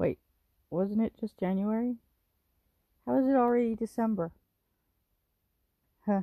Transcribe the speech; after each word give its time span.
Wait, 0.00 0.18
wasn't 0.70 1.02
it 1.02 1.12
just 1.20 1.36
January? 1.38 1.96
How 3.04 3.18
is 3.18 3.26
it 3.26 3.36
already 3.36 3.74
December? 3.74 4.32
Huh. 6.06 6.22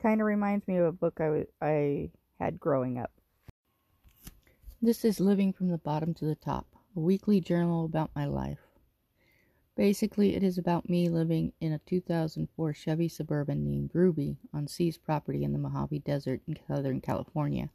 Kind 0.00 0.22
of 0.22 0.26
reminds 0.26 0.66
me 0.66 0.78
of 0.78 0.86
a 0.86 0.92
book 0.92 1.18
I, 1.20 1.24
w- 1.24 1.46
I 1.60 2.10
had 2.40 2.58
growing 2.58 2.98
up. 2.98 3.12
This 4.80 5.04
is 5.04 5.20
Living 5.20 5.52
from 5.52 5.68
the 5.68 5.76
Bottom 5.76 6.14
to 6.14 6.24
the 6.24 6.34
Top, 6.34 6.66
a 6.96 7.00
weekly 7.00 7.38
journal 7.38 7.84
about 7.84 8.10
my 8.16 8.24
life. 8.24 8.60
Basically, 9.76 10.34
it 10.34 10.42
is 10.42 10.56
about 10.56 10.88
me 10.88 11.10
living 11.10 11.52
in 11.60 11.72
a 11.72 11.80
2004 11.80 12.72
Chevy 12.72 13.08
Suburban 13.08 13.62
named 13.62 13.90
Ruby 13.92 14.38
on 14.54 14.66
seized 14.66 15.04
property 15.04 15.44
in 15.44 15.52
the 15.52 15.58
Mojave 15.58 15.98
Desert 15.98 16.40
in 16.48 16.56
Southern 16.66 17.02
California, 17.02 17.68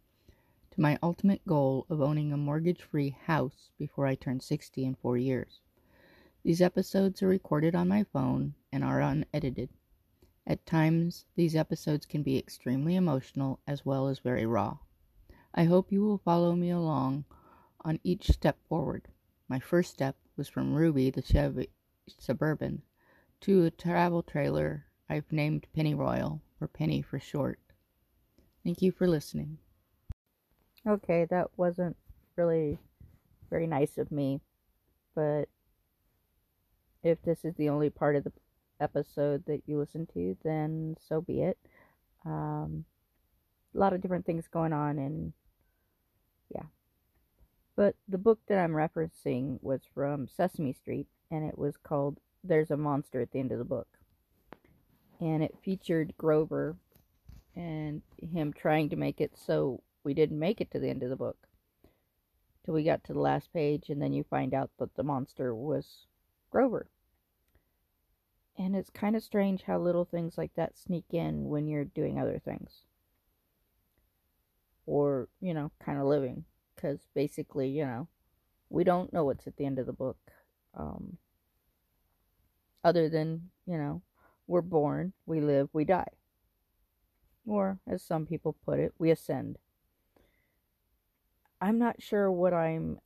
to 0.77 0.81
my 0.81 0.99
ultimate 1.01 1.43
goal 1.47 1.87
of 1.89 2.01
owning 2.01 2.31
a 2.31 2.37
mortgage 2.37 2.83
free 2.83 3.09
house 3.09 3.71
before 3.79 4.05
I 4.05 4.13
turn 4.13 4.39
60 4.39 4.85
in 4.85 4.93
four 4.93 5.17
years. 5.17 5.59
These 6.43 6.61
episodes 6.61 7.23
are 7.23 7.27
recorded 7.27 7.73
on 7.73 7.87
my 7.87 8.03
phone 8.03 8.53
and 8.71 8.83
are 8.83 9.01
unedited. 9.01 9.69
At 10.45 10.67
times, 10.67 11.25
these 11.35 11.55
episodes 11.55 12.05
can 12.05 12.21
be 12.21 12.37
extremely 12.37 12.95
emotional 12.95 13.59
as 13.65 13.87
well 13.87 14.07
as 14.07 14.19
very 14.19 14.45
raw. 14.45 14.77
I 15.51 15.63
hope 15.63 15.91
you 15.91 16.03
will 16.03 16.19
follow 16.19 16.55
me 16.55 16.69
along 16.69 17.25
on 17.81 17.99
each 18.03 18.29
step 18.29 18.59
forward. 18.69 19.07
My 19.47 19.57
first 19.57 19.91
step 19.91 20.15
was 20.35 20.47
from 20.47 20.75
Ruby, 20.75 21.09
the 21.09 21.23
Chevy 21.23 21.69
Suburban, 22.19 22.83
to 23.41 23.65
a 23.65 23.71
travel 23.71 24.21
trailer 24.21 24.85
I've 25.09 25.31
named 25.31 25.65
Pennyroyal, 25.75 26.41
or 26.61 26.67
Penny 26.67 27.01
for 27.01 27.17
short. 27.19 27.59
Thank 28.63 28.83
you 28.83 28.91
for 28.91 29.07
listening. 29.07 29.57
Okay, 30.87 31.25
that 31.29 31.47
wasn't 31.57 31.97
really 32.37 32.79
very 33.49 33.67
nice 33.67 33.97
of 33.97 34.09
me, 34.09 34.39
but 35.15 35.49
if 37.03 37.21
this 37.23 37.43
is 37.43 37.55
the 37.55 37.67
only 37.67 37.89
part 37.89 38.15
of 38.15 38.23
the 38.23 38.31
episode 38.79 39.43
that 39.47 39.63
you 39.65 39.77
listen 39.77 40.07
to, 40.13 40.37
then 40.45 40.95
so 41.09 41.19
be 41.19 41.41
it. 41.41 41.57
Um, 42.25 42.85
a 43.75 43.77
lot 43.77 43.91
of 43.91 44.01
different 44.01 44.25
things 44.25 44.47
going 44.47 44.71
on, 44.71 44.97
and 44.97 45.33
yeah. 46.49 46.67
But 47.75 47.95
the 48.07 48.17
book 48.17 48.39
that 48.47 48.57
I'm 48.57 48.71
referencing 48.71 49.61
was 49.61 49.81
from 49.93 50.29
Sesame 50.29 50.71
Street, 50.71 51.07
and 51.29 51.43
it 51.43 51.57
was 51.57 51.75
called 51.75 52.17
There's 52.45 52.71
a 52.71 52.77
Monster 52.77 53.19
at 53.19 53.31
the 53.31 53.39
End 53.39 53.51
of 53.51 53.59
the 53.59 53.65
Book. 53.65 53.87
And 55.19 55.43
it 55.43 55.57
featured 55.61 56.13
Grover 56.17 56.77
and 57.55 58.03
him 58.21 58.53
trying 58.53 58.89
to 58.89 58.95
make 58.95 59.19
it 59.19 59.31
so 59.35 59.81
we 60.07 60.13
didn't 60.13 60.39
make 60.39 60.61
it 60.61 60.71
to 60.71 60.79
the 60.79 60.89
end 60.89 61.03
of 61.03 61.09
the 61.09 61.17
book. 61.17 61.35
Till 62.63 62.73
we 62.73 62.85
got 62.85 63.03
to 63.03 63.13
the 63.13 63.19
last 63.19 63.51
page, 63.51 63.89
and 63.89 64.01
then 64.01 64.13
you 64.13 64.23
find 64.23 64.53
out 64.53 64.69
that 64.79 64.95
the 64.95 65.03
monster 65.03 65.53
was 65.53 66.07
Grover. 66.49 66.87
And 68.57 68.73
it's 68.73 68.89
kind 68.89 69.17
of 69.17 69.21
strange 69.21 69.63
how 69.63 69.77
little 69.79 70.05
things 70.05 70.37
like 70.37 70.51
that 70.55 70.77
sneak 70.77 71.03
in 71.11 71.49
when 71.49 71.67
you're 71.67 71.83
doing 71.83 72.17
other 72.17 72.39
things. 72.39 72.83
Or, 74.85 75.27
you 75.41 75.53
know, 75.53 75.71
kind 75.85 75.99
of 75.99 76.05
living. 76.05 76.45
Because 76.73 76.99
basically, 77.13 77.67
you 77.67 77.85
know, 77.85 78.07
we 78.69 78.85
don't 78.85 79.11
know 79.11 79.25
what's 79.25 79.45
at 79.45 79.57
the 79.57 79.65
end 79.65 79.77
of 79.77 79.87
the 79.87 79.91
book. 79.91 80.17
Um, 80.73 81.17
other 82.81 83.09
than, 83.09 83.49
you 83.65 83.77
know, 83.77 84.03
we're 84.47 84.61
born, 84.61 85.11
we 85.25 85.41
live, 85.41 85.67
we 85.73 85.83
die. 85.83 86.13
Or, 87.45 87.79
as 87.85 88.01
some 88.01 88.25
people 88.25 88.55
put 88.65 88.79
it, 88.79 88.93
we 88.97 89.11
ascend. 89.11 89.57
I'm 91.61 91.79
not 91.79 92.01
sure 92.01 92.31
what 92.31 92.53
I'm, 92.53 92.99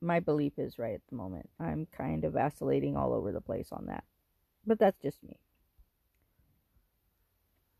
my 0.00 0.20
belief 0.20 0.58
is 0.58 0.78
right 0.78 0.94
at 0.94 1.06
the 1.08 1.16
moment. 1.16 1.48
I'm 1.58 1.86
kind 1.90 2.24
of 2.24 2.34
vacillating 2.34 2.96
all 2.96 3.12
over 3.12 3.32
the 3.32 3.40
place 3.40 3.68
on 3.72 3.86
that. 3.86 4.04
But 4.66 4.78
that's 4.78 5.00
just 5.02 5.22
me. 5.22 5.38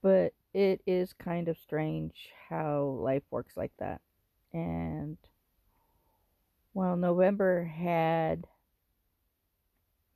But 0.03 0.33
it 0.55 0.81
is 0.87 1.13
kind 1.13 1.49
of 1.49 1.59
strange 1.59 2.31
how 2.49 2.85
life 3.01 3.25
works 3.31 3.57
like 3.57 3.73
that. 3.79 4.01
And, 4.53 5.19
while 6.73 6.97
November 6.97 7.65
had 7.65 8.47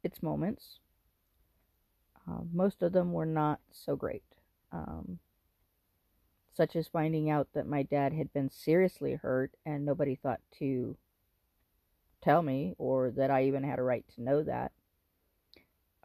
its 0.02 0.22
moments. 0.22 0.78
Uh, 2.28 2.40
most 2.52 2.82
of 2.82 2.92
them 2.92 3.12
were 3.12 3.26
not 3.26 3.60
so 3.70 3.96
great. 3.96 4.22
Um, 4.70 5.18
such 6.62 6.76
as 6.76 6.86
finding 6.86 7.28
out 7.28 7.48
that 7.54 7.66
my 7.66 7.82
dad 7.82 8.12
had 8.12 8.32
been 8.32 8.48
seriously 8.48 9.14
hurt 9.14 9.50
and 9.66 9.84
nobody 9.84 10.14
thought 10.14 10.38
to 10.56 10.96
tell 12.22 12.40
me 12.40 12.72
or 12.78 13.10
that 13.10 13.32
I 13.32 13.46
even 13.46 13.64
had 13.64 13.80
a 13.80 13.82
right 13.82 14.04
to 14.14 14.22
know 14.22 14.44
that. 14.44 14.70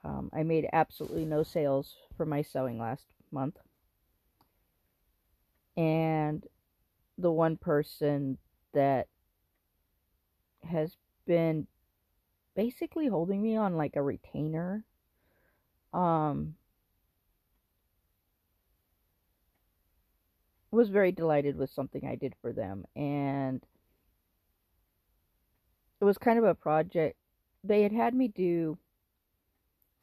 Um, 0.04 0.32
I 0.34 0.42
made 0.42 0.68
absolutely 0.74 1.26
no 1.26 1.44
sales 1.44 1.94
for 2.16 2.26
my 2.26 2.42
sewing 2.42 2.80
last 2.80 3.06
month. 3.32 3.58
And 5.76 6.44
the 7.20 7.32
one 7.32 7.58
person 7.58 8.40
that 8.74 9.10
has 10.64 10.98
been 11.28 11.68
basically 12.56 13.06
holding 13.06 13.44
me 13.44 13.56
on 13.56 13.78
like 13.78 13.96
a 13.96 14.02
retainer 14.02 14.84
um 15.94 16.56
was 20.78 20.90
very 20.90 21.12
delighted 21.12 21.58
with 21.58 21.72
something 21.72 22.06
I 22.06 22.16
did 22.16 22.36
for 22.42 22.54
them 22.54 22.86
and 22.96 23.66
it 26.00 26.06
was 26.06 26.18
kind 26.18 26.38
of 26.38 26.46
a 26.46 26.54
project 26.54 27.18
they 27.64 27.82
had 27.82 27.92
had 27.92 28.14
me 28.14 28.28
do 28.28 28.78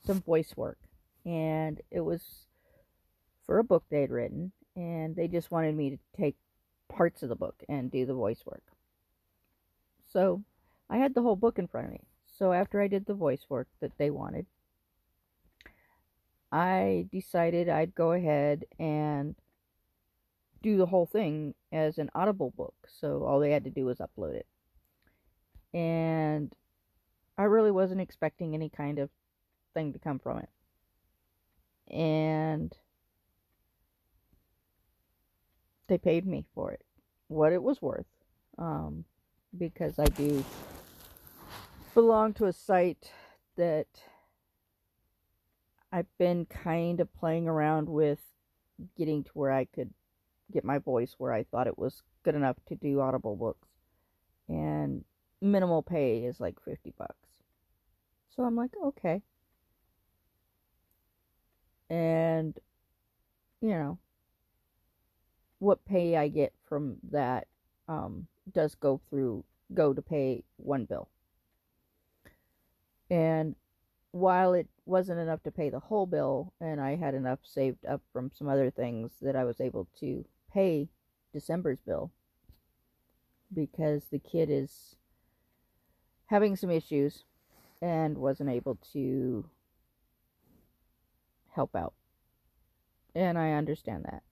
some 0.05 0.21
voice 0.21 0.57
work 0.57 0.79
and 1.25 1.81
it 1.91 2.01
was 2.01 2.47
for 3.47 3.59
a 3.59 3.65
book 3.65 3.85
they 3.89 4.01
had 4.01 4.11
written 4.11 4.51
and 4.75 5.15
they 5.15 5.29
just 5.29 5.53
wanted 5.53 5.77
me 5.77 5.91
to 5.91 5.99
take 6.17 6.37
parts 6.89 7.23
of 7.23 7.29
the 7.29 7.37
book 7.37 7.63
and 7.69 7.93
do 7.93 8.05
the 8.05 8.13
voice 8.13 8.43
work. 8.45 8.65
So 10.13 10.43
I 10.91 10.97
had 10.97 11.15
the 11.15 11.23
whole 11.23 11.37
book 11.37 11.59
in 11.59 11.69
front 11.69 11.87
of 11.87 11.93
me. 11.93 12.01
So 12.27 12.53
after 12.53 12.81
I 12.81 12.89
did 12.89 13.07
the 13.07 13.15
voice 13.15 13.47
work 13.49 13.69
that 13.81 13.97
they 13.97 14.11
wanted 14.11 14.47
I 16.55 17.09
decided 17.11 17.69
I'd 17.69 17.97
go 17.97 18.13
ahead 18.13 18.65
and 18.79 19.35
do 20.65 20.77
the 20.77 20.87
whole 20.87 21.07
thing 21.07 21.55
as 21.71 21.99
an 21.99 22.11
audible 22.15 22.53
book 22.57 22.75
so 22.89 23.23
all 23.25 23.39
they 23.39 23.53
had 23.53 23.65
to 23.65 23.71
do 23.71 23.85
was 23.85 23.99
upload 23.99 24.35
it 24.35 24.47
and 25.75 26.55
I 27.37 27.43
really 27.45 27.73
wasn't 27.73 28.01
expecting 28.01 28.55
any 28.55 28.69
kind 28.69 28.99
of 28.99 29.11
thing 29.75 29.93
to 29.93 29.99
come 29.99 30.21
from 30.21 30.39
it. 30.39 30.49
And 31.93 32.73
they 35.89 35.99
paid 35.99 36.27
me 36.27 36.45
for 36.55 36.71
it, 36.71 36.85
what 37.27 37.53
it 37.53 37.63
was 37.63 37.83
worth, 37.83 38.07
um, 38.57 39.05
because 39.57 39.99
I 39.99 40.07
do 40.07 40.45
belong 41.93 42.33
to 42.35 42.47
a 42.47 42.53
site 42.53 43.11
that 43.57 43.89
I've 45.93 46.19
been 46.19 46.47
kind 46.47 47.01
of 47.01 47.13
playing 47.15 47.49
around 47.49 47.89
with 47.89 48.21
getting 48.97 49.25
to 49.25 49.31
where 49.35 49.53
I 49.53 49.65
could 49.65 49.93
get 50.55 50.65
my 50.65 50.79
voice 50.79 51.17
where 51.19 51.33
I 51.33 51.43
thought 51.43 51.67
it 51.67 51.77
was 51.77 52.03
good 52.23 52.35
enough 52.35 52.57
to 52.69 52.77
do 52.77 53.01
audible 53.01 53.37
books. 53.37 53.69
And 54.49 55.05
minimal 55.43 55.83
pay 55.83 56.25
is 56.25 56.41
like 56.41 56.57
50 56.65 56.95
bucks. 56.97 57.15
So 58.35 58.45
I'm 58.45 58.57
like, 58.57 58.71
okay. 58.83 59.21
And, 61.91 62.59
you 63.61 63.71
know, 63.71 63.99
what 65.59 65.85
pay 65.85 66.17
I 66.17 66.29
get 66.29 66.53
from 66.69 66.97
that 67.11 67.49
um, 67.89 68.27
does 68.53 68.75
go 68.75 69.01
through, 69.11 69.45
go 69.75 69.93
to 69.93 70.03
pay 70.03 70.45
one 70.57 70.85
bill. 70.85 71.09
And 73.11 73.55
while 74.13 74.55
it 74.55 74.69
wasn't 74.87 75.21
enough 75.21 75.43
to 75.43 75.51
pay 75.51 75.71
the 75.71 75.81
whole 75.81 76.07
bill, 76.07 76.53
and 76.61 76.81
I 76.81 76.97
had 76.97 77.15
enough 77.15 77.41
saved 77.43 77.85
up 77.85 78.01
from 78.13 78.31
some 78.33 78.49
other 78.49 78.71
things 78.71 79.11
that 79.21 79.37
I 79.37 79.45
was 79.45 79.61
able 79.61 79.89
to 80.01 80.25
pay 80.55 80.89
December's 81.33 81.81
bill 81.85 82.13
because 83.53 84.05
the 84.11 84.21
kid 84.21 84.49
is 84.51 84.95
having 86.27 86.57
some 86.57 86.71
issues 86.71 87.25
and 87.83 88.17
wasn't 88.17 88.49
able 88.49 88.79
to 88.93 89.45
help 91.51 91.75
out. 91.75 91.93
And 93.15 93.37
I 93.37 93.53
understand 93.53 94.05
that. 94.05 94.23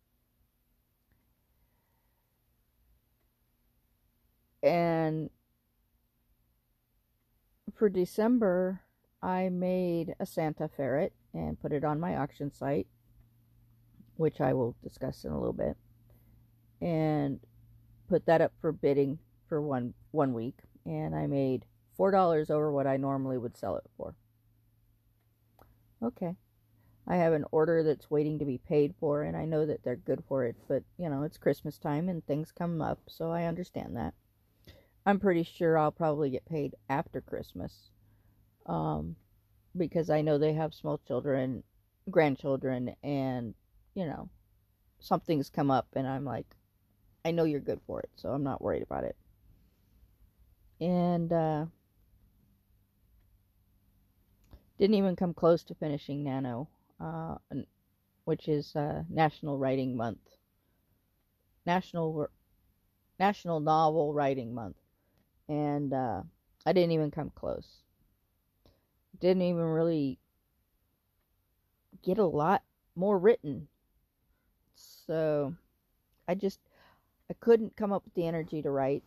And 4.62 5.28
for 7.74 7.88
December, 7.88 8.80
I 9.20 9.48
made 9.48 10.14
a 10.20 10.26
Santa 10.26 10.68
ferret 10.68 11.12
and 11.34 11.60
put 11.60 11.72
it 11.72 11.84
on 11.84 11.98
my 11.98 12.16
auction 12.16 12.52
site, 12.52 12.86
which 14.16 14.40
I 14.40 14.52
will 14.52 14.76
discuss 14.82 15.24
in 15.24 15.32
a 15.32 15.38
little 15.38 15.52
bit, 15.52 15.76
and 16.82 17.40
put 18.08 18.26
that 18.26 18.40
up 18.40 18.52
for 18.60 18.72
bidding 18.72 19.18
for 19.48 19.62
one 19.62 19.94
one 20.10 20.34
week. 20.34 20.58
And 20.84 21.14
I 21.14 21.26
made 21.26 21.64
$4 21.98 22.50
over 22.50 22.72
what 22.72 22.86
I 22.86 22.96
normally 22.96 23.38
would 23.38 23.56
sell 23.56 23.76
it 23.76 23.84
for. 23.96 24.14
Okay. 26.02 26.34
I 27.06 27.16
have 27.16 27.32
an 27.32 27.44
order 27.50 27.82
that's 27.82 28.10
waiting 28.10 28.38
to 28.38 28.44
be 28.44 28.58
paid 28.58 28.94
for, 28.98 29.22
and 29.22 29.36
I 29.36 29.44
know 29.44 29.66
that 29.66 29.82
they're 29.82 29.96
good 29.96 30.22
for 30.28 30.44
it, 30.44 30.56
but 30.68 30.82
you 30.98 31.08
know, 31.08 31.22
it's 31.22 31.36
Christmas 31.36 31.78
time 31.78 32.08
and 32.08 32.24
things 32.24 32.52
come 32.52 32.80
up, 32.80 32.98
so 33.08 33.30
I 33.30 33.44
understand 33.44 33.96
that. 33.96 34.14
I'm 35.04 35.18
pretty 35.18 35.42
sure 35.42 35.76
I'll 35.76 35.92
probably 35.92 36.30
get 36.30 36.44
paid 36.44 36.76
after 36.88 37.20
Christmas 37.20 37.90
um, 38.66 39.16
because 39.76 40.10
I 40.10 40.22
know 40.22 40.38
they 40.38 40.52
have 40.52 40.74
small 40.74 41.00
children, 41.06 41.64
grandchildren, 42.08 42.94
and 43.02 43.54
you 43.94 44.06
know, 44.06 44.28
something's 45.00 45.50
come 45.50 45.70
up, 45.70 45.88
and 45.94 46.06
I'm 46.06 46.24
like, 46.24 46.46
I 47.24 47.30
know 47.30 47.44
you're 47.44 47.60
good 47.60 47.80
for 47.86 48.00
it, 48.00 48.10
so 48.16 48.30
I'm 48.30 48.42
not 48.42 48.62
worried 48.62 48.82
about 48.82 49.04
it. 49.04 49.16
And 50.80 51.32
uh, 51.32 51.66
didn't 54.78 54.96
even 54.96 55.14
come 55.14 55.32
close 55.32 55.62
to 55.64 55.74
finishing 55.74 56.24
Nano, 56.24 56.68
uh, 57.00 57.36
which 58.24 58.48
is 58.48 58.74
uh, 58.74 59.04
National 59.08 59.56
Writing 59.56 59.96
Month, 59.96 60.18
National 61.64 62.28
National 63.20 63.60
Novel 63.60 64.12
Writing 64.12 64.52
Month, 64.52 64.76
and 65.48 65.92
uh, 65.92 66.22
I 66.66 66.72
didn't 66.72 66.92
even 66.92 67.12
come 67.12 67.30
close. 67.34 67.82
Didn't 69.20 69.42
even 69.42 69.62
really 69.62 70.18
get 72.02 72.18
a 72.18 72.26
lot 72.26 72.62
more 72.96 73.16
written. 73.18 73.68
So 74.74 75.54
I 76.26 76.34
just 76.34 76.58
I 77.32 77.34
couldn't 77.40 77.76
come 77.76 77.94
up 77.94 78.04
with 78.04 78.12
the 78.12 78.26
energy 78.26 78.60
to 78.60 78.70
write. 78.70 79.02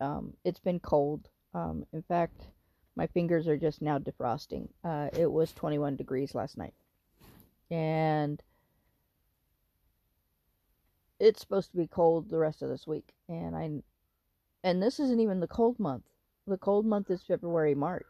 Um, 0.00 0.32
it's 0.44 0.58
been 0.58 0.80
cold. 0.80 1.28
Um, 1.54 1.86
in 1.92 2.02
fact, 2.02 2.48
my 2.96 3.06
fingers 3.06 3.46
are 3.46 3.56
just 3.56 3.80
now 3.80 4.00
defrosting. 4.00 4.66
Uh, 4.82 5.08
it 5.16 5.30
was 5.30 5.52
21 5.52 5.94
degrees 5.94 6.34
last 6.34 6.58
night. 6.58 6.74
And 7.70 8.42
it's 11.20 11.40
supposed 11.40 11.70
to 11.70 11.76
be 11.76 11.86
cold 11.86 12.30
the 12.30 12.38
rest 12.38 12.62
of 12.62 12.68
this 12.68 12.84
week. 12.84 13.12
And 13.28 13.54
I 13.54 13.70
and 14.64 14.82
this 14.82 14.98
isn't 14.98 15.20
even 15.20 15.38
the 15.38 15.46
cold 15.46 15.78
month. 15.78 16.02
The 16.48 16.58
cold 16.58 16.84
month 16.84 17.12
is 17.12 17.22
February, 17.22 17.76
March. 17.76 18.06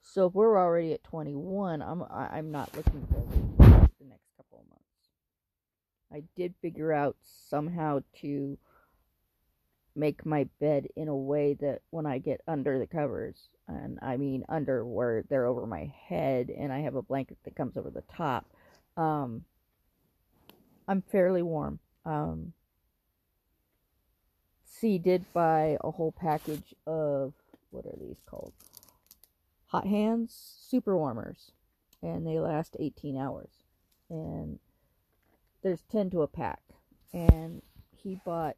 So 0.00 0.24
if 0.24 0.32
we're 0.32 0.58
already 0.58 0.94
at 0.94 1.04
21, 1.04 1.82
I'm 1.82 2.02
I'm 2.10 2.50
not 2.50 2.74
looking 2.74 3.06
for 3.10 3.26
the 3.98 4.06
next 4.06 4.30
couple 4.38 4.60
of 4.60 4.68
months. 4.70 4.84
I 6.14 6.22
did 6.36 6.54
figure 6.62 6.92
out 6.92 7.16
somehow 7.50 8.00
to 8.20 8.56
make 9.96 10.24
my 10.24 10.46
bed 10.60 10.86
in 10.94 11.08
a 11.08 11.16
way 11.16 11.54
that 11.60 11.80
when 11.90 12.06
I 12.06 12.18
get 12.18 12.40
under 12.46 12.78
the 12.78 12.86
covers, 12.86 13.48
and 13.66 13.98
I 14.00 14.16
mean 14.16 14.44
under 14.48 14.84
where 14.84 15.24
they're 15.28 15.46
over 15.46 15.66
my 15.66 15.92
head, 16.08 16.50
and 16.50 16.72
I 16.72 16.80
have 16.80 16.94
a 16.94 17.02
blanket 17.02 17.38
that 17.44 17.56
comes 17.56 17.76
over 17.76 17.90
the 17.90 18.04
top. 18.16 18.46
Um, 18.96 19.44
I'm 20.86 21.02
fairly 21.02 21.42
warm. 21.42 21.80
Um, 22.04 22.52
C 24.64 24.98
did 24.98 25.24
buy 25.32 25.78
a 25.82 25.90
whole 25.90 26.12
package 26.12 26.74
of 26.86 27.32
what 27.70 27.86
are 27.86 27.98
these 28.00 28.20
called? 28.24 28.52
Hot 29.66 29.86
Hands 29.86 30.32
Super 30.68 30.96
Warmers, 30.96 31.50
and 32.02 32.24
they 32.24 32.38
last 32.38 32.76
18 32.78 33.16
hours. 33.16 33.50
And 34.08 34.60
there's 35.64 35.82
10 35.90 36.10
to 36.10 36.22
a 36.22 36.28
pack, 36.28 36.60
and 37.12 37.62
he 37.96 38.20
bought 38.24 38.56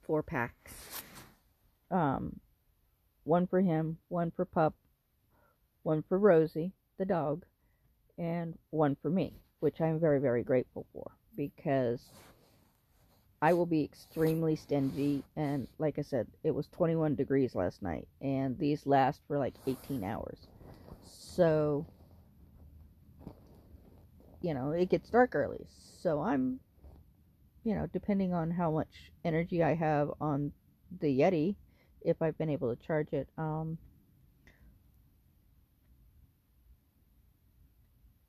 four 0.00 0.22
packs. 0.22 1.02
Um, 1.90 2.40
one 3.24 3.46
for 3.46 3.60
him, 3.60 3.98
one 4.08 4.32
for 4.34 4.46
Pup, 4.46 4.74
one 5.82 6.02
for 6.08 6.18
Rosie, 6.18 6.72
the 6.98 7.04
dog, 7.04 7.44
and 8.18 8.58
one 8.70 8.96
for 9.00 9.10
me, 9.10 9.34
which 9.60 9.80
I'm 9.80 10.00
very, 10.00 10.18
very 10.18 10.42
grateful 10.42 10.86
for 10.92 11.12
because 11.36 12.00
I 13.42 13.52
will 13.52 13.66
be 13.66 13.84
extremely 13.84 14.56
stingy. 14.56 15.22
And 15.36 15.68
like 15.78 15.98
I 15.98 16.02
said, 16.02 16.26
it 16.42 16.54
was 16.54 16.68
21 16.68 17.16
degrees 17.16 17.54
last 17.54 17.82
night, 17.82 18.08
and 18.22 18.58
these 18.58 18.86
last 18.86 19.20
for 19.28 19.38
like 19.38 19.54
18 19.66 20.02
hours. 20.02 20.48
So, 21.04 21.86
you 24.40 24.54
know, 24.54 24.70
it 24.70 24.88
gets 24.90 25.10
dark 25.10 25.34
early. 25.34 25.66
So 26.00 26.20
I'm, 26.20 26.60
you 27.64 27.74
know, 27.74 27.86
depending 27.92 28.32
on 28.32 28.50
how 28.50 28.70
much 28.70 29.12
energy 29.24 29.62
I 29.62 29.74
have 29.74 30.10
on 30.20 30.52
the 31.00 31.18
Yeti, 31.20 31.56
if 32.02 32.22
I've 32.22 32.38
been 32.38 32.50
able 32.50 32.74
to 32.74 32.86
charge 32.86 33.12
it. 33.12 33.28
Um, 33.36 33.78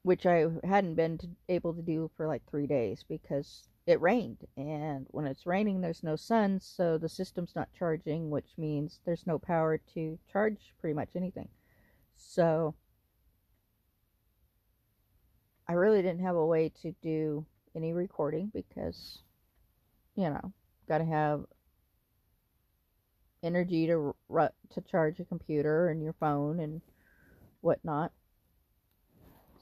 which 0.08 0.26
I 0.26 0.46
hadn't 0.64 0.96
been 0.96 1.18
to, 1.18 1.28
able 1.50 1.74
to 1.74 1.82
do 1.82 2.10
for 2.16 2.28
like 2.28 2.42
three 2.50 2.66
days 2.66 3.04
because 3.10 3.68
it 3.86 4.00
rained. 4.00 4.38
And 4.56 5.06
when 5.12 5.28
it's 5.28 5.46
raining, 5.46 5.82
there's 5.82 6.02
no 6.02 6.16
sun, 6.16 6.62
so 6.62 6.98
the 6.98 7.10
system's 7.10 7.52
not 7.58 7.68
charging, 7.78 8.30
which 8.30 8.48
means 8.58 9.02
there's 9.06 9.28
no 9.28 9.38
power 9.38 9.82
to 9.96 10.18
charge 10.32 10.74
pretty 10.80 10.94
much 10.94 11.10
anything. 11.16 11.50
So 12.16 12.74
I 15.70 15.74
really 15.74 16.02
didn't 16.02 16.24
have 16.24 16.36
a 16.36 16.46
way 16.46 16.72
to 16.82 16.94
do 17.02 17.46
any 17.76 17.94
recording 17.94 18.52
because, 18.54 19.20
you 20.16 20.30
know, 20.30 20.54
got 20.88 21.00
to 21.00 21.06
have 21.06 21.46
energy 23.44 23.88
to 23.88 24.16
to 24.74 24.82
charge 24.82 25.20
a 25.20 25.26
computer 25.26 25.90
and 25.90 26.02
your 26.02 26.14
phone 26.14 26.60
and 26.60 26.82
whatnot. 27.62 28.12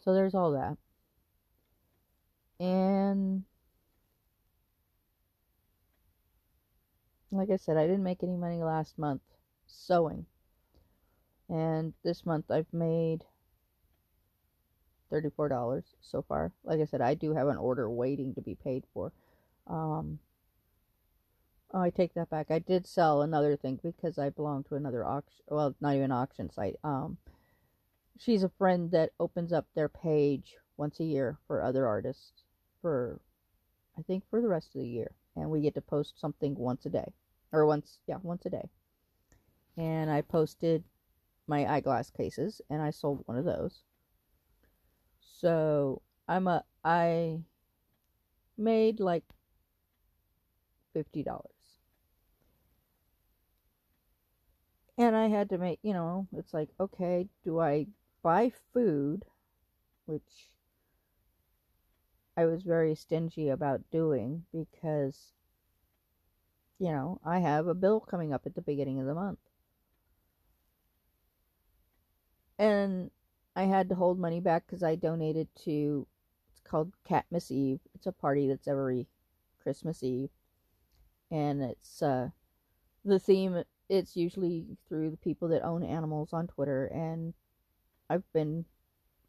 So 0.03 0.13
there's 0.13 0.35
all 0.35 0.51
that. 0.51 0.77
And 2.63 3.43
like 7.31 7.49
I 7.49 7.57
said, 7.57 7.77
I 7.77 7.85
didn't 7.87 8.03
make 8.03 8.23
any 8.23 8.37
money 8.37 8.63
last 8.63 8.97
month 8.97 9.21
sewing. 9.67 10.25
And 11.49 11.93
this 12.03 12.25
month 12.25 12.49
I've 12.49 12.71
made 12.71 13.23
$34 15.11 15.83
so 16.01 16.21
far. 16.21 16.51
Like 16.63 16.79
I 16.79 16.85
said, 16.85 17.01
I 17.01 17.13
do 17.13 17.33
have 17.33 17.47
an 17.47 17.57
order 17.57 17.89
waiting 17.89 18.33
to 18.35 18.41
be 18.41 18.55
paid 18.55 18.83
for. 18.93 19.11
Um, 19.67 20.19
Oh, 21.75 21.81
I 21.81 21.89
take 21.89 22.13
that 22.13 22.29
back. 22.29 22.51
I 22.51 22.59
did 22.59 22.87
sell 22.87 23.21
another 23.21 23.57
thing 23.57 23.79
because 23.83 24.17
I 24.17 24.29
belong 24.29 24.63
to 24.65 24.75
another 24.75 25.03
auction. 25.03 25.43
Well, 25.49 25.75
not 25.81 25.95
even 25.95 26.09
auction 26.09 26.49
site. 26.49 26.75
Um, 26.85 27.17
she's 28.17 28.43
a 28.43 28.49
friend 28.57 28.91
that 28.91 29.11
opens 29.19 29.51
up 29.51 29.67
their 29.75 29.89
page 29.89 30.55
once 30.77 31.01
a 31.01 31.05
year 31.05 31.37
for 31.47 31.61
other 31.61 31.85
artists 31.85 32.43
for, 32.81 33.19
I 33.97 34.03
think, 34.03 34.23
for 34.29 34.41
the 34.41 34.47
rest 34.47 34.75
of 34.75 34.81
the 34.81 34.87
year, 34.87 35.11
and 35.35 35.49
we 35.49 35.59
get 35.59 35.73
to 35.75 35.81
post 35.81 36.17
something 36.17 36.55
once 36.55 36.85
a 36.85 36.89
day, 36.89 37.11
or 37.51 37.65
once, 37.65 37.99
yeah, 38.07 38.19
once 38.23 38.45
a 38.45 38.49
day. 38.49 38.69
And 39.75 40.09
I 40.09 40.21
posted 40.21 40.85
my 41.45 41.65
eyeglass 41.69 42.09
cases, 42.09 42.61
and 42.69 42.81
I 42.81 42.91
sold 42.91 43.23
one 43.25 43.37
of 43.37 43.43
those. 43.43 43.81
So 45.39 46.01
I'm 46.27 46.47
a 46.47 46.63
I 46.83 47.41
made 48.57 48.99
like 48.99 49.23
fifty 50.93 51.23
dollars. 51.23 51.51
And 54.97 55.15
I 55.15 55.27
had 55.27 55.49
to 55.49 55.57
make, 55.57 55.79
you 55.83 55.93
know, 55.93 56.27
it's 56.31 56.53
like, 56.53 56.69
okay, 56.79 57.27
do 57.43 57.59
I 57.59 57.87
buy 58.23 58.51
food, 58.73 59.25
which 60.05 60.53
I 62.37 62.45
was 62.45 62.63
very 62.63 62.95
stingy 62.95 63.49
about 63.49 63.89
doing 63.91 64.45
because, 64.53 65.33
you 66.79 66.91
know, 66.91 67.19
I 67.25 67.39
have 67.39 67.67
a 67.67 67.73
bill 67.73 67.99
coming 67.99 68.31
up 68.33 68.45
at 68.45 68.55
the 68.55 68.61
beginning 68.61 68.99
of 69.01 69.05
the 69.05 69.13
month. 69.13 69.39
And 72.57 73.11
I 73.55 73.63
had 73.63 73.89
to 73.89 73.95
hold 73.95 74.19
money 74.19 74.41
back 74.41 74.65
because 74.65 74.83
I 74.83 74.95
donated 74.95 75.47
to, 75.63 76.07
it's 76.51 76.61
called 76.61 76.93
Catmas 77.07 77.51
Eve. 77.51 77.79
It's 77.93 78.07
a 78.07 78.11
party 78.11 78.47
that's 78.47 78.67
every 78.67 79.07
Christmas 79.61 80.03
Eve. 80.03 80.29
And 81.31 81.61
it's, 81.61 82.01
uh, 82.01 82.29
the 83.03 83.19
theme 83.19 83.63
it's 83.89 84.15
usually 84.15 84.65
through 84.87 85.11
the 85.11 85.17
people 85.17 85.47
that 85.49 85.63
own 85.63 85.83
animals 85.83 86.33
on 86.33 86.47
Twitter, 86.47 86.87
and 86.87 87.33
I've 88.09 88.23
been, 88.33 88.65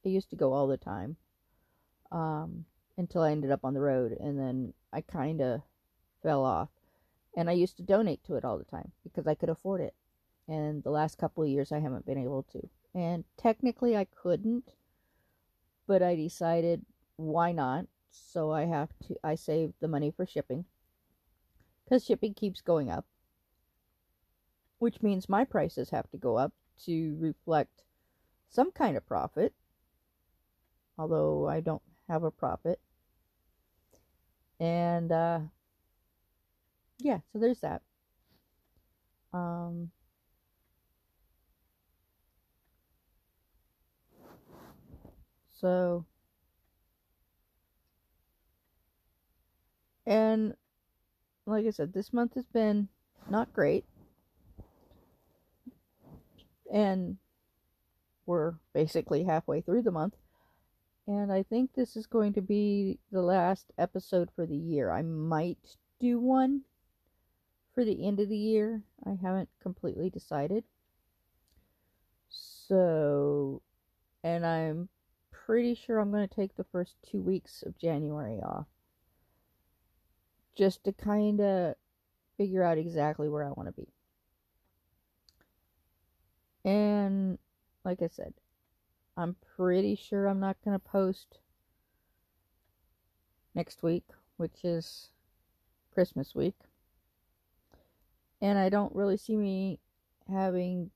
I 0.04 0.08
used 0.08 0.30
to 0.30 0.36
go 0.36 0.52
all 0.52 0.66
the 0.66 0.76
time, 0.76 1.16
um, 2.10 2.64
until 2.96 3.22
I 3.22 3.32
ended 3.32 3.50
up 3.50 3.64
on 3.64 3.74
the 3.74 3.80
road, 3.80 4.16
and 4.18 4.38
then 4.38 4.72
I 4.92 5.02
kind 5.02 5.42
of 5.42 5.60
fell 6.22 6.44
off, 6.44 6.70
and 7.36 7.50
I 7.50 7.52
used 7.52 7.76
to 7.76 7.82
donate 7.82 8.24
to 8.24 8.36
it 8.36 8.44
all 8.44 8.58
the 8.58 8.64
time 8.64 8.92
because 9.04 9.26
I 9.26 9.34
could 9.34 9.50
afford 9.50 9.82
it, 9.82 9.94
and 10.48 10.82
the 10.82 10.90
last 10.90 11.18
couple 11.18 11.42
of 11.42 11.50
years 11.50 11.70
I 11.70 11.80
haven't 11.80 12.06
been 12.06 12.18
able 12.18 12.44
to, 12.52 12.68
and 12.96 13.22
technically 13.36 13.96
I 13.96 14.06
couldn't, 14.06 14.72
but 15.86 16.02
I 16.02 16.16
decided 16.16 16.84
why 17.14 17.52
not, 17.52 17.86
so 18.10 18.50
I 18.50 18.64
have 18.64 18.88
to, 19.06 19.14
I 19.22 19.36
saved 19.36 19.74
the 19.80 19.86
money 19.86 20.10
for 20.10 20.26
shipping, 20.26 20.64
because 21.84 22.04
shipping 22.04 22.34
keeps 22.34 22.60
going 22.60 22.90
up 22.90 23.04
which 24.78 25.02
means 25.02 25.28
my 25.28 25.44
prices 25.44 25.90
have 25.90 26.10
to 26.10 26.16
go 26.16 26.36
up 26.36 26.52
to 26.84 27.16
reflect 27.18 27.82
some 28.50 28.70
kind 28.70 28.96
of 28.96 29.06
profit, 29.06 29.54
although 30.98 31.48
I 31.48 31.60
don't 31.60 31.82
have 32.08 32.22
a 32.22 32.30
profit. 32.30 32.80
And 34.60 35.10
uh, 35.12 35.40
yeah, 36.98 37.18
so 37.32 37.38
there's 37.38 37.60
that. 37.60 37.82
Um, 39.32 39.90
so, 45.60 46.04
and 50.06 50.54
like 51.46 51.66
I 51.66 51.70
said, 51.70 51.92
this 51.92 52.12
month 52.12 52.34
has 52.34 52.46
been 52.46 52.88
not 53.30 53.52
great. 53.52 53.84
And 56.72 57.16
we're 58.26 58.54
basically 58.74 59.24
halfway 59.24 59.60
through 59.60 59.82
the 59.82 59.92
month. 59.92 60.14
And 61.06 61.32
I 61.32 61.44
think 61.44 61.70
this 61.72 61.96
is 61.96 62.06
going 62.06 62.32
to 62.32 62.42
be 62.42 62.98
the 63.12 63.22
last 63.22 63.66
episode 63.78 64.28
for 64.34 64.44
the 64.44 64.56
year. 64.56 64.90
I 64.90 65.02
might 65.02 65.76
do 66.00 66.18
one 66.18 66.62
for 67.74 67.84
the 67.84 68.06
end 68.06 68.18
of 68.18 68.28
the 68.28 68.36
year. 68.36 68.82
I 69.04 69.16
haven't 69.22 69.48
completely 69.62 70.10
decided. 70.10 70.64
So, 72.28 73.62
and 74.24 74.44
I'm 74.44 74.88
pretty 75.46 75.76
sure 75.76 76.00
I'm 76.00 76.10
going 76.10 76.26
to 76.28 76.34
take 76.34 76.56
the 76.56 76.64
first 76.64 76.96
two 77.08 77.22
weeks 77.22 77.62
of 77.64 77.78
January 77.78 78.40
off. 78.40 78.66
Just 80.56 80.82
to 80.84 80.92
kind 80.92 81.40
of 81.40 81.76
figure 82.36 82.64
out 82.64 82.78
exactly 82.78 83.28
where 83.28 83.44
I 83.44 83.52
want 83.52 83.68
to 83.68 83.72
be. 83.72 83.88
And 86.64 87.38
like 87.84 88.02
I 88.02 88.08
said, 88.08 88.34
I'm 89.16 89.36
pretty 89.56 89.94
sure 89.94 90.26
I'm 90.26 90.40
not 90.40 90.56
going 90.64 90.74
to 90.74 90.84
post 90.84 91.38
next 93.54 93.84
week, 93.84 94.04
which 94.36 94.64
is 94.64 95.10
Christmas 95.94 96.34
week. 96.34 96.56
And 98.42 98.58
I 98.58 98.68
don't 98.68 98.94
really 98.94 99.16
see 99.16 99.36
me 99.36 99.78
having 100.28 100.90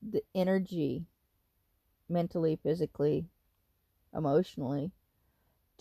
the 0.00 0.22
energy 0.34 1.06
mentally, 2.08 2.58
physically, 2.62 3.26
emotionally 4.14 4.90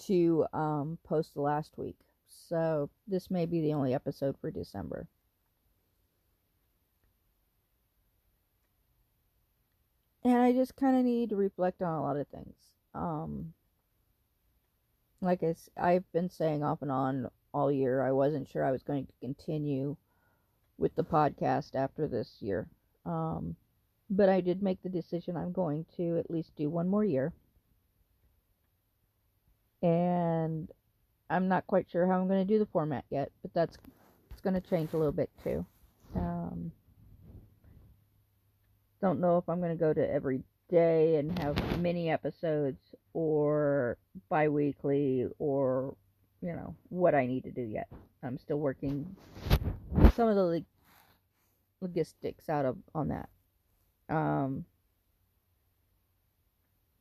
to 0.07 0.45
um, 0.53 0.97
post 1.03 1.33
the 1.33 1.41
last 1.41 1.77
week. 1.77 1.97
So 2.27 2.89
this 3.07 3.29
may 3.31 3.45
be 3.45 3.61
the 3.61 3.73
only 3.73 3.93
episode 3.93 4.35
for 4.39 4.51
December. 4.51 5.07
and 10.25 10.41
I 10.41 10.51
just 10.51 10.75
kind 10.75 10.97
of 10.97 11.05
need 11.05 11.29
to 11.29 11.35
reflect 11.35 11.83
on 11.83 11.93
a 11.93 12.01
lot 12.01 12.17
of 12.17 12.27
things. 12.27 12.55
Um, 12.95 13.53
like 15.21 15.43
I, 15.43 15.55
I've 15.77 16.11
been 16.11 16.29
saying 16.29 16.63
off 16.63 16.81
and 16.81 16.91
on 16.91 17.29
all 17.53 17.71
year, 17.71 18.01
I 18.01 18.11
wasn't 18.11 18.49
sure 18.49 18.65
I 18.65 18.71
was 18.71 18.81
going 18.81 19.05
to 19.05 19.13
continue 19.21 19.95
with 20.79 20.95
the 20.95 21.03
podcast 21.03 21.75
after 21.75 22.07
this 22.07 22.37
year. 22.39 22.67
Um, 23.05 23.55
but 24.09 24.29
I 24.29 24.41
did 24.41 24.61
make 24.61 24.81
the 24.83 24.89
decision 24.89 25.35
I'm 25.35 25.51
going 25.51 25.85
to 25.97 26.17
at 26.17 26.29
least 26.29 26.55
do 26.55 26.69
one 26.69 26.87
more 26.87 27.03
year. 27.03 27.33
And 29.81 30.69
I'm 31.29 31.47
not 31.47 31.67
quite 31.67 31.87
sure 31.91 32.07
how 32.07 32.19
I'm 32.19 32.27
going 32.27 32.45
to 32.45 32.53
do 32.53 32.59
the 32.59 32.67
format 32.67 33.05
yet, 33.09 33.31
but 33.41 33.53
that's 33.53 33.77
it's 34.31 34.41
going 34.41 34.53
to 34.53 34.61
change 34.61 34.93
a 34.93 34.97
little 34.97 35.11
bit 35.11 35.29
too. 35.43 35.65
Um, 36.15 36.71
don't 39.01 39.19
know 39.19 39.37
if 39.37 39.47
I'm 39.49 39.59
going 39.59 39.75
to 39.75 39.79
go 39.79 39.93
to 39.93 40.11
every 40.11 40.41
day 40.69 41.17
and 41.17 41.37
have 41.39 41.79
mini 41.79 42.09
episodes 42.09 42.79
or 43.13 43.97
bi 44.29 44.47
weekly 44.49 45.27
or, 45.39 45.95
you 46.41 46.53
know, 46.53 46.75
what 46.89 47.13
I 47.15 47.25
need 47.25 47.43
to 47.43 47.51
do 47.51 47.61
yet. 47.61 47.87
I'm 48.23 48.37
still 48.37 48.57
working 48.57 49.15
some 50.15 50.27
of 50.27 50.35
the 50.35 50.63
logistics 51.81 52.49
out 52.49 52.65
of 52.65 52.77
on 52.93 53.09
that. 53.09 53.29
Um, 54.09 54.65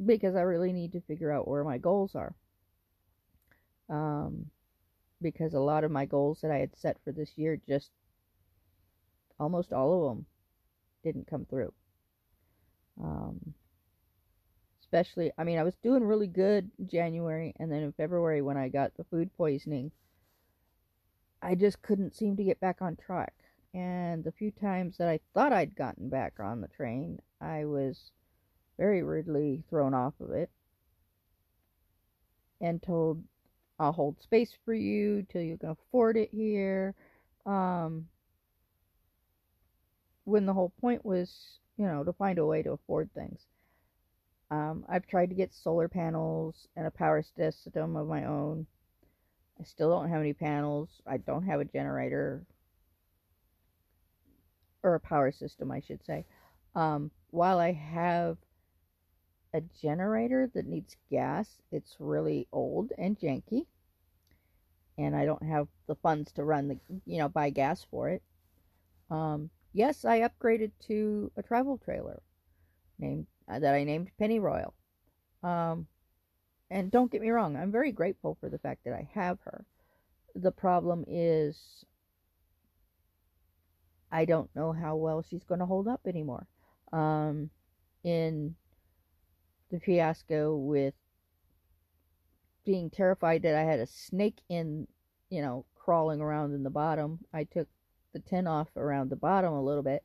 because 0.04 0.34
I 0.34 0.42
really 0.42 0.72
need 0.72 0.92
to 0.92 1.00
figure 1.02 1.30
out 1.30 1.48
where 1.48 1.64
my 1.64 1.78
goals 1.78 2.14
are. 2.14 2.34
Um, 3.88 4.46
because 5.20 5.54
a 5.54 5.60
lot 5.60 5.84
of 5.84 5.90
my 5.90 6.04
goals 6.04 6.40
that 6.42 6.50
I 6.50 6.58
had 6.58 6.76
set 6.76 6.98
for 7.04 7.12
this 7.12 7.32
year 7.36 7.58
just 7.68 7.90
almost 9.38 9.72
all 9.72 10.08
of 10.08 10.16
them 10.16 10.26
didn't 11.02 11.26
come 11.26 11.44
through. 11.44 11.72
Um, 13.02 13.54
especially, 14.80 15.32
I 15.36 15.44
mean, 15.44 15.58
I 15.58 15.64
was 15.64 15.74
doing 15.82 16.04
really 16.04 16.26
good 16.26 16.70
January, 16.86 17.54
and 17.58 17.70
then 17.70 17.82
in 17.82 17.92
February 17.92 18.42
when 18.42 18.56
I 18.56 18.68
got 18.68 18.96
the 18.96 19.04
food 19.04 19.30
poisoning, 19.36 19.90
I 21.42 21.54
just 21.54 21.82
couldn't 21.82 22.14
seem 22.14 22.36
to 22.36 22.44
get 22.44 22.60
back 22.60 22.80
on 22.80 22.96
track. 22.96 23.34
And 23.74 24.22
the 24.22 24.32
few 24.32 24.52
times 24.52 24.96
that 24.98 25.08
I 25.08 25.18
thought 25.34 25.52
I'd 25.52 25.74
gotten 25.74 26.08
back 26.08 26.34
on 26.38 26.60
the 26.60 26.68
train, 26.68 27.20
I 27.40 27.64
was 27.64 28.12
very 28.78 29.02
rudely 29.02 29.64
thrown 29.68 29.94
off 29.94 30.14
of 30.20 30.30
it 30.30 30.50
and 32.60 32.80
told, 32.80 33.22
I'll 33.78 33.92
hold 33.92 34.22
space 34.22 34.52
for 34.64 34.72
you 34.72 35.26
till 35.28 35.42
you 35.42 35.58
can 35.58 35.70
afford 35.70 36.16
it 36.16 36.30
here. 36.32 36.94
Um, 37.44 38.06
when 40.22 40.46
the 40.46 40.54
whole 40.54 40.72
point 40.80 41.04
was 41.04 41.58
you 41.76 41.86
know, 41.86 42.04
to 42.04 42.12
find 42.12 42.38
a 42.38 42.46
way 42.46 42.62
to 42.62 42.72
afford 42.72 43.10
things. 43.14 43.40
Um, 44.50 44.84
I've 44.88 45.06
tried 45.06 45.30
to 45.30 45.34
get 45.34 45.52
solar 45.52 45.88
panels 45.88 46.68
and 46.76 46.86
a 46.86 46.90
power 46.90 47.22
system 47.36 47.96
of 47.96 48.06
my 48.06 48.24
own. 48.24 48.66
I 49.60 49.64
still 49.64 49.90
don't 49.90 50.10
have 50.10 50.20
any 50.20 50.32
panels. 50.32 50.88
I 51.06 51.16
don't 51.16 51.44
have 51.44 51.60
a 51.60 51.64
generator 51.64 52.42
or 54.84 54.94
a 54.94 55.00
power 55.00 55.32
system, 55.32 55.72
I 55.72 55.80
should 55.80 56.04
say. 56.04 56.24
Um, 56.76 57.10
while 57.30 57.58
I 57.58 57.72
have 57.72 58.38
a 59.54 59.60
generator 59.82 60.50
that 60.54 60.66
needs 60.66 60.96
gas, 61.10 61.60
it's 61.72 61.96
really 61.98 62.46
old 62.52 62.92
and 62.98 63.18
janky, 63.18 63.66
and 64.98 65.16
I 65.16 65.24
don't 65.24 65.42
have 65.42 65.68
the 65.88 65.96
funds 65.96 66.32
to 66.32 66.44
run 66.44 66.68
the, 66.68 66.78
you 67.06 67.18
know, 67.18 67.28
buy 67.28 67.50
gas 67.50 67.84
for 67.90 68.10
it. 68.10 68.22
Um, 69.10 69.50
Yes, 69.76 70.04
I 70.04 70.20
upgraded 70.20 70.70
to 70.86 71.32
a 71.36 71.42
travel 71.42 71.78
trailer 71.78 72.22
named 73.00 73.26
uh, 73.48 73.58
that 73.58 73.74
I 73.74 73.82
named 73.82 74.12
Pennyroyal. 74.20 74.72
Um, 75.42 75.88
and 76.70 76.92
don't 76.92 77.10
get 77.10 77.20
me 77.20 77.30
wrong, 77.30 77.56
I'm 77.56 77.72
very 77.72 77.90
grateful 77.90 78.36
for 78.40 78.48
the 78.48 78.58
fact 78.58 78.84
that 78.84 78.94
I 78.94 79.08
have 79.14 79.40
her. 79.42 79.66
The 80.36 80.52
problem 80.52 81.04
is 81.08 81.84
I 84.14 84.24
don't 84.24 84.48
know 84.54 84.70
how 84.70 84.94
well 84.94 85.22
she's 85.28 85.42
going 85.42 85.58
to 85.58 85.66
hold 85.66 85.88
up 85.88 86.02
anymore. 86.06 86.46
Um, 86.92 87.50
in 88.04 88.54
the 89.72 89.80
fiasco 89.80 90.54
with 90.54 90.94
being 92.64 92.90
terrified 92.90 93.42
that 93.42 93.56
I 93.56 93.62
had 93.62 93.80
a 93.80 93.86
snake 93.86 94.38
in, 94.48 94.86
you 95.30 95.42
know, 95.42 95.66
crawling 95.74 96.20
around 96.20 96.54
in 96.54 96.62
the 96.62 96.70
bottom, 96.70 97.18
I 97.32 97.42
took 97.42 97.66
the 98.12 98.20
tin 98.20 98.46
off 98.46 98.68
around 98.76 99.10
the 99.10 99.16
bottom 99.16 99.52
a 99.52 99.62
little 99.62 99.82
bit 99.82 100.04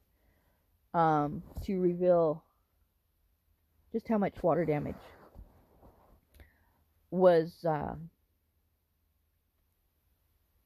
um, 0.96 1.44
to 1.66 1.80
reveal 1.80 2.44
just 3.92 4.08
how 4.08 4.18
much 4.18 4.42
water 4.42 4.66
damage 4.66 4.96
was 7.12 7.64
uh, 7.64 7.94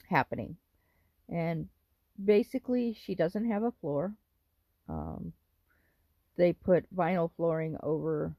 happening. 0.10 0.56
And 1.28 1.68
basically, 2.24 2.94
she 2.94 3.16
doesn't 3.16 3.50
have 3.50 3.64
a 3.64 3.72
floor. 3.72 4.14
Um, 4.90 5.34
they 6.36 6.54
put 6.54 6.94
vinyl 6.96 7.32
flooring 7.36 7.78
over 7.82 8.36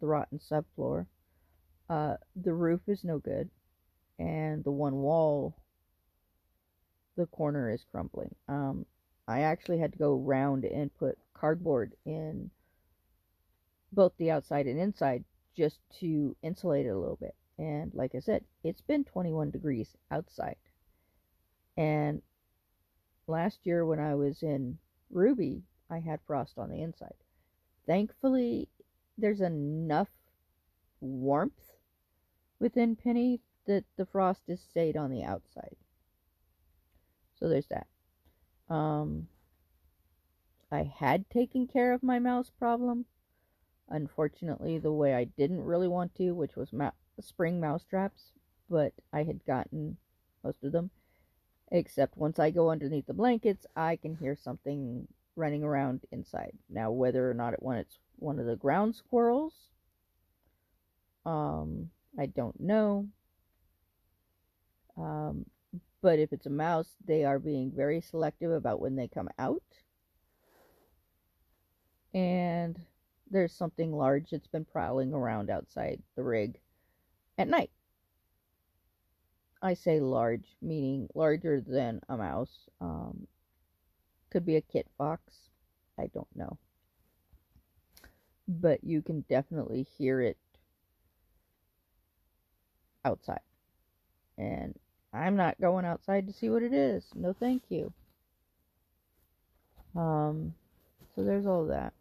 the 0.00 0.06
rotten 0.06 0.38
subfloor. 0.38 1.06
Uh, 1.88 2.14
the 2.34 2.54
roof 2.54 2.80
is 2.86 3.04
no 3.04 3.18
good, 3.18 3.50
and 4.18 4.64
the 4.64 4.70
one 4.70 4.94
wall 4.94 5.54
the 7.16 7.26
corner 7.26 7.70
is 7.70 7.84
crumbling. 7.90 8.34
Um, 8.48 8.86
I 9.28 9.40
actually 9.40 9.78
had 9.78 9.92
to 9.92 9.98
go 9.98 10.14
round 10.14 10.64
and 10.64 10.94
put 10.94 11.18
cardboard 11.32 11.94
in 12.04 12.50
both 13.92 14.12
the 14.18 14.30
outside 14.30 14.66
and 14.66 14.78
inside 14.78 15.24
just 15.56 15.78
to 16.00 16.36
insulate 16.42 16.86
it 16.86 16.90
a 16.90 16.98
little 16.98 17.16
bit. 17.16 17.34
And 17.58 17.92
like 17.94 18.14
I 18.14 18.20
said, 18.20 18.44
it's 18.64 18.80
been 18.80 19.04
21 19.04 19.50
degrees 19.50 19.88
outside. 20.10 20.56
And 21.76 22.22
last 23.26 23.60
year 23.64 23.84
when 23.84 24.00
I 24.00 24.14
was 24.14 24.42
in 24.42 24.78
Ruby, 25.10 25.62
I 25.90 25.98
had 26.00 26.20
frost 26.26 26.58
on 26.58 26.70
the 26.70 26.80
inside. 26.80 27.14
Thankfully, 27.86 28.68
there's 29.18 29.40
enough 29.40 30.08
warmth 31.00 31.72
within 32.58 32.96
Penny 32.96 33.40
that 33.66 33.84
the 33.96 34.06
frost 34.06 34.42
is 34.48 34.60
stayed 34.60 34.96
on 34.96 35.10
the 35.10 35.22
outside. 35.22 35.76
So 37.38 37.48
there's 37.48 37.68
that. 37.68 37.86
Um, 38.72 39.28
I 40.70 40.82
had 40.82 41.28
taken 41.30 41.66
care 41.66 41.92
of 41.92 42.02
my 42.02 42.18
mouse 42.18 42.50
problem. 42.50 43.06
Unfortunately, 43.88 44.78
the 44.78 44.92
way 44.92 45.14
I 45.14 45.24
didn't 45.24 45.62
really 45.62 45.88
want 45.88 46.14
to, 46.16 46.32
which 46.32 46.56
was 46.56 46.72
ma- 46.72 46.90
spring 47.20 47.60
mouse 47.60 47.84
traps, 47.84 48.32
but 48.68 48.92
I 49.12 49.24
had 49.24 49.44
gotten 49.44 49.98
most 50.42 50.64
of 50.64 50.72
them. 50.72 50.90
Except 51.74 52.16
once 52.16 52.38
I 52.38 52.50
go 52.50 52.70
underneath 52.70 53.06
the 53.06 53.14
blankets, 53.14 53.66
I 53.74 53.96
can 53.96 54.14
hear 54.14 54.36
something 54.36 55.08
running 55.34 55.64
around 55.64 56.02
inside. 56.12 56.52
Now, 56.70 56.92
whether 56.92 57.28
or 57.28 57.34
not 57.34 57.52
it 57.52 57.58
it's 57.60 57.98
one 58.14 58.38
of 58.38 58.46
the 58.46 58.54
ground 58.54 58.94
squirrels, 58.94 59.54
um, 61.26 61.90
I 62.16 62.26
don't 62.26 62.60
know. 62.60 63.08
Um, 64.96 65.46
but 66.00 66.20
if 66.20 66.32
it's 66.32 66.46
a 66.46 66.50
mouse, 66.50 66.94
they 67.04 67.24
are 67.24 67.40
being 67.40 67.72
very 67.74 68.00
selective 68.00 68.52
about 68.52 68.78
when 68.78 68.94
they 68.94 69.08
come 69.08 69.28
out. 69.36 69.64
And 72.14 72.80
there's 73.28 73.52
something 73.52 73.90
large 73.90 74.30
that's 74.30 74.46
been 74.46 74.64
prowling 74.64 75.12
around 75.12 75.50
outside 75.50 76.00
the 76.14 76.22
rig 76.22 76.60
at 77.36 77.48
night. 77.48 77.72
I 79.64 79.72
say 79.72 79.98
large, 79.98 80.44
meaning 80.60 81.08
larger 81.14 81.58
than 81.58 82.02
a 82.10 82.18
mouse. 82.18 82.68
Um, 82.82 83.26
could 84.30 84.44
be 84.44 84.56
a 84.56 84.60
kit 84.60 84.86
fox. 84.98 85.22
I 85.98 86.08
don't 86.12 86.28
know. 86.36 86.58
But 88.46 88.84
you 88.84 89.00
can 89.00 89.24
definitely 89.30 89.86
hear 89.96 90.20
it 90.20 90.36
outside. 93.06 93.40
And 94.36 94.78
I'm 95.14 95.36
not 95.36 95.58
going 95.58 95.86
outside 95.86 96.26
to 96.26 96.34
see 96.34 96.50
what 96.50 96.62
it 96.62 96.74
is. 96.74 97.04
No, 97.14 97.32
thank 97.32 97.62
you. 97.70 97.90
Um, 99.96 100.52
so 101.16 101.24
there's 101.24 101.46
all 101.46 101.64
that. 101.68 101.94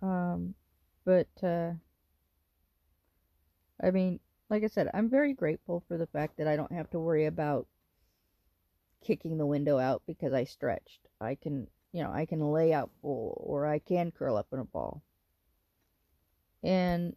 Um, 0.00 0.54
but, 1.04 1.28
uh, 1.42 1.72
I 3.82 3.90
mean, 3.90 4.20
like 4.52 4.64
I 4.64 4.66
said, 4.66 4.90
I'm 4.92 5.08
very 5.08 5.32
grateful 5.32 5.82
for 5.88 5.96
the 5.96 6.06
fact 6.06 6.36
that 6.36 6.46
I 6.46 6.56
don't 6.56 6.72
have 6.72 6.90
to 6.90 6.98
worry 6.98 7.24
about 7.24 7.66
kicking 9.02 9.38
the 9.38 9.46
window 9.46 9.78
out 9.78 10.02
because 10.06 10.34
I 10.34 10.44
stretched. 10.44 11.08
I 11.22 11.36
can, 11.36 11.68
you 11.94 12.02
know, 12.02 12.12
I 12.12 12.26
can 12.26 12.52
lay 12.52 12.74
out 12.74 12.90
full 13.00 13.42
or 13.42 13.66
I 13.66 13.78
can 13.78 14.10
curl 14.10 14.36
up 14.36 14.48
in 14.52 14.58
a 14.58 14.64
ball. 14.64 15.02
And 16.62 17.16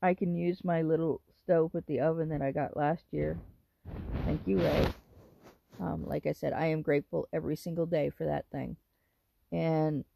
I 0.00 0.14
can 0.14 0.34
use 0.34 0.64
my 0.64 0.80
little 0.80 1.20
stove 1.44 1.74
with 1.74 1.84
the 1.84 2.00
oven 2.00 2.30
that 2.30 2.40
I 2.40 2.50
got 2.50 2.74
last 2.74 3.04
year. 3.10 3.36
Thank 4.24 4.40
you, 4.46 4.58
Ray. 4.60 4.86
Um, 5.78 6.06
like 6.06 6.26
I 6.26 6.32
said, 6.32 6.54
I 6.54 6.68
am 6.68 6.80
grateful 6.80 7.28
every 7.34 7.54
single 7.54 7.84
day 7.84 8.08
for 8.08 8.24
that 8.24 8.46
thing. 8.50 8.76
And 9.52 10.06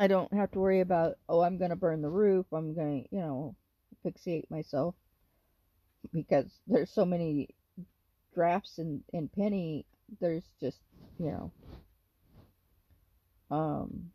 I 0.00 0.06
don't 0.06 0.32
have 0.32 0.50
to 0.52 0.58
worry 0.58 0.80
about, 0.80 1.18
oh, 1.28 1.42
I'm 1.42 1.58
going 1.58 1.68
to 1.68 1.76
burn 1.76 2.00
the 2.00 2.08
roof. 2.08 2.46
I'm 2.54 2.74
going 2.74 3.04
to, 3.04 3.14
you 3.14 3.20
know, 3.20 3.54
asphyxiate 3.92 4.50
myself 4.50 4.94
because 6.10 6.46
there's 6.66 6.90
so 6.90 7.04
many 7.04 7.50
drafts 8.34 8.78
in, 8.78 9.02
in 9.12 9.28
Penny. 9.28 9.84
There's 10.18 10.42
just, 10.58 10.78
you 11.18 11.26
know, 11.30 11.52
um, 13.54 14.10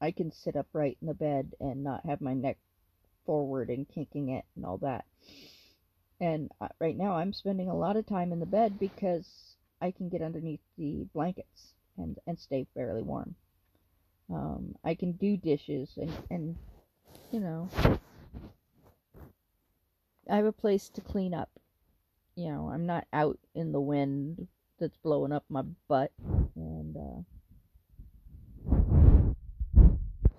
I 0.00 0.10
can 0.10 0.32
sit 0.32 0.56
upright 0.56 0.96
in 1.02 1.08
the 1.08 1.14
bed 1.14 1.52
and 1.60 1.84
not 1.84 2.06
have 2.06 2.22
my 2.22 2.32
neck 2.32 2.56
forward 3.26 3.68
and 3.68 3.86
kinking 3.86 4.30
it 4.30 4.46
and 4.56 4.64
all 4.64 4.78
that. 4.78 5.04
And 6.18 6.50
uh, 6.62 6.68
right 6.80 6.96
now 6.96 7.16
I'm 7.16 7.34
spending 7.34 7.68
a 7.68 7.76
lot 7.76 7.96
of 7.96 8.06
time 8.06 8.32
in 8.32 8.40
the 8.40 8.46
bed 8.46 8.78
because 8.78 9.28
I 9.82 9.90
can 9.90 10.08
get 10.08 10.22
underneath 10.22 10.60
the 10.78 11.06
blankets 11.12 11.74
and, 11.98 12.16
and 12.26 12.38
stay 12.38 12.66
fairly 12.72 13.02
warm. 13.02 13.34
Um, 14.32 14.74
I 14.84 14.94
can 14.94 15.12
do 15.12 15.36
dishes 15.36 15.90
and, 15.96 16.12
and, 16.30 16.56
you 17.30 17.40
know, 17.40 17.68
I 20.28 20.36
have 20.36 20.46
a 20.46 20.52
place 20.52 20.88
to 20.90 21.00
clean 21.00 21.32
up. 21.32 21.50
You 22.34 22.50
know, 22.50 22.70
I'm 22.72 22.86
not 22.86 23.06
out 23.12 23.38
in 23.54 23.72
the 23.72 23.80
wind 23.80 24.48
that's 24.78 24.96
blowing 24.96 25.32
up 25.32 25.44
my 25.48 25.62
butt. 25.88 26.12
And, 26.54 26.96
uh, 26.96 27.22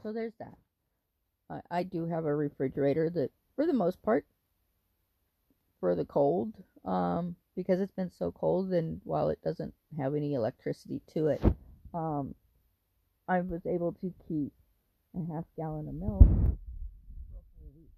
so 0.03 0.11
there's 0.13 0.33
that. 0.39 0.57
I, 1.49 1.61
I 1.71 1.83
do 1.83 2.05
have 2.07 2.25
a 2.25 2.35
refrigerator 2.35 3.09
that, 3.11 3.31
for 3.55 3.65
the 3.65 3.73
most 3.73 4.01
part, 4.03 4.25
for 5.79 5.95
the 5.95 6.05
cold, 6.05 6.53
um, 6.85 7.35
because 7.55 7.79
it's 7.79 7.93
been 7.93 8.11
so 8.17 8.31
cold, 8.31 8.73
and 8.73 9.01
while 9.03 9.29
it 9.29 9.39
doesn't 9.43 9.73
have 9.97 10.15
any 10.15 10.33
electricity 10.33 11.01
to 11.13 11.27
it, 11.27 11.41
um, 11.93 12.35
I 13.27 13.41
was 13.41 13.61
able 13.65 13.93
to 14.01 14.13
keep 14.27 14.53
a 15.15 15.33
half 15.33 15.45
gallon 15.57 15.87
of 15.87 15.95
milk 15.95 16.23
for 16.23 17.65
a 17.65 17.71
week, 17.75 17.91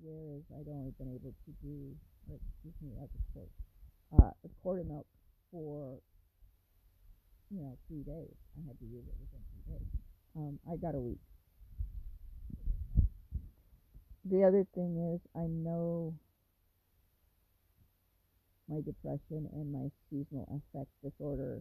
whereas 0.00 0.42
I'd 0.58 0.68
only 0.68 0.92
been 0.98 1.14
able 1.14 1.32
to 1.32 1.50
do, 1.62 1.94
excuse 2.26 2.74
me, 2.82 2.90
that's 2.98 3.14
a 3.14 3.22
quart, 3.32 3.50
uh, 4.18 4.34
a 4.44 4.48
quart 4.62 4.80
of 4.80 4.86
milk 4.86 5.06
for, 5.50 5.98
you 7.50 7.62
know, 7.62 7.76
three 7.88 8.02
days. 8.02 8.34
I 8.58 8.66
had 8.66 8.78
to 8.78 8.84
use 8.84 9.04
it 9.06 9.14
within 9.20 9.42
three 9.52 9.74
days. 9.74 9.88
Um, 10.36 10.58
I 10.70 10.76
got 10.76 10.94
a 10.94 11.00
week 11.00 11.20
the 14.24 14.44
other 14.44 14.64
thing 14.74 15.14
is 15.14 15.20
I 15.34 15.46
know 15.46 16.14
my 18.68 18.80
depression 18.80 19.48
and 19.52 19.72
my 19.72 19.90
seasonal 20.08 20.46
affect 20.48 20.90
disorder 21.02 21.60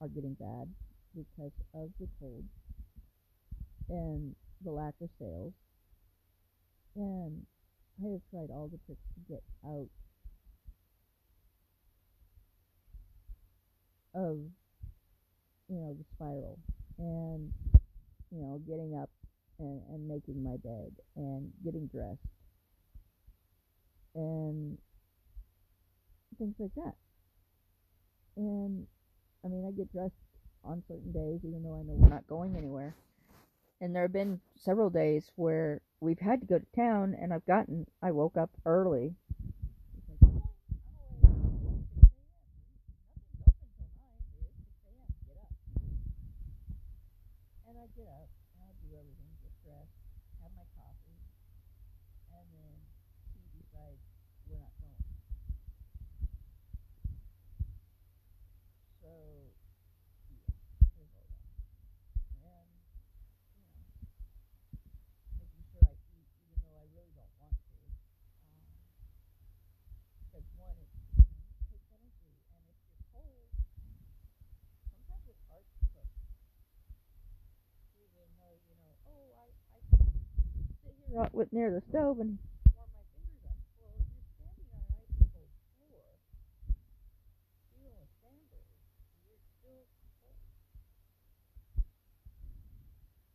are 0.00 0.08
getting 0.08 0.34
bad 0.34 0.68
because 1.14 1.52
of 1.74 1.90
the 2.00 2.08
cold 2.20 2.44
and 3.88 4.34
the 4.64 4.70
lack 4.70 4.94
of 5.00 5.08
sales. 5.18 5.52
And 6.96 7.46
I 8.02 8.10
have 8.12 8.20
tried 8.30 8.50
all 8.50 8.68
the 8.70 8.78
tricks 8.86 9.06
to 9.14 9.32
get 9.32 9.42
out 9.66 9.88
of 14.14 14.36
you 15.68 15.78
know 15.78 15.96
the 15.96 16.04
spiral 16.14 16.58
and 16.98 17.50
you 18.30 18.42
know 18.42 18.60
getting 18.68 18.94
up 18.94 19.08
and, 19.58 19.80
and 19.88 20.06
making 20.06 20.42
my 20.42 20.56
bed 20.62 20.90
and 21.16 21.50
getting 21.64 21.86
dressed 21.86 22.18
and 24.14 24.76
things 26.38 26.54
like 26.58 26.74
that. 26.76 26.94
And 28.36 28.86
I 29.44 29.48
mean, 29.48 29.66
I 29.66 29.70
get 29.76 29.92
dressed 29.92 30.12
on 30.64 30.82
certain 30.86 31.12
days, 31.12 31.40
even 31.44 31.62
though 31.62 31.74
I 31.74 31.82
know 31.82 31.94
we're 31.94 32.08
not 32.08 32.26
going 32.26 32.56
anywhere. 32.56 32.94
And 33.80 33.94
there 33.94 34.02
have 34.02 34.12
been 34.12 34.40
several 34.56 34.90
days 34.90 35.30
where 35.36 35.80
we've 36.00 36.18
had 36.18 36.40
to 36.40 36.46
go 36.46 36.58
to 36.58 36.66
town, 36.76 37.16
and 37.20 37.32
I've 37.32 37.46
gotten, 37.46 37.86
I 38.02 38.12
woke 38.12 38.36
up 38.36 38.50
early. 38.64 39.14
And 47.66 47.78
I 47.78 47.86
get 47.96 48.06
up, 48.06 48.28
and 48.54 48.62
I 48.62 48.72
do 48.82 48.94
everything 48.94 49.32
dress, 49.62 49.86
have 50.42 50.50
my 50.58 50.66
coffee, 50.74 51.22
and 52.34 52.46
then 52.50 52.74
he 53.30 53.46
decides 53.54 54.02
we're 54.50 54.58
not 54.58 54.74
going. 54.82 54.98
So, 58.98 59.10
yeah, 60.34 60.42
there's 60.98 61.14
all 61.14 61.30
that. 61.30 61.54
And, 62.42 62.66
you 63.54 63.62
know, 63.70 63.86
making 65.38 65.62
sure 65.70 65.86
I 65.86 65.94
eat 65.94 66.26
even 66.42 66.58
though 66.66 66.74
I 66.74 66.90
really 66.90 67.14
don't 67.14 67.34
want 67.38 67.54
to. 67.54 67.78
Um, 68.42 68.66
because 70.26 70.46
one, 70.58 70.74
it, 70.74 70.90
you 71.22 71.30
know, 71.38 71.46
it 71.54 71.70
takes 71.70 71.86
energy, 71.94 72.34
and 72.50 72.66
if 72.66 72.78
you're 72.82 73.06
cold, 73.14 73.46
sometimes 74.90 75.22
it's 75.30 75.42
hard 75.46 75.62
to 75.62 75.78
cook. 75.94 76.10
Even 78.02 78.26
though, 78.42 78.58
you 78.66 78.74
know, 78.82 78.90
oh, 79.06 79.38
I 79.38 79.46
sit 79.62 80.02
here 80.82 80.82
near 80.82 80.82
the 80.82 80.82
stove 80.82 80.82
and 80.82 80.82
warm 80.82 80.82
my 80.82 80.82
fingers 80.82 81.01
up. 81.01 81.01
Well, 81.01 81.01
if 81.01 81.01
you're 81.01 81.01
standing 81.01 81.01
on 81.01 81.01
an 81.01 81.01
icy 81.01 81.01
cold 81.01 81.01
floor, 81.01 81.01
even 81.01 81.01
with 81.01 81.01
sandals, 81.01 81.01
you're 81.01 81.01
still 81.01 81.01
cold. 81.12 81.36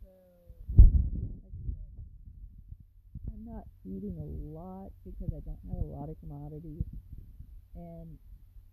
So, 0.02 0.10
and 0.10 1.38
like 1.46 1.54
I 1.54 1.70
said, 1.70 2.10
I'm 3.30 3.46
not 3.46 3.66
eating 3.86 4.18
a 4.18 4.26
lot 4.26 4.90
because 5.06 5.30
I 5.38 5.42
don't 5.46 5.62
have 5.70 5.78
a 5.78 5.86
lot 5.86 6.10
of 6.10 6.18
commodities, 6.20 6.86
and 7.76 8.18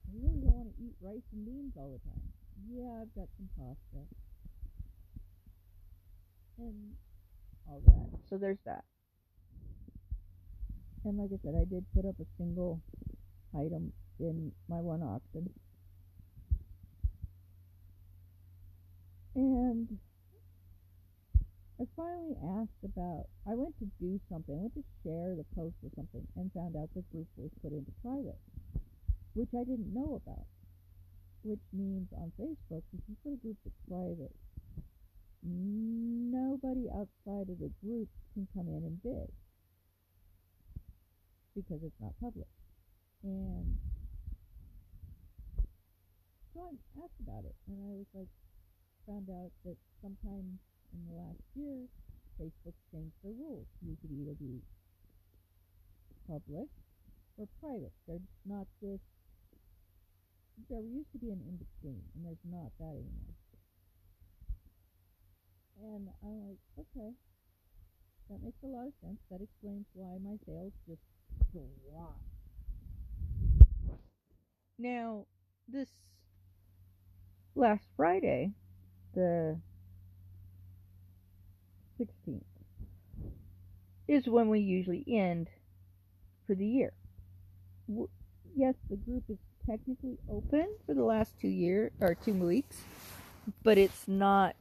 I 0.09 0.17
really 0.17 0.41
don't 0.41 0.57
want 0.57 0.73
to 0.73 0.83
eat 0.83 0.97
rice 1.03 1.29
and 1.33 1.45
beans 1.45 1.77
all 1.77 1.93
the 1.93 2.01
time. 2.09 2.25
Yeah, 2.73 3.03
I've 3.03 3.15
got 3.15 3.29
some 3.37 3.49
pasta. 3.59 4.09
And 6.57 6.95
all 7.69 7.83
that. 7.85 8.21
So 8.31 8.39
there's 8.39 8.63
that. 8.65 8.85
And 11.05 11.19
like 11.19 11.29
I 11.33 11.39
said, 11.45 11.55
I 11.55 11.69
did 11.69 11.85
put 11.95 12.07
up 12.09 12.17
a 12.19 12.25
single 12.39 12.81
item 13.53 13.93
in 14.19 14.53
my 14.69 14.81
one 14.81 15.03
auction. 15.03 15.51
And 19.35 19.99
I 21.79 21.85
finally 21.95 22.37
asked 22.57 22.85
about, 22.85 23.27
I 23.47 23.53
went 23.53 23.77
to 23.81 23.87
do 24.01 24.19
something, 24.33 24.55
I 24.55 24.65
went 24.65 24.75
to 24.81 24.85
share 25.05 25.37
the 25.37 25.45
post 25.55 25.77
or 25.85 25.91
something, 25.95 26.25
and 26.37 26.51
found 26.55 26.75
out 26.77 26.89
the 26.95 27.05
group 27.13 27.29
was 27.37 27.51
put 27.61 27.73
into 27.73 27.93
private, 28.01 28.41
which 29.35 29.53
I 29.53 29.65
didn't 29.69 29.93
know 29.93 30.23
about. 30.25 30.47
Which 31.43 31.61
means 31.75 32.09
on 32.17 32.33
Facebook, 32.41 32.81
if 32.97 33.05
you 33.05 33.17
put 33.21 33.35
a 33.35 33.43
group 33.45 33.57
that's 33.61 33.77
private, 33.85 34.33
nobody 35.45 36.89
outside 36.89 37.53
of 37.53 37.61
the 37.61 37.69
group 37.85 38.09
can 38.33 38.49
come 38.57 38.69
in 38.69 38.89
and 38.89 39.03
bid 39.03 39.29
because 41.55 41.81
it's 41.83 42.01
not 42.03 42.13
public. 42.21 42.51
And 43.23 43.79
so 46.53 46.61
I 46.67 46.75
asked 47.03 47.21
about 47.23 47.47
it, 47.47 47.55
and 47.67 47.79
I 47.79 47.95
was 47.95 48.11
like, 48.15 48.29
found 49.07 49.31
out 49.31 49.51
that 49.65 49.77
sometime 50.03 50.59
in 50.93 51.01
the 51.09 51.17
last 51.17 51.43
year, 51.55 51.87
Facebook 52.41 52.75
changed 52.91 53.17
their 53.23 53.33
rules. 53.33 53.67
You 53.81 53.97
could 54.03 54.11
either 54.11 54.35
be 54.35 54.61
public 56.27 56.69
or 57.39 57.47
private. 57.61 57.93
There's 58.07 58.27
not 58.45 58.67
this. 58.83 59.01
There 60.71 60.83
used 60.83 61.11
to 61.13 61.19
be 61.19 61.31
an 61.31 61.43
in 61.43 61.57
between, 61.59 62.03
and 62.15 62.25
there's 62.27 62.45
not 62.47 62.71
that 62.79 62.95
anymore. 62.95 63.35
And 65.83 66.09
I'm 66.23 66.39
like, 66.49 66.63
okay, 66.79 67.11
that 68.31 68.43
makes 68.43 68.63
a 68.63 68.71
lot 68.71 68.87
of 68.87 68.95
sense. 69.03 69.19
That 69.31 69.43
explains 69.43 69.87
why 69.95 70.19
my 70.23 70.39
sales 70.47 70.73
just. 70.87 71.03
Now, 74.79 75.25
this 75.69 75.89
last 77.55 77.85
Friday, 77.97 78.53
the 79.15 79.59
16th, 81.99 82.43
is 84.09 84.27
when 84.27 84.49
we 84.49 84.61
usually 84.61 85.05
end 85.09 85.49
for 86.47 86.55
the 86.55 86.67
year. 86.67 86.93
Yes, 88.57 88.75
the 88.91 88.97
group 88.97 89.25
is 89.29 89.39
technically 89.65 90.19
open 90.29 90.69
for 90.85 90.95
the 90.95 91.05
last 91.05 91.33
two 91.41 91.49
year 91.49 91.93
or 92.01 92.15
two 92.15 92.35
weeks, 92.35 92.83
but 93.63 93.79
it's 93.79 94.09
not, 94.09 94.57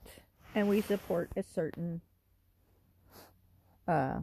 and 0.53 0.69
we 0.69 0.81
support 0.81 1.31
a 1.35 1.43
certain 1.43 2.01
uh, 3.87 4.19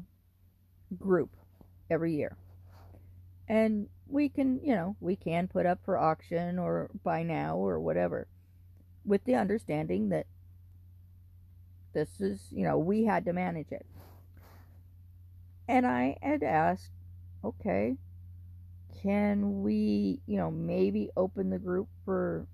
group 0.98 1.30
every 1.90 2.14
year. 2.14 2.36
And 3.48 3.88
we 4.06 4.28
can, 4.28 4.60
you 4.62 4.74
know, 4.74 4.96
we 5.00 5.16
can 5.16 5.48
put 5.48 5.66
up 5.66 5.80
for 5.84 5.98
auction 5.98 6.58
or 6.58 6.90
buy 7.02 7.22
now 7.22 7.56
or 7.56 7.80
whatever 7.80 8.26
with 9.04 9.24
the 9.24 9.34
understanding 9.34 10.10
that 10.10 10.26
this 11.92 12.20
is, 12.20 12.46
you 12.50 12.64
know, 12.64 12.78
we 12.78 13.04
had 13.04 13.24
to 13.24 13.32
manage 13.32 13.72
it. 13.72 13.86
And 15.68 15.86
I 15.86 16.16
had 16.22 16.42
asked, 16.42 16.90
okay, 17.44 17.96
can 19.02 19.62
we, 19.62 20.20
you 20.26 20.36
know, 20.36 20.50
maybe 20.50 21.10
open 21.16 21.50
the 21.50 21.58
group 21.58 21.88
for 22.04 22.46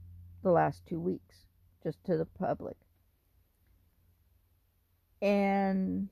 the 0.43 0.51
last 0.51 0.83
two 0.87 1.01
weeks 1.01 1.47
just 1.83 2.03
to 2.05 2.17
the 2.17 2.27
public? 2.27 2.77
And 5.21 6.09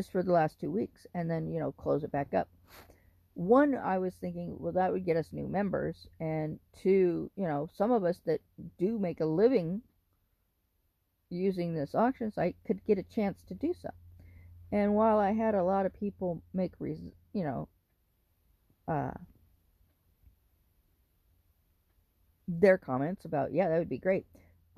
just 0.00 0.12
for 0.12 0.22
the 0.22 0.32
last 0.32 0.58
two 0.58 0.70
weeks 0.70 1.06
and 1.12 1.30
then, 1.30 1.52
you 1.52 1.60
know, 1.60 1.72
close 1.72 2.02
it 2.04 2.10
back 2.10 2.32
up. 2.32 2.48
One, 3.34 3.74
I 3.74 3.98
was 3.98 4.14
thinking, 4.14 4.56
well, 4.58 4.72
that 4.72 4.90
would 4.90 5.04
get 5.04 5.18
us 5.18 5.28
new 5.30 5.46
members. 5.46 6.06
And 6.18 6.58
two, 6.82 7.30
you 7.36 7.46
know, 7.46 7.68
some 7.76 7.90
of 7.90 8.02
us 8.02 8.18
that 8.24 8.40
do 8.78 8.98
make 8.98 9.20
a 9.20 9.26
living 9.26 9.82
using 11.28 11.74
this 11.74 11.94
auction 11.94 12.32
site 12.32 12.56
could 12.66 12.82
get 12.86 12.96
a 12.96 13.02
chance 13.02 13.42
to 13.48 13.54
do 13.54 13.74
so. 13.78 13.90
And 14.72 14.94
while 14.94 15.18
I 15.18 15.32
had 15.32 15.54
a 15.54 15.62
lot 15.62 15.84
of 15.84 15.92
people 15.92 16.42
make, 16.54 16.72
res- 16.78 17.12
you 17.34 17.44
know, 17.44 17.68
uh, 18.88 19.12
their 22.48 22.78
comments 22.78 23.26
about, 23.26 23.52
yeah, 23.52 23.68
that 23.68 23.78
would 23.78 23.90
be 23.90 23.98
great. 23.98 24.24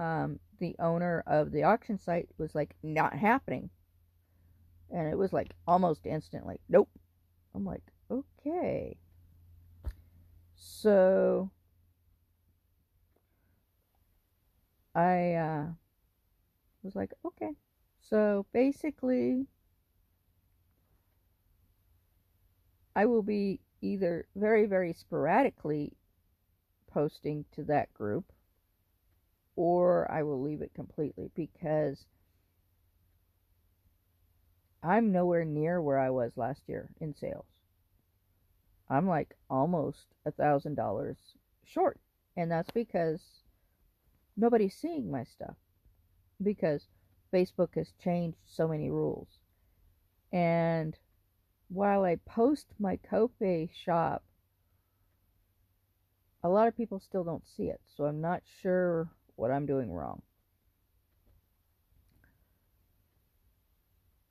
Um, 0.01 0.41
the 0.59 0.75
owner 0.81 1.23
of 1.29 1.53
the 1.53 1.63
auction 1.63 1.97
site 1.97 2.29
was 2.39 2.57
like, 2.57 2.75
not 2.83 3.15
happening 3.15 3.71
and 4.93 5.09
it 5.09 5.17
was 5.19 5.33
like 5.33 5.55
almost 5.67 6.07
instant 6.07 6.47
like 6.47 6.61
nope. 6.69 6.91
I'm 7.55 7.65
like 7.65 7.83
okay. 8.11 8.97
So 10.55 11.51
i 14.95 15.35
uh 15.35 15.67
was 16.83 16.95
like 16.97 17.13
okay. 17.25 17.53
So 18.01 18.47
basically 18.53 19.47
i 22.95 23.07
will 23.07 23.23
be 23.23 23.61
either 23.81 24.27
very 24.37 24.67
very 24.67 24.93
sporadically 24.93 25.93
posting 26.91 27.45
to 27.53 27.63
that 27.63 27.93
group 27.95 28.33
or 29.57 30.11
i 30.11 30.23
will 30.23 30.41
leave 30.43 30.61
it 30.61 30.75
completely 30.75 31.31
because 31.35 32.07
I'm 34.83 35.13
nowhere 35.13 35.45
near 35.45 35.81
where 35.81 35.99
I 35.99 36.11
was 36.11 36.33
last 36.37 36.63
year 36.67 36.91
in 37.01 37.15
sales. 37.15 37.47
I'm 38.91 39.07
like 39.07 39.35
almost 39.49 40.07
a 40.27 40.33
thousand 40.33 40.75
dollars 40.75 41.17
short. 41.65 41.99
And 42.37 42.51
that's 42.51 42.71
because 42.71 43.21
nobody's 44.37 44.75
seeing 44.75 45.11
my 45.11 45.25
stuff. 45.25 45.57
Because 46.43 46.89
Facebook 47.33 47.77
has 47.77 47.93
changed 48.03 48.39
so 48.47 48.67
many 48.67 48.91
rules. 48.91 49.29
And 50.33 50.99
while 51.69 52.05
I 52.05 52.17
post 52.27 52.67
my 52.79 52.97
Ko-fi 52.97 53.71
shop, 53.73 54.25
a 56.43 56.49
lot 56.49 56.69
of 56.69 56.77
people 56.77 57.01
still 57.01 57.25
don't 57.25 57.47
see 57.57 57.65
it. 57.65 57.81
So 57.97 58.05
I'm 58.05 58.21
not 58.21 58.43
sure 58.61 59.09
what 59.37 59.51
I'm 59.51 59.67
doing 59.67 59.93
wrong. 59.93 60.23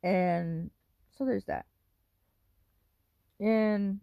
And 0.04 0.72
so 1.18 1.26
there's 1.26 1.46
that. 1.46 1.66
And, 3.40 4.00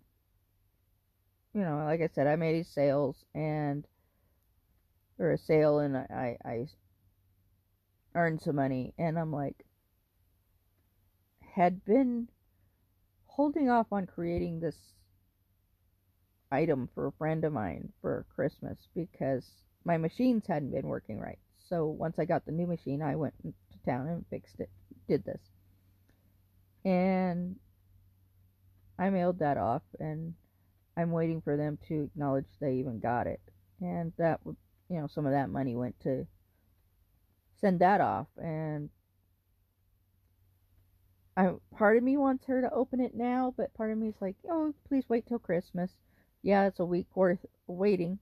you 1.55 1.63
know, 1.63 1.85
like 1.85 2.01
I 2.01 2.09
said, 2.15 2.27
I 2.27 2.37
made 2.37 2.67
sales 2.67 3.17
and, 3.35 3.87
or 5.19 5.33
a 5.33 5.39
sale 5.39 5.81
and 5.81 5.97
I, 5.97 6.37
I 6.45 6.67
earned 8.15 8.41
some 8.41 8.57
money. 8.57 8.95
And 8.99 9.19
I'm 9.19 9.33
like, 9.33 9.65
had 11.55 11.85
been 11.85 12.29
holding 13.27 13.69
off 13.69 13.87
on 13.93 14.07
creating 14.07 14.61
this 14.61 14.77
item 16.51 16.89
for 16.95 17.07
a 17.07 17.13
friend 17.13 17.45
of 17.45 17.53
mine 17.53 17.93
for 18.01 18.27
Christmas 18.35 18.79
because 18.95 19.45
my 19.85 19.97
machines 19.97 20.45
hadn't 20.47 20.73
been 20.73 20.87
working 20.87 21.19
right. 21.19 21.39
So 21.69 21.87
once 21.87 22.19
I 22.19 22.25
got 22.25 22.47
the 22.47 22.53
new 22.53 22.67
machine, 22.67 23.03
I 23.03 23.17
went 23.17 23.35
to 23.43 23.53
town 23.85 24.07
and 24.09 24.25
fixed 24.31 24.59
it, 24.61 24.71
did 25.09 25.25
this 25.25 25.41
and 26.89 27.57
I 28.99 29.11
mailed 29.11 29.41
that 29.41 29.59
off 29.59 29.83
and 30.01 30.33
I'm 30.97 31.13
waiting 31.13 31.43
for 31.43 31.55
them 31.55 31.79
to 31.89 32.05
acknowledge 32.05 32.47
they 32.61 32.77
even 32.77 32.99
got 32.99 33.27
it. 33.27 33.43
And 33.81 34.15
that 34.17 34.41
you 34.47 34.57
know, 34.99 35.07
some 35.07 35.27
of 35.27 35.33
that 35.33 35.51
money 35.51 35.77
went 35.77 36.01
to 36.01 36.27
send 37.61 37.81
that 37.81 38.01
off 38.01 38.29
and 38.43 38.89
I 41.37 41.53
part 41.77 41.99
of 41.99 42.03
me 42.03 42.17
wants 42.17 42.47
her 42.47 42.63
to 42.63 42.73
open 42.73 43.01
it 43.01 43.15
now, 43.15 43.53
but 43.55 43.75
part 43.75 43.93
of 43.93 43.99
me 43.99 44.09
is 44.09 44.21
like, 44.21 44.37
"Oh, 44.49 44.75
please 44.89 45.09
wait 45.11 45.27
till 45.27 45.39
Christmas." 45.39 45.99
Yeah, 46.41 46.67
it's 46.67 46.81
a 46.81 46.87
week 46.87 47.15
worth 47.15 47.45
waiting. 47.67 48.19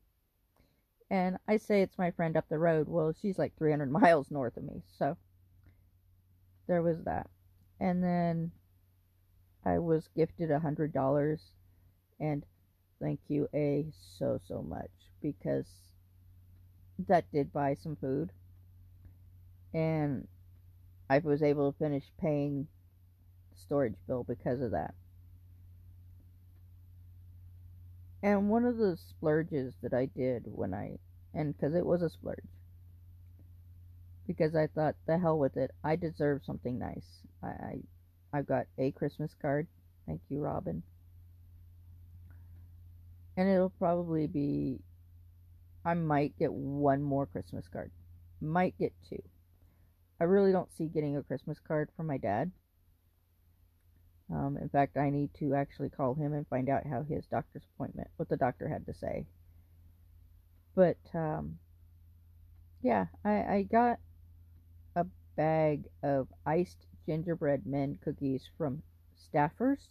And 1.09 1.39
I 1.47 1.57
say 1.57 1.83
it's 1.83 1.97
my 1.97 2.11
friend 2.11 2.37
up 2.37 2.49
the 2.49 2.59
road. 2.59 2.89
Well, 2.89 3.13
she's 3.13 3.39
like 3.39 3.57
300 3.57 3.91
miles 3.91 4.31
north 4.31 4.57
of 4.57 4.65
me. 4.65 4.83
So 4.99 5.17
there 6.67 6.83
was 6.83 7.05
that 7.05 7.31
and 7.81 8.03
then 8.03 8.53
I 9.65 9.79
was 9.79 10.09
gifted 10.17 10.51
a 10.51 10.61
hundred 10.61 10.93
dollars. 10.93 11.41
And 12.21 12.45
thank 13.01 13.21
you 13.29 13.49
a 13.53 13.87
so 14.19 14.41
so 14.47 14.63
much. 14.63 14.91
Because 15.21 15.67
that 17.09 17.31
did 17.33 17.53
buy 17.53 17.75
some 17.75 17.97
food. 17.97 18.31
And 19.75 20.27
I 21.11 21.19
was 21.19 21.43
able 21.43 21.73
to 21.73 21.79
finish 21.79 22.05
paying 22.21 22.67
the 23.53 23.59
storage 23.59 23.97
bill 24.07 24.25
because 24.25 24.61
of 24.61 24.71
that. 24.71 24.95
And 28.23 28.49
one 28.49 28.65
of 28.65 28.79
the 28.79 28.97
splurges 28.97 29.75
that 29.83 29.93
I 29.93 30.07
did 30.07 30.45
when 30.47 30.75
I 30.75 30.99
and 31.35 31.55
because 31.55 31.75
it 31.75 31.85
was 31.85 32.03
a 32.03 32.09
splurge 32.09 32.56
because 34.27 34.55
I 34.55 34.67
thought 34.67 34.97
the 35.07 35.19
hell 35.19 35.39
with 35.39 35.57
it. 35.57 35.71
I 35.85 35.97
deserve 35.97 36.43
something 36.45 36.79
nice. 36.79 37.23
I, 37.43 37.47
I 37.47 37.79
I've 38.33 38.47
got 38.47 38.67
a 38.79 38.91
Christmas 38.91 39.35
card. 39.41 39.67
Thank 40.07 40.21
you, 40.29 40.41
Robin. 40.41 40.83
And 43.37 43.49
it'll 43.49 43.71
probably 43.71 44.27
be, 44.27 44.81
I 45.85 45.95
might 45.95 46.39
get 46.39 46.53
one 46.53 47.03
more 47.03 47.27
Christmas 47.27 47.67
card. 47.73 47.91
Might 48.41 48.77
get 48.79 48.93
two. 49.09 49.23
I 50.21 50.25
really 50.25 50.53
don't 50.53 50.73
see 50.77 50.87
getting 50.87 51.17
a 51.17 51.23
Christmas 51.23 51.59
card 51.67 51.91
from 51.97 52.07
my 52.07 52.17
dad. 52.17 52.51
Um, 54.31 54.59
in 54.61 54.69
fact, 54.69 54.97
I 54.97 55.11
need 55.11 55.31
to 55.39 55.55
actually 55.55 55.91
call 55.91 56.15
him 56.15 56.33
and 56.33 56.47
find 56.49 56.69
out 56.69 56.87
how 56.87 57.03
his 57.03 57.25
doctor's 57.27 57.63
appointment, 57.75 58.09
what 58.17 58.29
the 58.29 58.37
doctor 58.37 58.69
had 58.69 58.87
to 58.87 58.95
say. 58.95 59.27
But 60.75 60.99
um, 61.15 61.59
yeah, 62.83 63.07
I, 63.25 63.31
I 63.31 63.69
got 63.71 63.99
bag 65.37 65.85
of 66.03 66.29
iced 66.45 66.87
gingerbread 67.07 67.67
men 67.67 67.99
cookies 68.03 68.49
from 68.57 68.83
Staffers. 69.17 69.89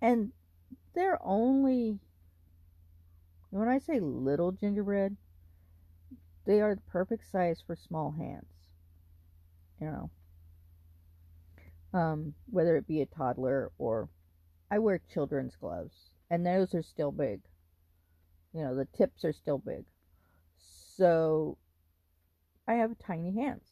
And 0.00 0.32
they're 0.94 1.18
only, 1.22 1.98
when 3.50 3.68
I 3.68 3.78
say 3.78 4.00
little 4.00 4.52
gingerbread, 4.52 5.16
they 6.44 6.60
are 6.60 6.74
the 6.74 6.80
perfect 6.82 7.30
size 7.30 7.62
for 7.64 7.76
small 7.76 8.12
hands. 8.18 8.46
You 9.80 9.86
know, 9.86 10.10
um, 11.98 12.34
whether 12.50 12.76
it 12.76 12.86
be 12.86 13.02
a 13.02 13.06
toddler 13.06 13.70
or 13.78 14.08
I 14.70 14.78
wear 14.78 15.00
children's 15.12 15.54
gloves, 15.56 15.94
and 16.30 16.46
those 16.46 16.74
are 16.74 16.82
still 16.82 17.12
big. 17.12 17.40
You 18.54 18.62
know, 18.62 18.74
the 18.74 18.86
tips 18.96 19.24
are 19.24 19.32
still 19.32 19.58
big. 19.58 19.84
So 20.96 21.58
I 22.66 22.74
have 22.74 22.98
tiny 22.98 23.34
hands. 23.34 23.64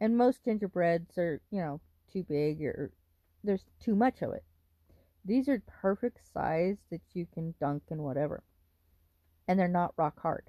And 0.00 0.16
most 0.16 0.44
gingerbreads 0.44 1.16
are, 1.18 1.40
you 1.50 1.60
know, 1.60 1.80
too 2.12 2.24
big 2.24 2.62
or 2.62 2.92
there's 3.42 3.64
too 3.80 3.94
much 3.94 4.22
of 4.22 4.32
it. 4.32 4.44
These 5.24 5.48
are 5.48 5.62
perfect 5.66 6.20
size 6.32 6.76
that 6.90 7.00
you 7.14 7.26
can 7.32 7.54
dunk 7.60 7.84
in 7.90 8.02
whatever. 8.02 8.42
And 9.48 9.58
they're 9.58 9.68
not 9.68 9.94
rock 9.96 10.20
hard, 10.20 10.44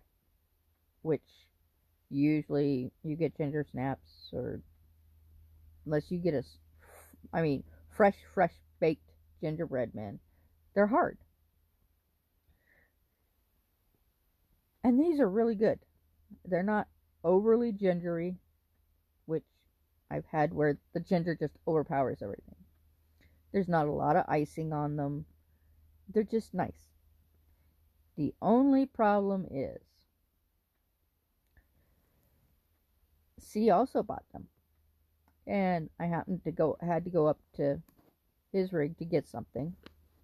which 1.01 1.21
usually 2.10 2.91
you 3.04 3.15
get 3.15 3.38
ginger 3.38 3.65
snaps 3.69 4.30
or 4.34 4.62
unless 5.86 6.12
you 6.12 6.17
get 6.17 6.34
a, 6.34 6.43
I 7.34 7.41
mean, 7.41 7.63
fresh, 7.89 8.17
fresh 8.34 8.54
baked 8.80 9.12
gingerbread 9.41 9.95
men, 9.95 10.19
they're 10.73 10.88
hard. 10.88 11.17
And 14.84 14.99
these 14.99 15.19
are 15.19 15.30
really 15.30 15.56
good. 15.56 15.80
They're 16.43 16.63
not 16.63 16.88
overly 17.26 17.74
gingery, 17.74 18.38
which 19.26 19.44
I've 20.10 20.26
had 20.26 20.54
where 20.54 20.78
the 20.94 21.02
ginger 21.02 21.36
just 21.36 21.58
overpowers 21.68 22.22
everything. 22.22 22.56
There's 23.52 23.68
not 23.68 23.88
a 23.88 23.92
lot 23.92 24.16
of 24.16 24.26
icing 24.30 24.72
on 24.72 24.96
them. 24.96 25.26
They're 26.08 26.24
just 26.24 26.54
nice. 26.54 26.90
The 28.16 28.34
only 28.42 28.86
problem 28.86 29.46
is 29.52 29.82
C 33.40 33.70
also 33.70 34.04
bought 34.04 34.24
them 34.32 34.48
and 35.48 35.90
I 36.00 36.06
happened 36.06 36.44
to 36.44 36.52
go 36.52 36.78
had 36.82 37.04
to 37.06 37.10
go 37.10 37.28
up 37.28 37.40
to 37.56 37.82
his 38.52 38.74
rig 38.74 38.98
to 38.98 39.06
get 39.06 39.28
something, 39.28 39.76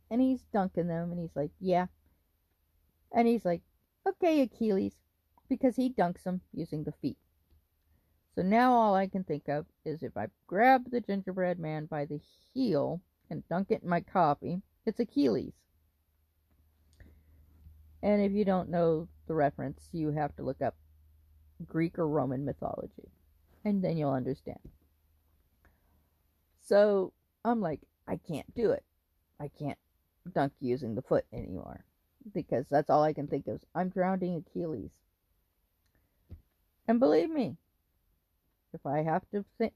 and 0.09 0.21
he's 0.21 0.43
dunking 0.53 0.87
them, 0.87 1.11
and 1.11 1.19
he's 1.19 1.35
like, 1.35 1.51
"Yeah," 1.59 1.87
and 3.11 3.27
he's 3.27 3.45
like, 3.45 3.61
"Okay, 4.07 4.41
Achilles," 4.41 5.00
because 5.51 5.75
he 5.75 5.89
dunks 5.89 6.23
them 6.23 6.39
using 6.53 6.85
the 6.85 6.93
feet. 7.01 7.17
So 8.33 8.41
now 8.41 8.71
all 8.71 8.95
I 8.95 9.07
can 9.07 9.25
think 9.25 9.49
of 9.49 9.65
is 9.83 10.01
if 10.01 10.15
I 10.15 10.27
grab 10.47 10.89
the 10.89 11.01
gingerbread 11.01 11.59
man 11.59 11.87
by 11.87 12.05
the 12.05 12.21
heel 12.53 13.01
and 13.29 13.43
dunk 13.49 13.69
it 13.69 13.83
in 13.83 13.89
my 13.89 13.99
coffee, 13.99 14.61
it's 14.85 15.01
Achilles. 15.01 15.51
And 18.01 18.21
if 18.21 18.31
you 18.31 18.45
don't 18.45 18.69
know 18.69 19.09
the 19.27 19.33
reference, 19.33 19.89
you 19.91 20.11
have 20.11 20.33
to 20.37 20.41
look 20.41 20.61
up 20.61 20.75
Greek 21.67 21.99
or 21.99 22.07
Roman 22.07 22.45
mythology, 22.45 23.11
and 23.65 23.83
then 23.83 23.97
you'll 23.97 24.13
understand. 24.13 24.69
So 26.61 27.11
I'm 27.43 27.59
like, 27.59 27.81
I 28.07 28.15
can't 28.25 28.55
do 28.55 28.71
it. 28.71 28.85
I 29.37 29.49
can't 29.59 29.77
dunk 30.33 30.53
using 30.61 30.95
the 30.95 31.01
foot 31.01 31.25
anymore 31.33 31.83
because 32.33 32.67
that's 32.71 32.89
all 32.89 33.03
I 33.03 33.11
can 33.11 33.27
think 33.27 33.47
of. 33.47 33.59
I'm 33.75 33.89
drowning 33.89 34.37
Achilles. 34.47 34.91
And 36.91 36.99
believe 36.99 37.29
me, 37.29 37.55
if 38.73 38.85
I 38.85 39.01
have 39.01 39.21
to 39.29 39.45
th- 39.57 39.71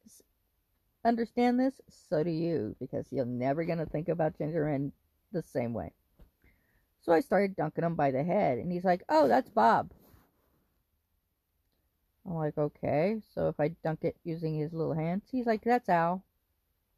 understand 1.06 1.58
this, 1.58 1.80
so 1.88 2.26
do 2.26 2.30
you, 2.30 2.76
because 2.78 3.08
you're 3.10 3.24
never 3.24 3.64
going 3.64 3.78
to 3.78 3.86
think 3.86 4.10
about 4.10 4.38
Ginger 4.38 4.68
in 4.68 4.92
the 5.32 5.42
same 5.42 5.74
way. 5.74 5.94
So 7.04 7.14
I 7.14 7.22
started 7.22 7.56
dunking 7.56 7.86
him 7.86 7.96
by 7.96 8.12
the 8.12 8.22
head, 8.22 8.58
and 8.58 8.70
he's 8.70 8.84
like, 8.84 9.04
Oh, 9.08 9.30
that's 9.30 9.50
Bob. 9.50 9.92
I'm 12.26 12.34
like, 12.34 12.58
Okay. 12.58 13.22
So 13.34 13.48
if 13.48 13.62
I 13.62 13.70
dunk 13.82 14.00
it 14.04 14.18
using 14.26 14.60
his 14.60 14.74
little 14.74 14.94
hands, 14.94 15.24
he's 15.32 15.46
like, 15.46 15.64
That's 15.64 15.88
Al 15.88 16.22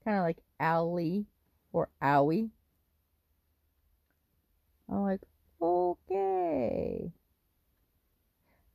kind 0.03 0.17
of 0.17 0.23
like 0.23 0.41
Owly 0.59 1.27
or 1.71 1.89
Owie. 2.01 2.49
I'm 4.89 5.03
like, 5.03 5.21
okay. 5.61 7.11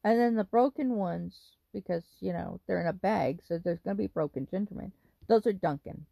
And 0.04 0.18
then 0.18 0.34
the 0.34 0.44
broken 0.44 0.96
ones, 0.96 1.36
because, 1.72 2.02
you 2.20 2.32
know, 2.32 2.60
they're 2.66 2.80
in 2.80 2.86
a 2.86 2.92
bag, 2.92 3.40
so 3.46 3.58
there's 3.58 3.80
going 3.80 3.96
to 3.96 4.02
be 4.02 4.08
broken 4.08 4.48
gentlemen. 4.50 4.92
Those 5.28 5.46
are 5.46 5.52
Duncan. 5.52 6.06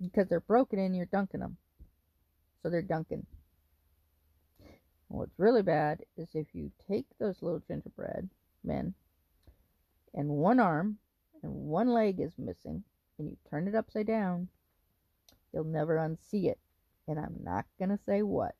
Because 0.00 0.28
they're 0.28 0.40
broken 0.40 0.78
and 0.78 0.96
you're 0.96 1.06
dunking 1.06 1.40
them. 1.40 1.56
So 2.62 2.70
they're 2.70 2.82
Duncan. 2.82 3.26
What's 5.08 5.38
really 5.38 5.62
bad 5.62 6.04
is 6.16 6.28
if 6.34 6.46
you 6.52 6.70
take 6.88 7.06
those 7.18 7.42
little 7.42 7.62
gingerbread 7.66 8.28
men 8.62 8.94
and 10.14 10.28
one 10.28 10.60
arm 10.60 10.98
and 11.42 11.52
one 11.52 11.88
leg 11.88 12.20
is 12.20 12.32
missing, 12.38 12.84
and 13.18 13.28
you 13.28 13.36
turn 13.48 13.66
it 13.68 13.74
upside 13.74 14.06
down, 14.06 14.48
you'll 15.52 15.64
never 15.64 15.96
unsee 15.96 16.46
it. 16.46 16.58
And 17.08 17.18
I'm 17.18 17.36
not 17.42 17.64
going 17.78 17.90
to 17.90 17.98
say 18.06 18.22
what. 18.22 18.54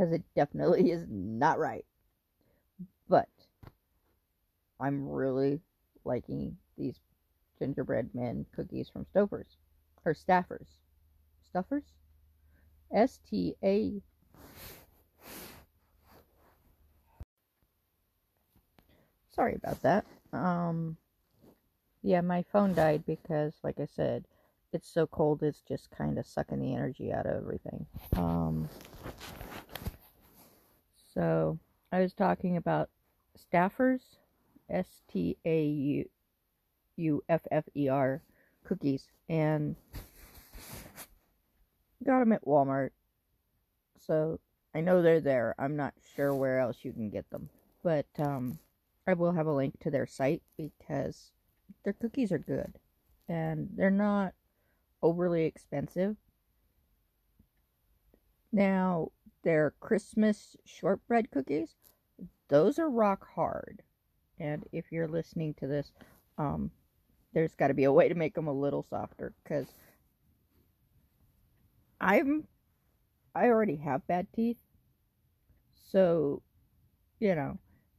Because 0.00 0.14
it 0.14 0.22
definitely 0.34 0.90
is 0.92 1.04
not 1.10 1.58
right. 1.58 1.84
But 3.06 3.28
I'm 4.80 5.06
really 5.06 5.60
liking 6.04 6.56
these 6.78 6.98
gingerbread 7.58 8.14
men 8.14 8.46
cookies 8.56 8.88
from 8.88 9.04
Stouffer's. 9.04 9.58
Or 10.06 10.14
Staffers. 10.14 10.68
Stuffers? 11.46 11.84
S 12.90 13.20
T 13.28 13.54
A. 13.62 14.00
Sorry 19.34 19.54
about 19.54 19.82
that. 19.82 20.06
Um, 20.32 20.96
yeah, 22.02 22.22
my 22.22 22.42
phone 22.50 22.72
died 22.72 23.04
because, 23.04 23.52
like 23.62 23.78
I 23.78 23.86
said, 23.86 24.24
it's 24.72 24.88
so 24.88 25.06
cold, 25.06 25.42
it's 25.42 25.60
just 25.60 25.90
kind 25.90 26.18
of 26.18 26.26
sucking 26.26 26.60
the 26.60 26.74
energy 26.74 27.12
out 27.12 27.26
of 27.26 27.36
everything. 27.36 27.86
Um, 28.16 28.68
so, 31.14 31.58
I 31.92 32.00
was 32.00 32.12
talking 32.12 32.56
about 32.56 32.90
Staffers, 33.38 34.00
S 34.68 34.86
T 35.10 35.36
A 35.44 35.64
U 35.64 36.08
U 36.96 37.24
F 37.28 37.40
F 37.50 37.64
E 37.76 37.88
R 37.88 38.22
cookies, 38.64 39.08
and 39.28 39.76
got 42.04 42.20
them 42.20 42.32
at 42.32 42.44
Walmart. 42.44 42.90
So, 44.06 44.40
I 44.74 44.80
know 44.80 45.02
they're 45.02 45.20
there. 45.20 45.54
I'm 45.58 45.76
not 45.76 45.94
sure 46.14 46.34
where 46.34 46.58
else 46.58 46.78
you 46.82 46.92
can 46.92 47.10
get 47.10 47.28
them. 47.30 47.48
But, 47.82 48.06
um, 48.18 48.58
I 49.06 49.14
will 49.14 49.32
have 49.32 49.46
a 49.46 49.52
link 49.52 49.80
to 49.80 49.90
their 49.90 50.06
site 50.06 50.42
because 50.56 51.32
their 51.84 51.94
cookies 51.94 52.30
are 52.30 52.38
good 52.38 52.78
and 53.28 53.70
they're 53.74 53.90
not 53.90 54.34
overly 55.02 55.44
expensive. 55.44 56.16
Now, 58.52 59.12
their 59.42 59.74
Christmas 59.80 60.56
shortbread 60.64 61.30
cookies, 61.30 61.74
those 62.48 62.78
are 62.78 62.90
rock 62.90 63.26
hard. 63.34 63.82
And 64.38 64.64
if 64.72 64.90
you're 64.90 65.08
listening 65.08 65.54
to 65.54 65.66
this, 65.66 65.92
um, 66.38 66.70
there's 67.32 67.54
got 67.54 67.68
to 67.68 67.74
be 67.74 67.84
a 67.84 67.92
way 67.92 68.08
to 68.08 68.14
make 68.14 68.34
them 68.34 68.48
a 68.48 68.52
little 68.52 68.82
softer 68.82 69.32
because 69.42 69.66
I'm 72.00 72.46
I 73.34 73.46
already 73.46 73.76
have 73.76 74.06
bad 74.06 74.26
teeth. 74.34 74.56
So, 75.92 76.42
you 77.18 77.34
know, 77.34 77.58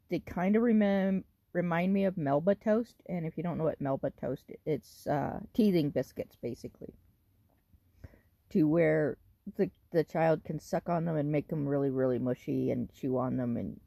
they 0.09 0.19
kind 0.19 0.55
of 0.55 0.63
remem- 0.63 1.23
remind 1.53 1.93
me 1.93 2.05
of 2.05 2.17
Melba 2.17 2.55
toast. 2.55 2.95
And 3.07 3.25
if 3.25 3.37
you 3.37 3.43
don't 3.43 3.57
know 3.57 3.63
what 3.63 3.79
Melba 3.79 4.11
toast, 4.11 4.51
it's 4.65 5.07
uh, 5.07 5.39
teething 5.53 5.89
biscuits 5.89 6.35
basically, 6.41 6.93
to 8.49 8.67
where 8.67 9.17
the 9.57 9.69
the 9.91 10.03
child 10.03 10.43
can 10.43 10.59
suck 10.59 10.89
on 10.89 11.05
them 11.05 11.15
and 11.15 11.31
make 11.31 11.47
them 11.47 11.67
really 11.67 11.89
really 11.89 12.19
mushy 12.19 12.71
and 12.71 12.91
chew 12.93 13.17
on 13.17 13.37
them 13.37 13.57
and 13.57 13.79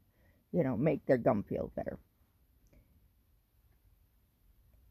you 0.51 0.63
know 0.63 0.77
make 0.77 1.05
their 1.05 1.17
gum 1.17 1.43
feel 1.43 1.71
better. 1.75 1.97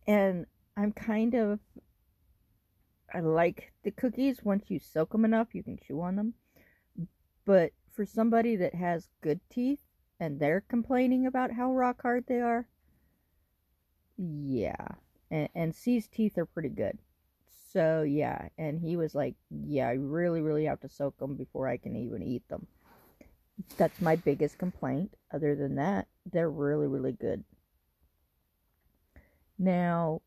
And 0.07 0.46
I'm 0.77 0.92
kind 0.92 1.35
of 1.35 1.61
I 3.12 3.20
like 3.20 3.72
the 3.85 3.90
cookies. 3.92 4.44
Once 4.44 4.70
you 4.70 4.79
soak 4.81 5.12
them 5.12 5.24
enough, 5.24 5.55
you 5.55 5.62
can 5.62 5.79
chew 5.79 6.00
on 6.00 6.16
them. 6.16 6.35
But 7.44 7.72
for 7.92 8.05
somebody 8.05 8.57
that 8.57 8.74
has 8.74 9.09
good 9.20 9.40
teeth 9.48 9.81
and 10.18 10.40
they're 10.40 10.62
complaining 10.62 11.27
about 11.27 11.53
how 11.53 11.72
rock 11.72 12.03
hard 12.03 12.24
they 12.27 12.40
are, 12.40 12.66
yeah. 14.16 14.88
And, 15.31 15.48
and 15.55 15.74
C's 15.74 16.09
teeth 16.09 16.38
are 16.38 16.46
pretty 16.46 16.68
good. 16.68 16.98
So, 17.74 18.02
yeah. 18.02 18.48
And 18.56 18.80
he 18.80 18.96
was 18.96 19.16
like, 19.16 19.34
yeah, 19.50 19.88
I 19.88 19.94
really, 19.94 20.40
really 20.40 20.64
have 20.66 20.80
to 20.80 20.88
soak 20.88 21.18
them 21.18 21.34
before 21.34 21.66
I 21.66 21.76
can 21.76 21.96
even 21.96 22.22
eat 22.22 22.48
them. 22.48 22.68
That's 23.76 24.00
my 24.00 24.14
biggest 24.14 24.58
complaint. 24.58 25.14
Other 25.32 25.56
than 25.56 25.74
that, 25.74 26.06
they're 26.30 26.50
really, 26.50 26.87
really 26.87 27.12
good. 27.12 27.42
Now, 29.58 30.22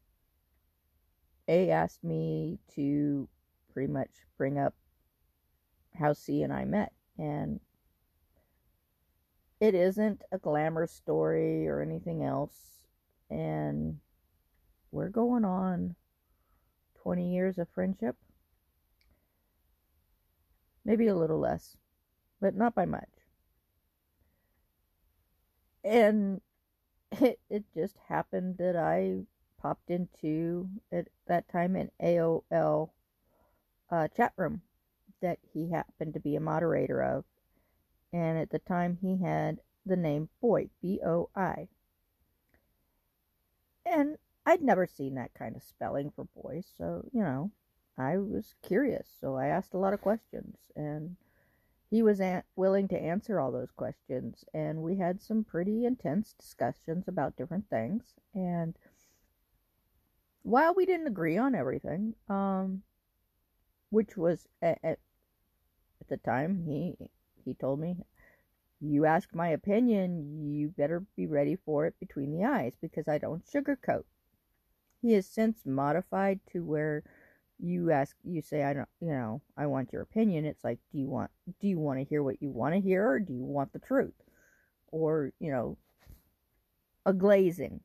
A 1.48 1.72
asked 1.72 2.04
me 2.04 2.60
to 2.76 3.30
pretty 3.74 3.92
much 3.92 4.12
bring 4.38 4.60
up 4.60 4.74
how 5.98 6.12
C 6.12 6.44
and 6.44 6.52
I 6.52 6.66
met. 6.66 6.92
And 7.18 7.62
it 9.62 9.74
isn't 9.74 10.22
a 10.34 10.38
glamour 10.38 10.86
story 10.86 11.66
or 11.68 11.82
anything 11.82 12.24
else. 12.24 12.58
And 13.30 14.00
we're 14.92 15.10
going 15.10 15.46
on 15.46 15.96
20 17.08 17.34
years 17.34 17.58
of 17.58 17.70
friendship. 17.74 18.18
Maybe 20.84 21.08
a 21.08 21.16
little 21.16 21.40
less, 21.40 21.78
but 22.42 22.54
not 22.54 22.76
by 22.76 22.84
much. 22.84 23.08
And 25.86 26.42
it, 27.22 27.40
it 27.50 27.64
just 27.74 27.96
happened 28.10 28.58
that 28.58 28.76
I 28.76 29.20
popped 29.62 29.90
into 29.90 30.68
at 30.92 31.08
that 31.30 31.48
time 31.48 31.78
an 31.78 31.92
AOL 32.04 32.90
uh, 33.90 34.08
chat 34.10 34.34
room 34.36 34.62
that 35.22 35.40
he 35.54 35.72
happened 35.72 36.14
to 36.14 36.20
be 36.20 36.36
a 36.36 36.42
moderator 36.42 37.02
of. 37.02 37.24
And 38.12 38.38
at 38.38 38.50
the 38.50 38.60
time, 38.60 38.98
he 39.02 39.24
had 39.24 39.62
the 39.86 39.96
name 39.96 40.28
Boy, 40.42 40.72
B 40.82 41.00
O 41.06 41.30
I. 41.34 41.70
And 43.86 44.18
I'd 44.48 44.62
never 44.62 44.88
seen 44.88 45.16
that 45.16 45.34
kind 45.34 45.58
of 45.58 45.62
spelling 45.62 46.10
for 46.16 46.26
boys, 46.42 46.66
so, 46.78 47.04
you 47.12 47.22
know, 47.22 47.52
I 47.98 48.18
was 48.18 48.56
curious. 48.64 49.10
So 49.20 49.36
I 49.36 49.48
asked 49.48 49.74
a 49.74 49.78
lot 49.78 49.94
of 49.94 50.00
questions. 50.00 50.56
And 50.74 51.18
he 51.90 52.02
was 52.02 52.22
an- 52.22 52.44
willing 52.56 52.88
to 52.90 52.98
answer 52.98 53.42
all 53.42 53.52
those 53.52 53.72
questions. 53.72 54.46
And 54.54 54.82
we 54.82 54.98
had 54.98 55.22
some 55.22 55.44
pretty 55.44 55.86
intense 55.86 56.34
discussions 56.34 57.10
about 57.10 57.36
different 57.36 57.70
things. 57.70 58.14
And 58.34 58.78
while 60.44 60.74
we 60.74 60.86
didn't 60.86 61.08
agree 61.08 61.38
on 61.38 61.54
everything, 61.54 62.16
um, 62.30 62.84
which 63.90 64.16
was 64.16 64.48
at, 64.62 64.80
at, 64.82 65.00
at 66.00 66.08
the 66.08 66.18
time 66.18 66.64
he 66.66 66.96
he 67.44 67.54
told 67.54 67.80
me 67.80 67.96
you 68.82 69.06
ask 69.06 69.34
my 69.34 69.48
opinion 69.50 70.54
you 70.54 70.70
better 70.70 71.04
be 71.16 71.26
ready 71.26 71.56
for 71.56 71.86
it 71.86 71.96
between 72.00 72.32
the 72.32 72.44
eyes 72.46 72.74
because 72.82 73.08
i 73.08 73.18
don't 73.18 73.46
sugarcoat 73.46 74.04
he 75.02 75.14
has 75.14 75.28
since 75.28 75.66
modified 75.66 76.40
to 76.52 76.64
where 76.64 77.04
you 77.60 77.90
ask 77.90 78.16
you 78.24 78.42
say 78.42 78.64
i 78.64 78.72
don't 78.74 78.88
you 79.02 79.10
know 79.10 79.42
i 79.58 79.66
want 79.66 79.92
your 79.92 80.04
opinion. 80.04 80.46
It's 80.46 80.64
like 80.64 80.80
do 80.92 81.00
you 81.00 81.08
want 81.08 81.32
do 81.60 81.68
you 81.68 81.80
want 81.80 82.00
to 82.00 82.06
hear 82.06 82.22
what 82.22 82.42
you 82.42 82.50
want 82.50 82.76
to 82.76 82.82
hear 82.82 83.08
or 83.08 83.20
do 83.20 83.34
you 83.34 83.44
want 83.44 83.74
the 83.74 83.80
truth? 83.80 84.14
Or 84.92 85.32
you 85.40 85.52
know 85.52 85.78
a 87.06 87.14
glazing. 87.14 87.80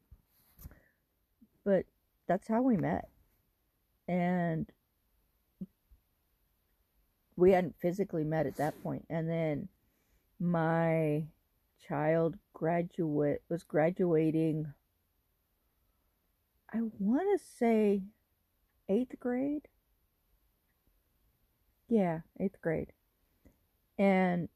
But 1.65 1.87
that's 2.27 2.49
how 2.49 2.61
we 2.61 2.77
met. 2.77 3.09
And 4.09 4.69
we 7.37 7.53
hadn't 7.53 7.77
physically 7.81 8.25
met 8.25 8.47
at 8.47 8.57
that 8.57 8.81
point. 8.83 9.07
And 9.09 9.29
then 9.29 9.69
my 10.41 11.25
child 11.89 12.37
graduate 12.53 13.43
was 13.49 13.63
graduating 13.63 14.75
I 16.73 16.79
want 16.99 17.39
to 17.39 17.45
say 17.45 18.03
8th 18.91 19.19
grade 19.21 19.69
yeah 21.89 22.21
8th 22.41 22.61
grade 22.63 22.93
and 23.99 24.49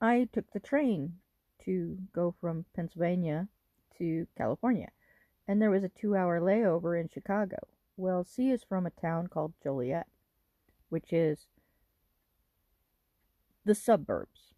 I 0.00 0.28
took 0.32 0.50
the 0.52 0.60
train 0.60 1.14
to 1.64 1.98
go 2.12 2.34
from 2.40 2.66
Pennsylvania 2.76 3.48
to 3.98 4.26
California 4.36 4.90
and 5.48 5.60
there 5.60 5.70
was 5.70 5.84
a 5.84 5.88
2 5.88 6.14
hour 6.14 6.40
layover 6.40 7.00
in 7.00 7.08
Chicago 7.08 7.58
well 7.96 8.24
C 8.24 8.50
is 8.50 8.62
from 8.62 8.86
a 8.86 8.90
town 8.90 9.28
called 9.28 9.54
Joliet 9.62 10.06
which 10.90 11.12
is 11.12 11.46
the 13.64 13.74
suburbs. 13.74 14.54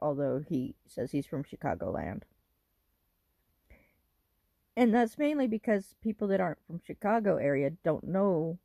Although 0.00 0.42
he 0.48 0.76
says 0.86 1.10
he's 1.10 1.26
from 1.26 1.44
Chicagoland. 1.44 2.22
And 4.76 4.94
that's 4.94 5.18
mainly 5.18 5.46
because 5.46 5.94
people 6.02 6.28
that 6.28 6.40
aren't 6.40 6.64
from 6.66 6.80
Chicago 6.84 7.36
area 7.36 7.70
don't 7.84 8.04
know 8.04 8.58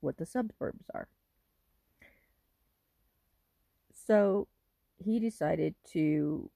what 0.00 0.18
the 0.18 0.26
suburbs 0.26 0.84
are. 0.94 1.08
So 3.92 4.48
he 4.98 5.18
decided 5.18 5.74
to 5.92 6.50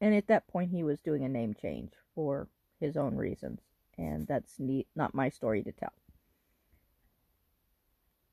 and 0.00 0.14
at 0.14 0.26
that 0.26 0.46
point 0.48 0.70
he 0.70 0.82
was 0.82 1.00
doing 1.00 1.24
a 1.24 1.28
name 1.28 1.54
change 1.54 1.92
for 2.14 2.48
his 2.78 2.96
own 2.96 3.14
reasons 3.14 3.60
and 3.96 4.26
that's 4.26 4.58
neat, 4.58 4.86
not 4.94 5.14
my 5.14 5.30
story 5.30 5.62
to 5.62 5.72
tell. 5.72 5.92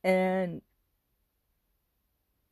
And 0.04 0.62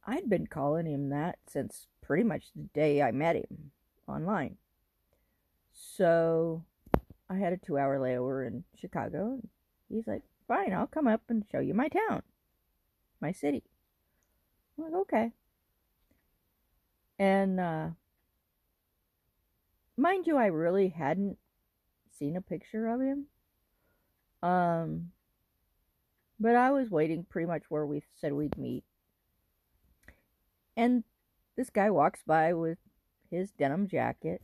I'd 0.06 0.30
been 0.30 0.48
calling 0.48 0.86
him 0.86 1.10
that 1.10 1.40
since 1.48 1.88
pretty 2.02 2.24
much 2.24 2.46
the 2.56 2.64
day 2.74 3.02
I 3.02 3.12
met 3.12 3.36
him 3.36 3.72
online. 4.08 4.58
So 5.74 6.64
I 7.32 7.38
had 7.38 7.54
a 7.54 7.58
two 7.58 7.78
hour 7.78 7.98
layover 7.98 8.46
in 8.46 8.66
Chicago. 8.76 9.34
And 9.34 9.50
He's 9.90 10.06
like, 10.06 10.24
fine, 10.48 10.74
I'll 10.74 10.88
come 10.88 11.08
up 11.08 11.22
and 11.30 11.46
show 11.50 11.60
you 11.60 11.74
my 11.74 11.88
town, 11.88 12.24
my 13.22 13.32
city. 13.32 13.64
I'm 14.78 14.84
like, 14.84 14.94
okay. 15.02 15.32
And, 17.18 17.60
uh, 17.60 17.88
mind 19.96 20.28
you, 20.28 20.36
I 20.36 20.48
really 20.48 20.90
hadn't 20.90 21.38
seen 22.18 22.36
a 22.36 22.42
picture 22.42 22.88
of 22.88 23.00
him. 23.00 23.28
Um, 24.44 25.12
but 26.40 26.56
I 26.56 26.72
was 26.72 26.90
waiting 26.90 27.26
pretty 27.30 27.48
much 27.48 27.64
where 27.70 27.86
we 27.86 28.04
said 28.20 28.34
we'd 28.34 28.58
meet. 28.58 28.84
And 30.76 31.04
this 31.56 31.70
guy 31.70 31.92
walks 31.92 32.22
by 32.26 32.54
with 32.54 32.80
his 33.30 33.52
denim 33.52 33.88
jacket. 33.88 34.42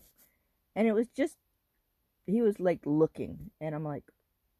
And 0.75 0.87
it 0.87 0.93
was 0.93 1.07
just, 1.07 1.35
he 2.27 2.41
was 2.41 2.59
like 2.59 2.81
looking. 2.85 3.49
And 3.59 3.73
I'm 3.73 3.83
like, 3.83 4.03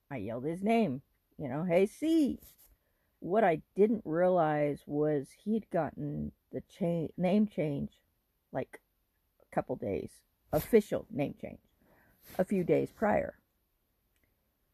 I 0.10 0.17
yelled 0.17 0.45
his 0.45 0.63
name, 0.63 1.01
you 1.38 1.47
know, 1.47 1.63
hey, 1.63 1.86
C. 1.86 2.39
What 3.19 3.43
I 3.43 3.62
didn't 3.75 4.03
realize 4.06 4.82
was 4.86 5.27
he'd 5.43 5.69
gotten 5.71 6.32
the 6.51 6.62
cha- 6.62 7.12
name 7.17 7.47
change 7.47 7.91
like 8.51 8.80
a 9.41 9.56
couple 9.56 9.75
days, 9.75 10.12
official 10.53 11.06
name 11.12 11.36
change, 11.39 11.60
a 12.39 12.45
few 12.45 12.63
days 12.63 12.89
prior. 12.91 13.38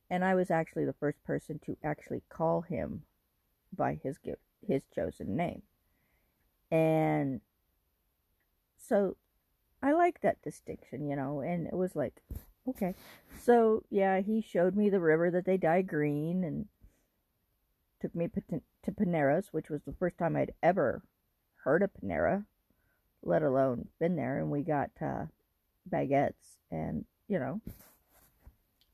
And 0.09 0.23
I 0.23 0.35
was 0.35 0.51
actually 0.51 0.85
the 0.85 0.93
first 0.93 1.23
person 1.23 1.59
to 1.65 1.77
actually 1.83 2.21
call 2.29 2.61
him 2.61 3.03
by 3.75 3.99
his 4.03 4.17
his 4.67 4.83
chosen 4.93 5.35
name. 5.35 5.63
And 6.69 7.41
so 8.77 9.15
I 9.81 9.93
like 9.93 10.21
that 10.21 10.41
distinction, 10.43 11.09
you 11.09 11.15
know, 11.15 11.39
and 11.39 11.65
it 11.67 11.73
was 11.73 11.95
like, 11.95 12.21
okay. 12.69 12.95
So, 13.41 13.83
yeah, 13.89 14.21
he 14.21 14.41
showed 14.41 14.75
me 14.75 14.89
the 14.89 14.99
river 14.99 15.31
that 15.31 15.45
they 15.45 15.57
dye 15.57 15.81
green 15.81 16.43
and 16.43 16.65
took 18.01 18.15
me 18.15 18.27
to 18.83 18.91
Panera's, 18.91 19.49
which 19.51 19.69
was 19.69 19.81
the 19.83 19.93
first 19.93 20.17
time 20.17 20.35
I'd 20.35 20.53
ever 20.61 21.01
heard 21.63 21.83
of 21.83 21.91
Panera, 21.93 22.45
let 23.21 23.43
alone 23.43 23.87
been 23.99 24.15
there. 24.15 24.39
And 24.39 24.51
we 24.51 24.61
got 24.61 24.91
uh, 25.01 25.25
baguettes 25.89 26.57
and, 26.71 27.05
you 27.27 27.39
know, 27.39 27.61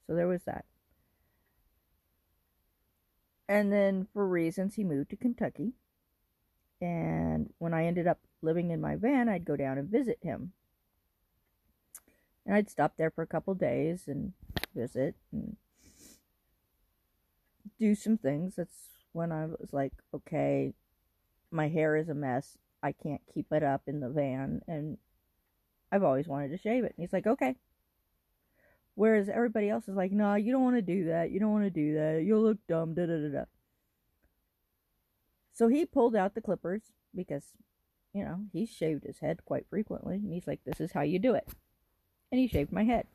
so 0.06 0.16
there 0.16 0.28
was 0.28 0.44
that. 0.44 0.66
And 3.48 3.74
then 3.74 4.08
for 4.14 4.28
reasons, 4.28 4.76
he 4.76 4.84
moved 4.84 5.10
to 5.10 5.16
Kentucky. 5.16 5.74
And 6.82 7.52
when 7.58 7.74
I 7.74 7.86
ended 7.86 8.08
up 8.08 8.20
living 8.42 8.70
in 8.70 8.80
my 8.80 8.96
van, 8.96 9.28
I'd 9.28 9.44
go 9.44 9.56
down 9.56 9.78
and 9.78 9.90
visit 9.90 10.20
him. 10.22 10.54
And 12.50 12.58
I'd 12.58 12.68
stop 12.68 12.98
there 12.98 13.12
for 13.12 13.22
a 13.22 13.28
couple 13.28 13.54
days 13.54 14.06
and 14.08 14.34
visit 14.76 15.14
and 15.32 15.56
do 17.78 17.94
some 17.94 18.18
things. 18.18 18.56
That's 18.56 18.88
when 19.12 19.32
I 19.32 19.46
was 19.46 19.72
like, 19.72 19.94
okay, 20.16 20.74
my 21.52 21.68
hair 21.68 21.96
is 21.96 22.10
a 22.10 22.16
mess. 22.16 22.58
I 22.82 22.92
can't 22.92 23.22
keep 23.32 23.52
it 23.52 23.62
up 23.62 23.84
in 23.86 24.00
the 24.00 24.10
van. 24.10 24.64
And 24.68 24.98
I've 25.92 26.02
always 26.02 26.28
wanted 26.28 26.50
to 26.50 26.58
shave 26.58 26.86
it. 26.86 26.96
And 26.98 27.04
he's 27.04 27.14
like, 27.14 27.28
okay. 27.28 27.56
Whereas 28.96 29.30
everybody 29.30 29.70
else 29.70 29.88
is 29.88 29.96
like, 29.96 30.12
nah, 30.12 30.34
you 30.34 30.52
don't 30.52 30.64
want 30.64 30.78
to 30.78 30.82
do 30.82 31.06
that. 31.06 31.30
You 31.30 31.40
don't 31.40 31.54
want 31.54 31.66
to 31.66 31.70
do 31.70 31.94
that. 31.94 32.24
You'll 32.26 32.42
look 32.42 32.58
dumb. 32.68 32.96
Da 32.96 33.06
da 33.06 33.18
da 33.20 33.28
da. 33.28 33.44
So 35.54 35.68
he 35.68 35.86
pulled 35.86 36.16
out 36.16 36.34
the 36.34 36.42
clippers 36.42 36.82
because, 37.14 37.44
you 38.12 38.26
know, 38.26 38.40
he 38.52 38.66
shaved 38.66 39.04
his 39.04 39.20
head 39.20 39.46
quite 39.46 39.68
frequently. 39.70 40.16
And 40.16 40.34
he's 40.34 40.48
like, 40.48 40.62
this 40.66 40.82
is 40.82 40.94
how 40.94 41.02
you 41.02 41.20
do 41.20 41.36
it. 41.36 41.48
And 42.32 42.40
he 42.40 42.48
shaved 42.48 42.72
my 42.72 42.84
head. 42.84 43.08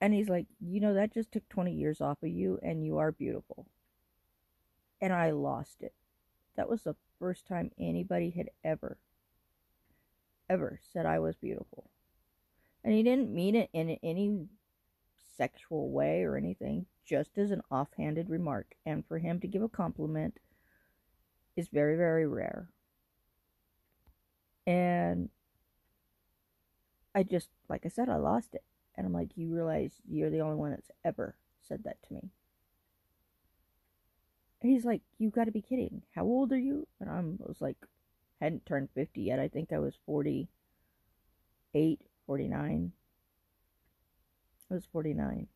And 0.00 0.14
he's 0.14 0.28
like, 0.28 0.46
you 0.60 0.80
know, 0.80 0.94
that 0.94 1.12
just 1.12 1.32
took 1.32 1.48
20 1.48 1.72
years 1.72 2.00
off 2.00 2.22
of 2.22 2.28
you 2.28 2.58
and 2.62 2.84
you 2.84 2.98
are 2.98 3.10
beautiful. 3.10 3.66
And 5.00 5.12
I 5.12 5.30
lost 5.30 5.82
it. 5.82 5.92
That 6.56 6.68
was 6.68 6.82
the 6.82 6.96
first 7.18 7.46
time 7.46 7.70
anybody 7.78 8.30
had 8.30 8.50
ever, 8.64 8.98
ever 10.48 10.80
said 10.92 11.06
I 11.06 11.18
was 11.18 11.36
beautiful. 11.36 11.90
And 12.84 12.92
he 12.94 13.02
didn't 13.02 13.34
mean 13.34 13.54
it 13.54 13.70
in 13.72 13.98
any 14.02 14.46
sexual 15.36 15.90
way 15.90 16.22
or 16.22 16.36
anything, 16.36 16.86
just 17.04 17.38
as 17.38 17.50
an 17.50 17.62
offhanded 17.70 18.30
remark. 18.30 18.74
And 18.86 19.04
for 19.06 19.18
him 19.18 19.40
to 19.40 19.48
give 19.48 19.62
a 19.62 19.68
compliment 19.68 20.38
is 21.56 21.68
very, 21.68 21.96
very 21.96 22.26
rare. 22.26 22.68
And 24.66 25.28
I 27.14 27.22
just, 27.22 27.48
like 27.68 27.84
I 27.84 27.88
said, 27.88 28.08
I 28.08 28.16
lost 28.16 28.54
it. 28.54 28.64
And 28.96 29.06
I'm 29.06 29.12
like, 29.12 29.36
you 29.36 29.54
realize 29.54 30.00
you're 30.08 30.30
the 30.30 30.40
only 30.40 30.56
one 30.56 30.70
that's 30.70 30.90
ever 31.04 31.36
said 31.60 31.84
that 31.84 32.02
to 32.04 32.14
me. 32.14 32.30
And 34.60 34.72
he's 34.72 34.84
like, 34.84 35.02
you 35.18 35.30
got 35.30 35.44
to 35.44 35.52
be 35.52 35.62
kidding. 35.62 36.02
How 36.14 36.24
old 36.24 36.52
are 36.52 36.58
you? 36.58 36.88
And 37.00 37.08
I 37.08 37.22
was 37.38 37.60
like, 37.60 37.76
hadn't 38.40 38.66
turned 38.66 38.88
50 38.94 39.20
yet. 39.20 39.38
I 39.38 39.48
think 39.48 39.72
I 39.72 39.78
was 39.78 39.94
48, 40.04 40.48
49. 42.26 42.92
I 44.70 44.74
was 44.74 44.86
49. 44.92 45.46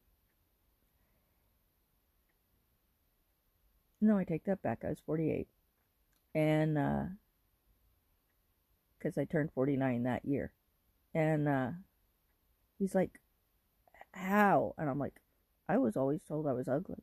No, 4.00 4.16
I 4.18 4.24
take 4.24 4.44
that 4.44 4.62
back. 4.62 4.84
I 4.84 4.88
was 4.88 5.00
48. 5.04 5.48
And, 6.34 6.78
uh, 6.78 7.04
because 8.98 9.18
I 9.18 9.24
turned 9.24 9.50
49 9.52 10.04
that 10.04 10.24
year. 10.24 10.52
And, 11.14 11.48
uh, 11.48 11.70
he's 12.78 12.94
like, 12.94 13.20
how? 14.12 14.74
And 14.78 14.88
I'm 14.88 14.98
like, 14.98 15.14
I 15.68 15.78
was 15.78 15.96
always 15.96 16.22
told 16.22 16.46
I 16.46 16.52
was 16.52 16.68
ugly. 16.68 17.02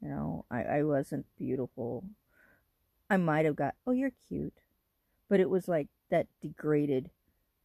You 0.00 0.08
know, 0.08 0.44
I, 0.50 0.62
I 0.62 0.82
wasn't 0.82 1.26
beautiful. 1.38 2.04
I 3.08 3.16
might 3.16 3.44
have 3.44 3.56
got, 3.56 3.74
oh, 3.86 3.92
you're 3.92 4.12
cute. 4.28 4.60
But 5.28 5.40
it 5.40 5.50
was 5.50 5.68
like 5.68 5.88
that 6.10 6.26
degraded, 6.42 7.10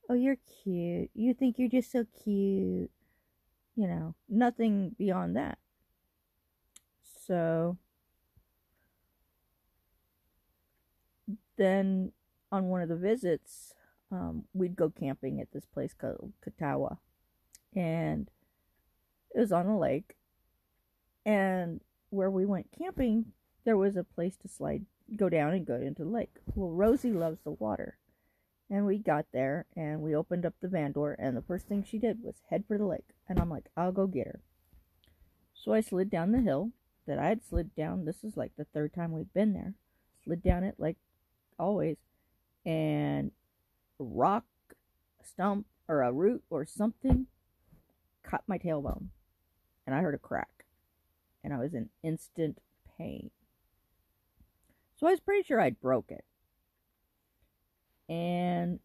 oh, 0.09 0.13
you're 0.13 0.37
cute. 0.63 1.11
You 1.13 1.33
think 1.33 1.59
you're 1.59 1.69
just 1.69 1.91
so 1.91 2.05
cute. 2.23 2.91
You 3.75 3.87
know, 3.87 4.15
nothing 4.27 4.95
beyond 4.97 5.35
that. 5.35 5.57
So 7.27 7.77
then 11.57 12.11
on 12.51 12.65
one 12.69 12.81
of 12.81 12.89
the 12.89 12.95
visits, 12.95 13.73
um, 14.11 14.45
we'd 14.53 14.75
go 14.75 14.89
camping 14.89 15.39
at 15.39 15.51
this 15.51 15.65
place 15.65 15.93
called 15.93 16.33
Katawa. 16.45 16.97
And 17.75 18.29
it 19.35 19.39
was 19.39 19.51
on 19.51 19.67
a 19.67 19.77
lake. 19.77 20.15
And 21.25 21.81
where 22.09 22.31
we 22.31 22.45
went 22.45 22.71
camping, 22.77 23.33
there 23.65 23.77
was 23.77 23.95
a 23.95 24.03
place 24.03 24.35
to 24.37 24.47
slide, 24.47 24.85
go 25.15 25.29
down 25.29 25.53
and 25.53 25.65
go 25.65 25.75
into 25.75 26.03
the 26.03 26.09
lake. 26.09 26.35
Well, 26.55 26.71
Rosie 26.71 27.11
loves 27.11 27.39
the 27.43 27.51
water. 27.51 27.97
And 28.69 28.85
we 28.85 28.97
got 28.97 29.25
there 29.31 29.65
and 29.75 30.01
we 30.01 30.15
opened 30.15 30.45
up 30.45 30.53
the 30.61 30.67
van 30.67 30.91
door, 30.91 31.15
and 31.17 31.35
the 31.35 31.41
first 31.41 31.67
thing 31.67 31.83
she 31.83 31.97
did 31.97 32.23
was 32.23 32.35
head 32.49 32.65
for 32.67 32.77
the 32.77 32.85
lake. 32.85 33.07
And 33.27 33.39
I'm 33.39 33.49
like, 33.49 33.65
I'll 33.75 33.91
go 33.91 34.05
get 34.05 34.27
her. 34.27 34.41
So 35.53 35.73
I 35.73 35.81
slid 35.81 36.09
down 36.09 36.31
the 36.31 36.41
hill 36.41 36.71
that 37.07 37.19
I 37.19 37.27
had 37.27 37.43
slid 37.43 37.75
down. 37.75 38.05
This 38.05 38.23
is 38.23 38.37
like 38.37 38.51
the 38.57 38.65
third 38.65 38.93
time 38.93 39.11
we'd 39.11 39.33
been 39.33 39.53
there. 39.53 39.73
Slid 40.23 40.43
down 40.43 40.63
it 40.63 40.75
like 40.77 40.97
always. 41.57 41.97
And 42.65 43.31
rock, 43.99 44.45
a 45.21 45.25
stump, 45.25 45.65
or 45.87 46.01
a 46.01 46.11
root 46.11 46.43
or 46.49 46.65
something 46.65 47.27
cut 48.23 48.43
my 48.47 48.57
tailbone 48.57 49.07
and 49.89 49.97
I 49.97 50.01
heard 50.01 50.13
a 50.13 50.19
crack, 50.19 50.65
and 51.43 51.51
I 51.51 51.57
was 51.57 51.73
in 51.73 51.89
instant 52.03 52.59
pain. 52.95 53.31
So 54.97 55.07
I 55.07 55.11
was 55.11 55.19
pretty 55.19 55.41
sure 55.41 55.59
I'd 55.59 55.81
broke 55.81 56.11
it. 56.11 56.23
And 58.07 58.79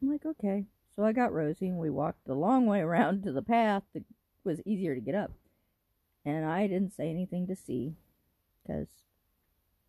I'm 0.00 0.10
like, 0.10 0.24
okay. 0.24 0.64
So 0.94 1.04
I 1.04 1.12
got 1.12 1.34
Rosie, 1.34 1.68
and 1.68 1.76
we 1.76 1.90
walked 1.90 2.24
the 2.24 2.34
long 2.34 2.64
way 2.64 2.80
around 2.80 3.24
to 3.24 3.32
the 3.32 3.42
path 3.42 3.82
that 3.92 4.04
was 4.44 4.62
easier 4.64 4.94
to 4.94 5.00
get 5.02 5.14
up. 5.14 5.32
And 6.24 6.46
I 6.46 6.66
didn't 6.68 6.94
say 6.94 7.10
anything 7.10 7.46
to 7.48 7.54
C, 7.54 7.96
because 8.62 8.88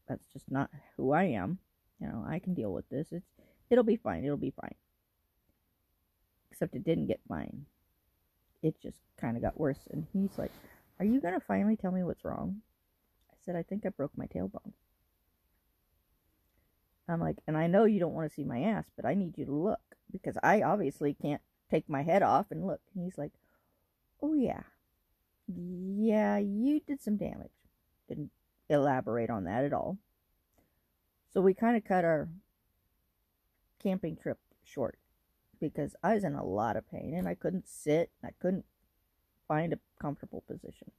that's 0.10 0.28
just 0.34 0.52
not 0.52 0.70
who 0.98 1.14
I 1.14 1.24
am. 1.24 1.60
You 2.02 2.08
know, 2.08 2.26
I 2.28 2.40
can 2.40 2.56
deal 2.56 2.74
with 2.74 2.90
this. 2.90 3.08
It's 3.12 3.37
it'll 3.70 3.84
be 3.84 3.98
fine. 3.98 4.24
It'll 4.24 4.38
be 4.38 4.54
fine. 4.60 4.76
Except 6.52 6.76
it 6.76 6.84
didn't 6.84 7.08
get 7.08 7.20
fine 7.28 7.66
it 8.64 8.80
just 8.82 9.00
kind 9.20 9.36
of 9.36 9.44
got 9.44 9.60
worse. 9.60 9.88
And 9.92 10.06
he's 10.14 10.38
like, 10.38 10.52
Are 11.00 11.06
you 11.06 11.22
going 11.22 11.34
to 11.34 11.40
finally 11.40 11.76
tell 11.76 11.92
me 11.92 12.04
what's 12.04 12.26
wrong? 12.26 12.62
I 13.32 13.36
said, 13.46 13.56
I 13.56 13.64
think 13.64 13.86
I 13.86 13.90
broke 13.90 14.18
my 14.18 14.26
tailbone. 14.26 14.74
I'm 17.10 17.22
like, 17.22 17.38
And 17.48 17.58
I 17.58 17.68
know 17.68 17.86
you 17.86 18.00
don't 18.00 18.14
want 18.14 18.30
to 18.30 18.36
see 18.36 18.44
my 18.44 18.62
ass, 18.62 18.86
but 18.96 19.06
I 19.06 19.14
need 19.14 19.38
you 19.38 19.46
to 19.46 19.54
look 19.54 19.80
because 20.12 20.38
I 20.44 20.62
obviously 20.62 21.14
can't 21.14 21.42
take 21.70 21.90
my 21.90 22.04
head 22.04 22.24
off 22.24 22.48
and 22.52 22.66
look. 22.66 22.82
And 22.96 23.04
he's 23.04 23.18
like, 23.18 23.32
Oh, 24.22 24.34
yeah. 24.34 24.64
Yeah, 25.48 26.38
you 26.38 26.82
did 26.86 27.02
some 27.02 27.16
damage. 27.16 27.52
Didn't 28.10 28.32
elaborate 28.70 29.30
on 29.30 29.46
that 29.46 29.64
at 29.64 29.74
all. 29.74 29.98
So 31.34 31.40
we 31.42 31.54
kind 31.54 31.78
of 31.78 31.86
cut 31.86 32.04
our 32.04 32.28
camping 33.82 34.16
trip 34.16 34.38
short 34.64 34.98
because 35.60 35.96
I 36.04 36.16
was 36.16 36.24
in 36.24 36.36
a 36.36 36.46
lot 36.46 36.78
of 36.78 36.90
pain 36.90 37.14
and 37.16 37.28
I 37.28 37.36
couldn't 37.36 37.68
sit. 37.68 38.12
I 38.24 38.30
couldn't 38.40 38.66
find 39.48 39.74
a 39.74 39.80
comfortable 40.00 40.44
position. 40.48 40.92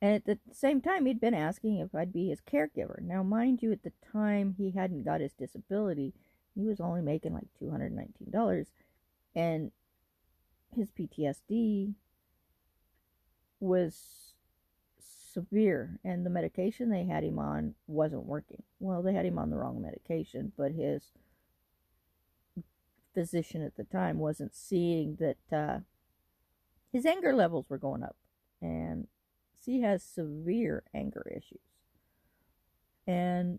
And 0.00 0.14
at 0.14 0.24
the 0.26 0.38
same 0.52 0.80
time, 0.80 1.06
he'd 1.06 1.20
been 1.20 1.34
asking 1.34 1.78
if 1.78 1.94
I'd 1.94 2.12
be 2.12 2.28
his 2.28 2.40
caregiver. 2.40 3.00
Now, 3.00 3.22
mind 3.22 3.62
you, 3.62 3.72
at 3.72 3.82
the 3.82 3.92
time 4.12 4.54
he 4.56 4.70
hadn't 4.70 5.04
got 5.04 5.20
his 5.20 5.32
disability, 5.32 6.14
he 6.54 6.66
was 6.66 6.80
only 6.80 7.02
making 7.02 7.34
like 7.34 7.48
$219. 7.60 8.66
And 9.34 9.72
his 10.76 10.90
PTSD 10.90 11.94
was 13.60 14.34
severe, 15.32 15.98
and 16.04 16.24
the 16.24 16.30
medication 16.30 16.90
they 16.90 17.04
had 17.04 17.24
him 17.24 17.38
on 17.38 17.74
wasn't 17.86 18.26
working. 18.26 18.62
Well, 18.80 19.02
they 19.02 19.12
had 19.12 19.26
him 19.26 19.38
on 19.38 19.50
the 19.50 19.56
wrong 19.56 19.80
medication, 19.80 20.52
but 20.56 20.72
his 20.72 21.12
physician 23.14 23.62
at 23.62 23.76
the 23.76 23.84
time 23.84 24.18
wasn't 24.18 24.54
seeing 24.54 25.16
that 25.16 25.56
uh, 25.56 25.80
his 26.92 27.04
anger 27.04 27.34
levels 27.34 27.68
were 27.68 27.78
going 27.78 28.02
up. 28.02 28.16
And 28.60 29.06
he 29.64 29.82
has 29.82 30.02
severe 30.02 30.82
anger 30.94 31.26
issues. 31.30 31.60
And, 33.06 33.58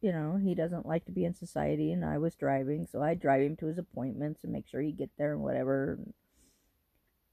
you 0.00 0.12
know, 0.12 0.38
he 0.42 0.54
doesn't 0.54 0.86
like 0.86 1.04
to 1.06 1.12
be 1.12 1.24
in 1.24 1.34
society, 1.34 1.92
and 1.92 2.04
I 2.04 2.18
was 2.18 2.34
driving, 2.34 2.86
so 2.86 3.02
I'd 3.02 3.20
drive 3.20 3.42
him 3.42 3.56
to 3.56 3.66
his 3.66 3.78
appointments 3.78 4.44
and 4.44 4.52
make 4.52 4.68
sure 4.68 4.80
he'd 4.80 4.98
get 4.98 5.10
there 5.18 5.32
and 5.32 5.42
whatever. 5.42 5.98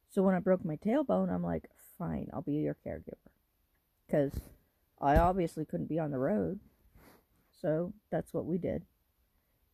So 0.10 0.24
when 0.24 0.36
I 0.36 0.40
broke 0.40 0.64
my 0.64 0.78
tailbone, 0.78 1.30
I'm 1.30 1.44
like, 1.44 1.70
fine, 1.98 2.30
I'll 2.34 2.42
be 2.42 2.54
your 2.54 2.78
caregiver. 2.86 3.18
Because 4.06 4.32
I 5.02 5.18
obviously 5.18 5.66
couldn't 5.66 5.90
be 5.90 6.00
on 6.00 6.12
the 6.12 6.20
road. 6.20 6.60
So 7.62 7.94
that's 8.12 8.34
what 8.34 8.46
we 8.46 8.58
did 8.58 8.84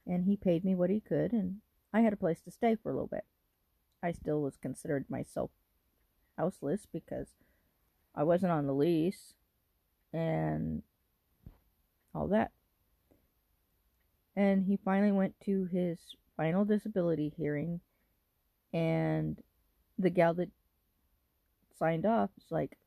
and 0.05 0.25
he 0.25 0.35
paid 0.35 0.65
me 0.65 0.75
what 0.75 0.89
he 0.89 0.99
could, 0.99 1.31
and 1.31 1.57
I 1.93 2.01
had 2.01 2.13
a 2.13 2.17
place 2.17 2.41
to 2.41 2.51
stay 2.51 2.75
for 2.75 2.89
a 2.89 2.93
little 2.93 3.07
bit. 3.07 3.25
I 4.01 4.11
still 4.11 4.41
was 4.41 4.57
considered 4.57 5.05
myself 5.09 5.51
houseless 6.37 6.85
because 6.91 7.27
I 8.15 8.23
wasn't 8.23 8.51
on 8.51 8.67
the 8.67 8.73
lease 8.73 9.33
and 10.11 10.83
all 12.13 12.27
that. 12.27 12.51
And 14.35 14.65
he 14.65 14.77
finally 14.83 15.11
went 15.11 15.35
to 15.45 15.65
his 15.65 15.99
final 16.35 16.65
disability 16.65 17.33
hearing, 17.37 17.79
and 18.73 19.41
the 19.97 20.09
gal 20.09 20.33
that 20.33 20.49
signed 21.77 22.05
off 22.05 22.29
It's 22.37 22.51
like, 22.51 22.77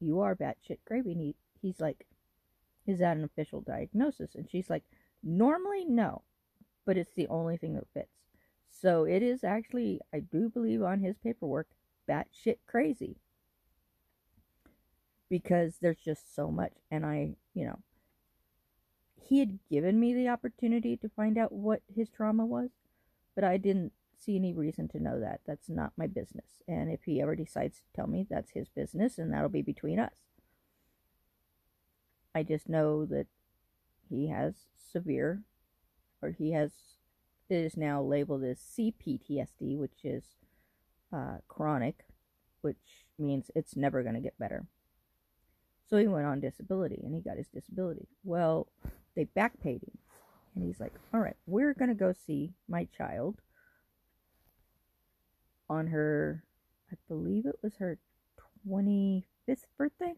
You 0.00 0.20
are 0.20 0.36
batshit 0.36 0.78
crazy. 0.86 1.12
And 1.12 1.20
he, 1.20 1.34
he's 1.60 1.80
like, 1.80 2.06
Is 2.86 2.98
that 3.00 3.16
an 3.16 3.24
official 3.24 3.60
diagnosis? 3.60 4.34
And 4.34 4.48
she's 4.50 4.70
like, 4.70 4.84
Normally, 5.22 5.84
no, 5.84 6.22
but 6.84 6.96
it's 6.96 7.14
the 7.14 7.28
only 7.28 7.56
thing 7.56 7.74
that 7.74 7.86
fits. 7.94 8.08
So 8.70 9.04
it 9.04 9.22
is 9.22 9.44
actually, 9.44 10.00
I 10.12 10.20
do 10.20 10.48
believe 10.48 10.82
on 10.82 11.00
his 11.00 11.16
paperwork, 11.22 11.68
batshit 12.08 12.58
crazy. 12.66 13.16
Because 15.28 15.78
there's 15.80 16.00
just 16.04 16.34
so 16.34 16.50
much. 16.50 16.72
And 16.90 17.06
I, 17.06 17.36
you 17.54 17.64
know, 17.64 17.78
he 19.22 19.38
had 19.38 19.58
given 19.70 19.98
me 19.98 20.12
the 20.12 20.28
opportunity 20.28 20.96
to 20.96 21.08
find 21.08 21.38
out 21.38 21.52
what 21.52 21.80
his 21.94 22.10
trauma 22.10 22.44
was, 22.44 22.70
but 23.34 23.44
I 23.44 23.56
didn't 23.56 23.92
see 24.24 24.36
any 24.36 24.52
reason 24.52 24.88
to 24.88 25.02
know 25.02 25.20
that. 25.20 25.40
That's 25.46 25.68
not 25.68 25.92
my 25.96 26.06
business. 26.06 26.62
And 26.68 26.90
if 26.90 27.04
he 27.04 27.20
ever 27.20 27.34
decides 27.34 27.78
to 27.78 27.84
tell 27.94 28.06
me, 28.06 28.26
that's 28.28 28.52
his 28.52 28.68
business, 28.68 29.18
and 29.18 29.32
that'll 29.32 29.48
be 29.48 29.62
between 29.62 29.98
us. 29.98 30.14
I 32.34 32.42
just 32.42 32.68
know 32.68 33.04
that 33.06 33.26
he 34.08 34.28
has 34.28 34.54
severe, 34.92 35.42
or 36.22 36.30
he 36.30 36.52
has, 36.52 36.72
it 37.48 37.56
is 37.56 37.76
now 37.76 38.00
labeled 38.00 38.44
as 38.44 38.58
CPTSD, 38.58 39.76
which 39.76 40.04
is 40.04 40.24
uh, 41.12 41.38
chronic, 41.48 42.04
which 42.62 43.04
means 43.18 43.50
it's 43.54 43.76
never 43.76 44.02
going 44.02 44.14
to 44.14 44.20
get 44.20 44.38
better. 44.38 44.64
So 45.88 45.98
he 45.98 46.08
went 46.08 46.26
on 46.26 46.40
disability 46.40 47.02
and 47.04 47.14
he 47.14 47.20
got 47.20 47.36
his 47.36 47.48
disability. 47.48 48.08
Well, 48.24 48.68
they 49.14 49.24
back 49.24 49.60
paid 49.60 49.82
him. 49.82 49.98
And 50.54 50.64
he's 50.64 50.80
like, 50.80 50.92
all 51.12 51.20
right, 51.20 51.36
we're 51.46 51.74
going 51.74 51.88
to 51.88 51.94
go 51.94 52.14
see 52.26 52.54
my 52.68 52.86
child 52.96 53.36
on 55.72 55.86
her, 55.88 56.44
I 56.92 56.96
believe 57.08 57.46
it 57.46 57.58
was 57.62 57.76
her 57.76 57.98
25th 58.68 59.64
birthday. 59.78 60.14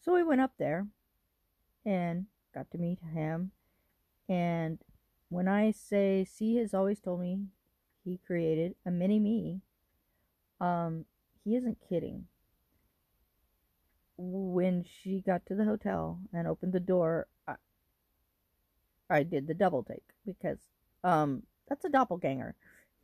So 0.00 0.14
we 0.14 0.24
went 0.24 0.40
up 0.40 0.52
there 0.58 0.86
and 1.84 2.26
got 2.54 2.70
to 2.72 2.78
meet 2.78 2.98
him. 3.14 3.52
And 4.28 4.78
when 5.28 5.48
I 5.48 5.70
say 5.70 6.24
C 6.24 6.56
has 6.56 6.74
always 6.74 6.98
told 6.98 7.20
me 7.20 7.46
he 8.04 8.18
created 8.26 8.74
a 8.86 8.90
mini 8.90 9.20
me, 9.20 9.60
um, 10.60 11.04
he 11.44 11.54
isn't 11.54 11.78
kidding. 11.88 12.26
When 14.16 14.84
she 14.84 15.20
got 15.20 15.44
to 15.46 15.54
the 15.54 15.64
hotel 15.64 16.20
and 16.32 16.46
opened 16.46 16.72
the 16.72 16.80
door, 16.80 17.26
I, 17.46 17.54
I 19.10 19.22
did 19.22 19.46
the 19.46 19.54
double 19.54 19.82
take 19.82 20.04
because 20.24 20.58
um, 21.04 21.42
that's 21.68 21.84
a 21.84 21.88
doppelganger. 21.88 22.54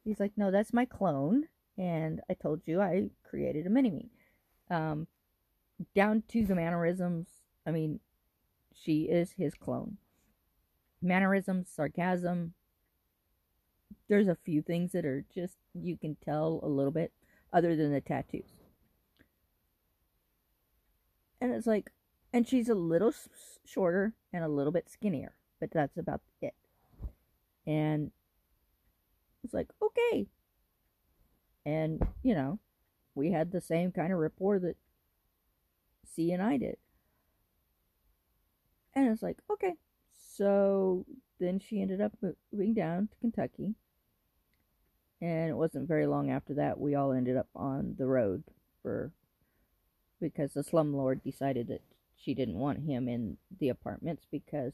He's 0.09 0.21
like, 0.21 0.33
no, 0.39 0.51
that's 0.51 0.73
my 0.73 0.87
clone, 0.87 1.49
and 1.77 2.23
I 2.31 2.33
told 2.33 2.63
you 2.65 2.81
I 2.81 3.11
created 3.29 3.67
a 3.67 3.71
mini 3.71 3.91
me. 3.91 4.11
Um, 4.71 5.07
down 5.95 6.23
to 6.29 6.47
the 6.47 6.55
mannerisms. 6.55 7.29
I 7.67 7.73
mean, 7.73 8.01
she 8.75 9.03
is 9.03 9.33
his 9.33 9.53
clone. 9.53 9.99
Mannerisms, 11.03 11.69
sarcasm. 11.71 12.55
There's 14.09 14.29
a 14.29 14.39
few 14.47 14.63
things 14.63 14.93
that 14.93 15.05
are 15.05 15.27
just, 15.35 15.59
you 15.75 15.99
can 15.99 16.17
tell 16.25 16.61
a 16.63 16.69
little 16.69 16.91
bit, 16.91 17.13
other 17.53 17.77
than 17.77 17.93
the 17.93 18.01
tattoos. 18.01 18.49
And 21.39 21.53
it's 21.53 21.67
like, 21.67 21.91
and 22.33 22.49
she's 22.49 22.71
a 22.71 22.75
little 22.75 23.13
shorter 23.67 24.15
and 24.33 24.43
a 24.43 24.49
little 24.49 24.73
bit 24.73 24.89
skinnier, 24.89 25.35
but 25.61 25.71
that's 25.71 25.99
about 25.99 26.23
it. 26.41 26.55
And 27.67 28.11
it's 29.45 29.55
like, 29.55 29.68
okay. 29.82 30.26
And, 31.64 32.03
you 32.22 32.34
know, 32.34 32.59
we 33.14 33.32
had 33.32 33.53
the 33.53 33.61
same 33.61 33.93
kind 33.93 34.12
of 34.12 34.18
rapport 34.18 34.59
that 34.61 34.76
C 36.05 36.32
and 36.32 36.43
I 36.43 36.57
did. 36.57 36.76
And 38.95 39.09
it's 39.09 39.22
like, 39.22 39.39
okay. 39.51 39.74
So 40.36 41.05
then 41.39 41.61
she 41.61 41.80
ended 41.80 42.01
up 42.01 42.12
moving 42.53 42.74
down 42.74 43.09
to 43.09 43.16
Kentucky. 43.18 43.74
And 45.20 45.51
it 45.51 45.57
wasn't 45.57 45.89
very 45.89 46.07
long 46.07 46.30
after 46.30 46.55
that 46.55 46.78
we 46.78 46.95
all 46.95 47.12
ended 47.12 47.36
up 47.36 47.49
on 47.55 47.97
the 47.99 48.07
road 48.07 48.45
for 48.82 49.12
because 50.20 50.55
the 50.55 50.62
slumlord 50.62 51.22
decided 51.22 51.68
that 51.68 51.82
she 52.16 52.34
didn't 52.34 52.59
want 52.59 52.80
him 52.80 53.09
in 53.09 53.36
the 53.59 53.68
apartments 53.68 54.26
because 54.30 54.72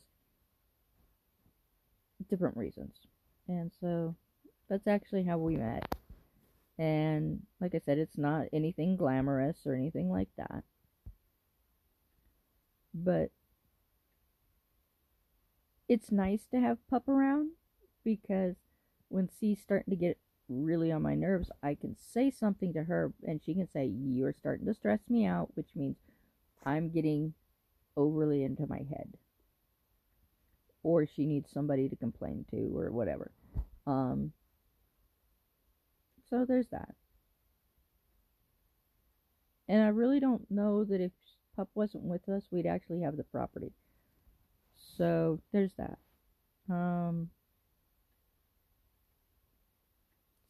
different 2.28 2.56
reasons. 2.56 2.94
And 3.48 3.70
so 3.80 4.16
that's 4.74 4.88
actually 4.88 5.22
how 5.22 5.38
we 5.38 5.56
met. 5.56 5.94
And 6.78 7.42
like 7.60 7.76
I 7.76 7.78
said, 7.78 7.98
it's 7.98 8.18
not 8.18 8.46
anything 8.52 8.96
glamorous 8.96 9.58
or 9.66 9.74
anything 9.76 10.10
like 10.10 10.30
that. 10.36 10.64
But 12.92 13.30
it's 15.88 16.10
nice 16.10 16.46
to 16.50 16.58
have 16.58 16.78
Pup 16.90 17.08
around 17.08 17.50
because 18.04 18.56
when 19.10 19.28
C's 19.28 19.60
starting 19.62 19.92
to 19.92 19.96
get 19.96 20.18
really 20.48 20.90
on 20.90 21.02
my 21.02 21.14
nerves, 21.14 21.52
I 21.62 21.76
can 21.76 21.94
say 21.96 22.32
something 22.32 22.72
to 22.72 22.82
her 22.82 23.12
and 23.24 23.40
she 23.44 23.54
can 23.54 23.68
say, 23.72 23.86
You're 23.86 24.32
starting 24.32 24.66
to 24.66 24.74
stress 24.74 25.00
me 25.08 25.24
out, 25.24 25.50
which 25.54 25.68
means 25.76 25.98
I'm 26.66 26.90
getting 26.90 27.34
overly 27.96 28.42
into 28.42 28.66
my 28.66 28.78
head. 28.78 29.14
Or 30.82 31.06
she 31.06 31.26
needs 31.26 31.52
somebody 31.52 31.88
to 31.88 31.96
complain 31.96 32.44
to 32.50 32.76
or 32.76 32.90
whatever. 32.90 33.30
Um, 33.86 34.32
so 36.34 36.44
there's 36.44 36.66
that. 36.72 36.94
And 39.68 39.82
I 39.82 39.88
really 39.88 40.18
don't 40.18 40.50
know 40.50 40.84
that 40.84 41.00
if 41.00 41.12
Pup 41.54 41.68
wasn't 41.74 42.02
with 42.02 42.28
us, 42.28 42.42
we'd 42.50 42.66
actually 42.66 43.02
have 43.02 43.16
the 43.16 43.22
property. 43.22 43.72
So 44.98 45.40
there's 45.52 45.72
that. 45.78 45.98
Um, 46.68 47.30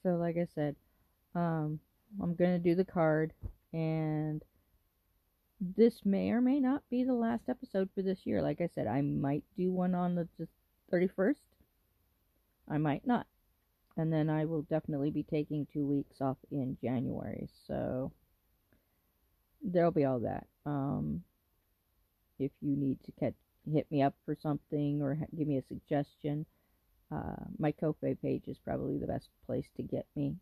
so 0.03 0.11
like 0.17 0.37
I 0.39 0.47
said, 0.55 0.75
um, 1.35 1.81
I'm 2.23 2.35
gonna 2.35 2.59
do 2.59 2.75
the 2.75 2.85
card, 2.85 3.35
and 3.75 4.43
this 5.61 6.01
may 6.07 6.31
or 6.31 6.41
may 6.41 6.61
not 6.61 6.83
be 6.91 7.05
the 7.05 7.13
last 7.13 7.51
episode 7.51 7.91
for 7.95 8.01
this 8.01 8.25
year. 8.25 8.41
Like 8.41 8.63
I 8.63 8.69
said, 8.75 8.87
I 8.87 9.03
might 9.03 9.45
do 9.57 9.71
one 9.71 9.95
on 9.95 10.15
the 10.15 10.29
31st. 10.91 11.43
I 12.71 12.79
might 12.79 13.07
not. 13.07 13.27
And 13.97 14.13
then 14.13 14.29
I 14.29 14.45
will 14.45 14.63
definitely 14.63 15.11
be 15.11 15.23
taking 15.23 15.67
two 15.73 15.87
weeks 15.87 16.21
off 16.21 16.39
in 16.51 16.77
January. 16.83 17.49
So 17.67 18.13
there'll 19.63 19.93
be 19.93 20.05
all 20.05 20.21
that. 20.21 20.47
Um, 20.67 21.23
if 22.39 22.51
you 22.61 22.77
need 22.77 22.99
to 23.05 23.13
catch, 23.13 23.35
hit 23.71 23.87
me 23.91 24.03
up 24.03 24.15
for 24.25 24.37
something 24.43 25.01
or 25.01 25.17
give 25.37 25.47
me 25.47 25.59
a 25.59 25.63
suggestion, 25.63 26.45
uh, 27.13 27.45
my 27.59 27.71
Ko-fi 27.73 28.15
page 28.21 28.49
is 28.49 28.59
probably 28.59 28.99
the 28.99 29.07
best 29.07 29.29
place 29.47 29.67
to 29.77 29.83
get 29.83 30.07
me. 30.17 30.35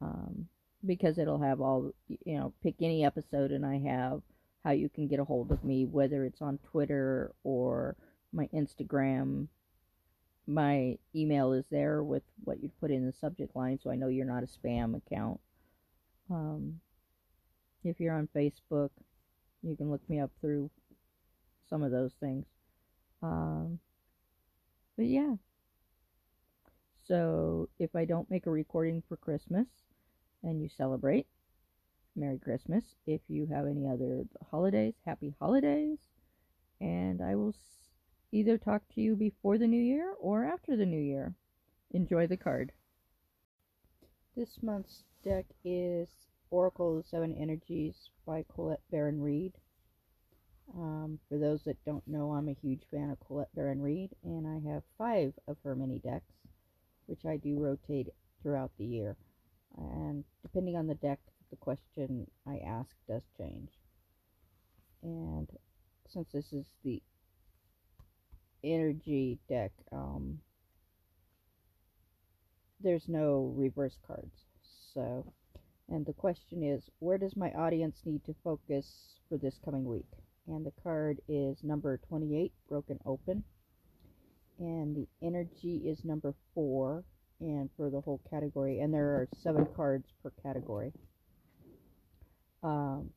Um, 0.00 0.48
because 0.86 1.18
it'll 1.18 1.42
have 1.42 1.60
all, 1.60 1.92
you 2.08 2.38
know, 2.38 2.54
pick 2.62 2.76
any 2.80 3.04
episode 3.04 3.50
and 3.50 3.66
I 3.66 3.78
have 3.78 4.22
how 4.64 4.70
you 4.70 4.88
can 4.88 5.08
get 5.08 5.20
a 5.20 5.24
hold 5.24 5.50
of 5.52 5.64
me, 5.64 5.84
whether 5.84 6.24
it's 6.24 6.40
on 6.40 6.58
Twitter 6.70 7.32
or 7.44 7.96
my 8.32 8.48
Instagram. 8.54 9.48
My 10.50 10.98
email 11.14 11.52
is 11.52 11.64
there 11.70 12.02
with 12.02 12.24
what 12.42 12.60
you 12.62 12.70
put 12.80 12.90
in 12.90 13.06
the 13.06 13.12
subject 13.12 13.54
line, 13.54 13.78
so 13.80 13.90
I 13.90 13.96
know 13.96 14.08
you're 14.08 14.26
not 14.26 14.42
a 14.42 14.46
spam 14.46 14.96
account. 14.96 15.40
Um, 16.28 16.80
if 17.84 18.00
you're 18.00 18.14
on 18.14 18.28
Facebook, 18.34 18.90
you 19.62 19.76
can 19.76 19.90
look 19.90 20.08
me 20.08 20.18
up 20.18 20.32
through 20.40 20.70
some 21.68 21.82
of 21.82 21.92
those 21.92 22.12
things. 22.18 22.46
Um, 23.22 23.78
but 24.96 25.06
yeah. 25.06 25.34
So 27.06 27.68
if 27.78 27.94
I 27.94 28.04
don't 28.04 28.30
make 28.30 28.46
a 28.46 28.50
recording 28.50 29.02
for 29.08 29.16
Christmas 29.16 29.66
and 30.42 30.60
you 30.60 30.68
celebrate, 30.68 31.26
Merry 32.16 32.38
Christmas. 32.38 32.84
If 33.06 33.20
you 33.28 33.46
have 33.46 33.66
any 33.66 33.86
other 33.86 34.24
holidays, 34.50 34.94
happy 35.06 35.34
holidays. 35.38 35.98
And 36.80 37.22
I 37.22 37.34
will 37.36 37.54
either 38.32 38.58
talk 38.58 38.82
to 38.94 39.00
you 39.00 39.16
before 39.16 39.58
the 39.58 39.66
new 39.66 39.82
year 39.82 40.14
or 40.20 40.44
after 40.44 40.76
the 40.76 40.86
new 40.86 41.00
year. 41.00 41.34
Enjoy 41.92 42.26
the 42.26 42.36
card. 42.36 42.72
This 44.36 44.62
month's 44.62 45.04
deck 45.24 45.46
is 45.64 46.08
Oracle 46.50 46.98
of 46.98 47.02
the 47.02 47.08
Seven 47.08 47.34
Energies 47.34 48.10
by 48.26 48.44
Colette 48.54 48.82
Baron 48.90 49.20
Reid. 49.20 49.52
Um, 50.74 51.18
for 51.28 51.36
those 51.36 51.64
that 51.64 51.84
don't 51.84 52.06
know, 52.06 52.32
I'm 52.32 52.48
a 52.48 52.56
huge 52.62 52.82
fan 52.90 53.10
of 53.10 53.18
Colette 53.26 53.54
Baron 53.54 53.82
Reid, 53.82 54.10
and 54.22 54.46
I 54.46 54.72
have 54.72 54.82
five 54.96 55.34
of 55.48 55.56
her 55.64 55.74
mini 55.74 55.98
decks, 55.98 56.32
which 57.06 57.24
I 57.24 57.36
do 57.36 57.58
rotate 57.58 58.08
throughout 58.42 58.70
the 58.78 58.84
year. 58.84 59.16
And 59.76 60.24
depending 60.42 60.76
on 60.76 60.86
the 60.86 60.94
deck, 60.94 61.18
the 61.50 61.56
question 61.56 62.28
I 62.46 62.58
ask 62.58 62.94
does 63.08 63.22
change. 63.36 63.70
And 65.02 65.48
since 66.08 66.28
this 66.32 66.52
is 66.52 66.66
the 66.84 67.02
energy 68.64 69.38
deck, 69.48 69.72
um, 69.92 70.38
there's 72.80 73.08
no 73.08 73.52
reverse 73.56 73.98
cards. 74.06 74.44
So 74.94 75.32
and 75.90 76.06
the 76.06 76.12
question 76.12 76.62
is, 76.62 76.88
where 77.00 77.18
does 77.18 77.36
my 77.36 77.50
audience 77.50 78.02
need 78.04 78.24
to 78.24 78.34
focus 78.44 79.18
for 79.28 79.36
this 79.36 79.58
coming 79.64 79.84
week? 79.84 80.06
And 80.46 80.64
the 80.64 80.72
card 80.82 81.20
is 81.28 81.64
number 81.64 81.98
28, 82.08 82.52
Broken 82.68 82.98
Open. 83.04 83.42
And 84.60 84.94
the 84.94 85.08
energy 85.20 85.82
is 85.84 86.04
number 86.04 86.34
4, 86.54 87.02
and 87.40 87.70
for 87.76 87.90
the 87.90 88.00
whole 88.00 88.20
category. 88.30 88.80
And 88.80 88.94
there 88.94 89.08
are 89.08 89.28
seven 89.42 89.66
cards 89.74 90.06
per 90.22 90.30
category. 90.42 90.92
Um, 92.62 93.10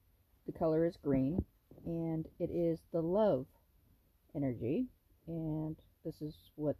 the 0.47 0.53
color 0.53 0.85
is 0.85 0.97
green, 1.03 1.45
and 1.85 2.25
it 2.39 2.49
is 2.49 2.79
the 2.91 3.01
love 3.01 3.45
energy. 4.35 4.87
And 5.27 5.75
this 6.03 6.21
is 6.21 6.35
what 6.55 6.75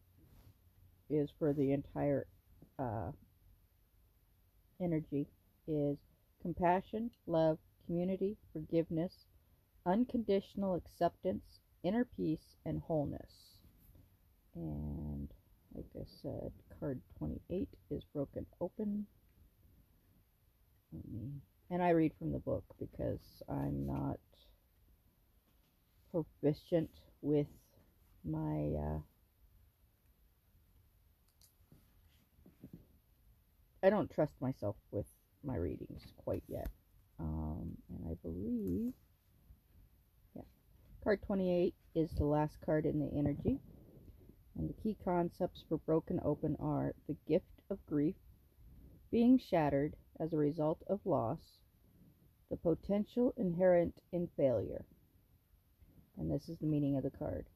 is 1.10 1.30
for 1.39 1.54
the 1.54 1.72
entire 1.72 2.26
uh, 2.78 3.12
energy 4.82 5.28
is 5.68 5.98
compassion, 6.41 7.12
love, 7.28 7.58
community, 7.86 8.38
forgiveness, 8.52 9.14
unconditional 9.86 10.76
acceptance, 10.76 11.60
inner 11.84 12.06
peace, 12.18 12.58
and 12.66 12.82
wholeness. 12.82 13.60
And 14.56 15.30
like 15.74 15.86
I 15.96 16.06
said, 16.22 16.52
card 16.80 17.00
28 17.18 17.68
is 17.91 18.04
broken 18.14 18.46
open. 18.62 19.06
And 21.72 21.82
I 21.82 21.89
read 21.89 22.12
from 22.20 22.32
the 22.32 22.39
book 22.39 22.64
because 22.80 23.41
I'm 23.50 23.88
not 23.88 24.20
proficient 26.12 26.91
with 27.22 27.48
my 28.24 28.74
uh, 28.80 29.00
I 33.84 33.90
don't 33.90 34.10
trust 34.10 34.34
myself 34.40 34.78
with 34.92 35.08
my 35.44 35.58
readings 35.58 36.02
quite 36.16 36.44
yet. 36.48 36.70
Um, 37.20 37.76
and 37.90 38.06
I 38.10 38.16
believe, 38.24 38.94
yeah, 40.36 40.44
card 41.04 41.22
28 41.22 41.76
is 41.94 42.12
the 42.12 42.24
last 42.24 42.58
card 42.66 42.86
in 42.86 43.00
the 43.00 43.12
energy. 43.18 43.60
And 44.58 44.70
the 44.70 44.82
key 44.82 44.96
concepts 45.04 45.64
for 45.68 45.78
Broken 45.80 46.20
Open 46.24 46.56
are 46.62 46.94
the 47.08 47.18
gift 47.28 47.62
of 47.70 47.86
grief, 47.86 48.16
being 49.12 49.38
shattered 49.38 49.96
as 50.20 50.32
a 50.32 50.38
result 50.38 50.82
of 50.88 51.00
loss, 51.06 51.60
the 52.50 52.56
potential 52.58 53.34
inherent 53.36 54.00
in 54.12 54.30
failure. 54.38 54.86
And 56.18 56.32
this 56.32 56.48
is 56.48 56.58
the 56.60 56.68
meaning 56.68 56.96
of 56.96 57.04
the 57.04 57.10
card. 57.10 57.48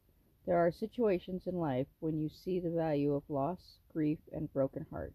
There 0.47 0.65
are 0.65 0.71
situations 0.71 1.45
in 1.45 1.59
life 1.59 1.87
when 1.99 2.17
you 2.17 2.29
see 2.29 2.61
the 2.61 2.71
value 2.71 3.13
of 3.13 3.29
loss, 3.29 3.79
grief, 3.91 4.19
and 4.31 4.51
broken 4.53 4.85
heart. 4.89 5.13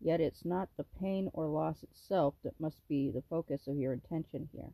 Yet 0.00 0.18
it's 0.18 0.46
not 0.46 0.70
the 0.78 0.84
pain 0.98 1.28
or 1.34 1.46
loss 1.46 1.82
itself 1.82 2.36
that 2.42 2.58
must 2.58 2.80
be 2.88 3.10
the 3.10 3.20
focus 3.28 3.68
of 3.68 3.76
your 3.76 3.92
attention 3.92 4.48
here. 4.54 4.72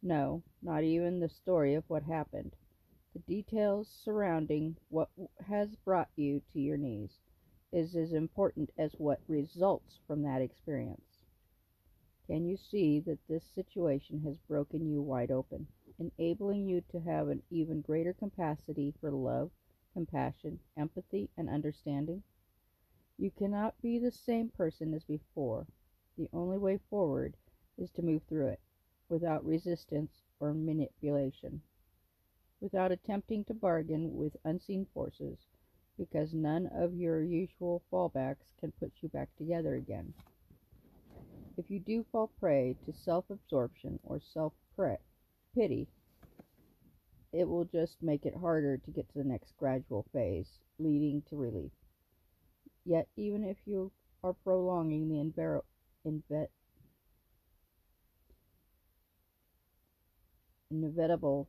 No, 0.00 0.44
not 0.62 0.84
even 0.84 1.18
the 1.18 1.28
story 1.28 1.74
of 1.74 1.90
what 1.90 2.04
happened. 2.04 2.54
The 3.12 3.18
details 3.18 3.88
surrounding 3.88 4.76
what 4.88 5.10
has 5.48 5.74
brought 5.74 6.10
you 6.14 6.40
to 6.52 6.60
your 6.60 6.76
knees 6.76 7.18
is 7.72 7.96
as 7.96 8.12
important 8.12 8.70
as 8.78 8.94
what 8.98 9.20
results 9.26 9.98
from 10.06 10.22
that 10.22 10.42
experience. 10.42 11.24
Can 12.28 12.44
you 12.44 12.56
see 12.56 13.00
that 13.00 13.26
this 13.26 13.44
situation 13.52 14.20
has 14.20 14.38
broken 14.38 14.86
you 14.86 15.02
wide 15.02 15.32
open, 15.32 15.66
enabling 16.00 16.66
you 16.66 16.80
to 16.90 16.98
have 17.00 17.28
an 17.28 17.42
even 17.50 17.82
greater 17.82 18.12
capacity 18.14 18.94
for 19.00 19.10
love, 19.10 19.50
compassion, 19.92 20.58
empathy, 20.76 21.28
and 21.36 21.48
understanding? 21.48 22.22
You 23.18 23.30
cannot 23.30 23.80
be 23.82 23.98
the 23.98 24.10
same 24.10 24.48
person 24.48 24.94
as 24.94 25.04
before. 25.04 25.66
The 26.16 26.30
only 26.32 26.56
way 26.56 26.78
forward 26.88 27.36
is 27.76 27.90
to 27.92 28.02
move 28.02 28.22
through 28.22 28.46
it, 28.46 28.60
without 29.10 29.44
resistance 29.44 30.22
or 30.40 30.54
manipulation, 30.54 31.60
without 32.60 32.92
attempting 32.92 33.44
to 33.44 33.54
bargain 33.54 34.16
with 34.16 34.36
unseen 34.44 34.86
forces, 34.94 35.38
because 35.98 36.32
none 36.32 36.66
of 36.68 36.94
your 36.94 37.22
usual 37.22 37.82
fallbacks 37.92 38.56
can 38.58 38.72
put 38.72 38.92
you 39.02 39.08
back 39.10 39.28
together 39.36 39.74
again. 39.74 40.14
If 41.58 41.70
you 41.70 41.78
do 41.78 42.04
fall 42.04 42.28
prey 42.40 42.76
to 42.86 42.92
self 42.92 43.28
absorption 43.28 43.98
or 44.02 44.18
self 44.18 44.54
pity, 45.54 45.88
it 47.32 47.48
will 47.48 47.64
just 47.64 48.02
make 48.02 48.26
it 48.26 48.34
harder 48.34 48.76
to 48.76 48.90
get 48.90 49.08
to 49.08 49.18
the 49.18 49.24
next 49.24 49.56
gradual 49.56 50.04
phase, 50.12 50.58
leading 50.78 51.22
to 51.28 51.36
relief. 51.36 51.72
Yet, 52.84 53.08
even 53.16 53.44
if 53.44 53.56
you 53.66 53.92
are 54.24 54.32
prolonging 54.32 55.08
the 55.08 55.18
inevitable, 60.70 61.48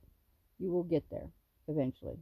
you 0.59 0.71
will 0.71 0.83
get 0.83 1.09
there 1.09 1.29
eventually. 1.67 2.19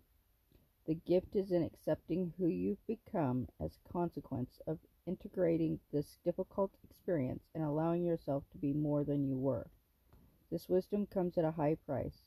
The 0.87 0.95
gift 0.95 1.35
is 1.35 1.51
in 1.51 1.63
accepting 1.63 2.33
who 2.37 2.47
you've 2.47 2.85
become 2.87 3.47
as 3.59 3.77
a 3.77 3.93
consequence 3.93 4.59
of 4.65 4.79
integrating 5.05 5.79
this 5.91 6.17
difficult 6.23 6.71
experience 6.83 7.43
and 7.53 7.63
allowing 7.63 8.03
yourself 8.03 8.43
to 8.51 8.57
be 8.57 8.73
more 8.73 9.03
than 9.03 9.27
you 9.27 9.37
were. 9.37 9.67
This 10.51 10.67
wisdom 10.67 11.05
comes 11.05 11.37
at 11.37 11.45
a 11.45 11.51
high 11.51 11.75
price, 11.85 12.25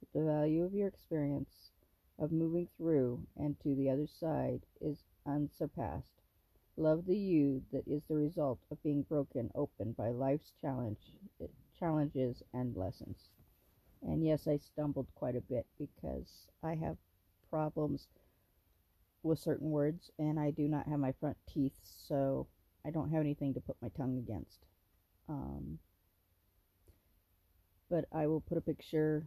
but 0.00 0.12
the 0.12 0.24
value 0.24 0.64
of 0.64 0.74
your 0.74 0.88
experience 0.88 1.70
of 2.18 2.32
moving 2.32 2.68
through 2.76 3.26
and 3.36 3.58
to 3.60 3.74
the 3.74 3.88
other 3.88 4.06
side 4.06 4.66
is 4.80 5.04
unsurpassed. 5.24 6.20
Love 6.76 7.06
the 7.06 7.16
you 7.16 7.62
that 7.72 7.86
is 7.86 8.02
the 8.08 8.16
result 8.16 8.58
of 8.70 8.82
being 8.82 9.02
broken 9.02 9.50
open 9.54 9.92
by 9.92 10.10
life's 10.10 10.52
challenge, 10.60 10.98
challenges 11.78 12.42
and 12.52 12.76
lessons. 12.76 13.30
And 14.02 14.24
yes, 14.24 14.48
I 14.48 14.56
stumbled 14.56 15.08
quite 15.14 15.36
a 15.36 15.40
bit 15.40 15.66
because 15.78 16.48
I 16.62 16.74
have 16.74 16.96
problems 17.50 18.08
with 19.22 19.38
certain 19.38 19.70
words 19.70 20.10
and 20.18 20.40
I 20.40 20.50
do 20.50 20.68
not 20.68 20.88
have 20.88 20.98
my 20.98 21.12
front 21.12 21.36
teeth, 21.46 21.78
so 21.84 22.46
I 22.84 22.90
don't 22.90 23.10
have 23.10 23.20
anything 23.20 23.54
to 23.54 23.60
put 23.60 23.76
my 23.82 23.88
tongue 23.90 24.18
against. 24.18 24.64
Um, 25.28 25.78
but 27.90 28.04
I 28.12 28.26
will 28.26 28.40
put 28.40 28.58
a 28.58 28.62
picture 28.62 29.26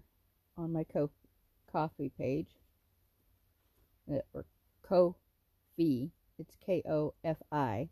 on 0.57 0.71
my 0.71 0.85
co- 0.85 1.11
coffee 1.71 2.11
page, 2.17 2.55
uh, 4.11 4.19
or 4.33 4.45
Ko-fi. 4.81 6.11
It's 6.39 6.55
K 6.65 6.81
O 6.89 7.13
F 7.23 7.37
I 7.51 7.89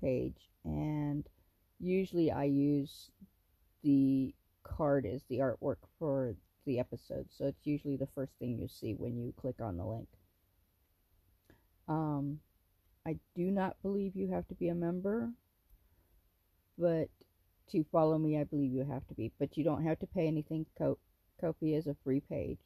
page, 0.00 0.50
and 0.64 1.26
usually 1.78 2.30
I 2.30 2.44
use 2.44 3.10
the 3.82 4.34
card 4.62 5.04
as 5.06 5.22
the 5.28 5.38
artwork 5.38 5.76
for 5.98 6.34
the 6.64 6.78
episode, 6.78 7.26
so 7.30 7.46
it's 7.46 7.66
usually 7.66 7.96
the 7.96 8.08
first 8.14 8.32
thing 8.38 8.58
you 8.58 8.68
see 8.68 8.94
when 8.94 9.18
you 9.18 9.34
click 9.36 9.60
on 9.60 9.76
the 9.76 9.84
link. 9.84 10.08
Um, 11.88 12.40
I 13.04 13.18
do 13.34 13.50
not 13.50 13.76
believe 13.82 14.14
you 14.14 14.30
have 14.30 14.46
to 14.48 14.54
be 14.54 14.68
a 14.68 14.74
member, 14.74 15.30
but 16.78 17.08
to 17.70 17.84
follow 17.90 18.18
me, 18.18 18.38
I 18.38 18.44
believe 18.44 18.72
you 18.72 18.84
have 18.84 19.06
to 19.08 19.14
be, 19.14 19.32
but 19.38 19.56
you 19.56 19.64
don't 19.64 19.84
have 19.84 19.98
to 20.00 20.06
pay 20.06 20.26
anything. 20.26 20.66
Co- 20.76 20.98
Ko-fi 21.40 21.74
is 21.74 21.86
a 21.86 21.96
free 22.04 22.20
page. 22.20 22.58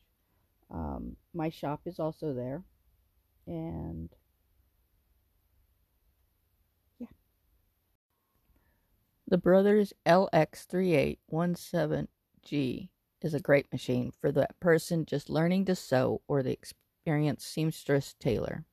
Um, 0.71 1.17
my 1.33 1.49
shop 1.49 1.83
is 1.87 2.01
also 2.01 2.35
there, 2.35 2.63
and 3.47 4.09
yeah. 6.99 7.07
The 9.29 9.39
Brothers 9.39 9.93
LX3817G 10.05 12.89
is 13.23 13.35
a 13.35 13.41
great 13.41 13.73
machine 13.73 14.13
for 14.21 14.31
that 14.33 14.59
person 14.61 15.05
just 15.05 15.31
learning 15.31 15.65
to 15.67 15.75
sew 15.75 16.23
or 16.29 16.43
the 16.43 16.53
experienced 16.53 17.49
seamstress 17.49 18.15
tailor. 18.19 18.65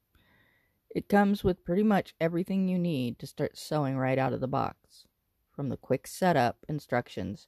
It 0.95 1.09
comes 1.09 1.43
with 1.43 1.65
pretty 1.65 1.82
much 1.84 2.13
everything 2.21 2.67
you 2.67 2.78
need 2.78 3.17
to 3.19 3.28
start 3.28 3.57
sewing 3.57 3.97
right 3.97 4.19
out 4.19 4.34
of 4.34 4.41
the 4.41 4.47
box, 4.47 5.05
from 5.54 5.70
the 5.70 5.78
quick 5.78 6.08
setup 6.08 6.66
instructions 6.68 7.47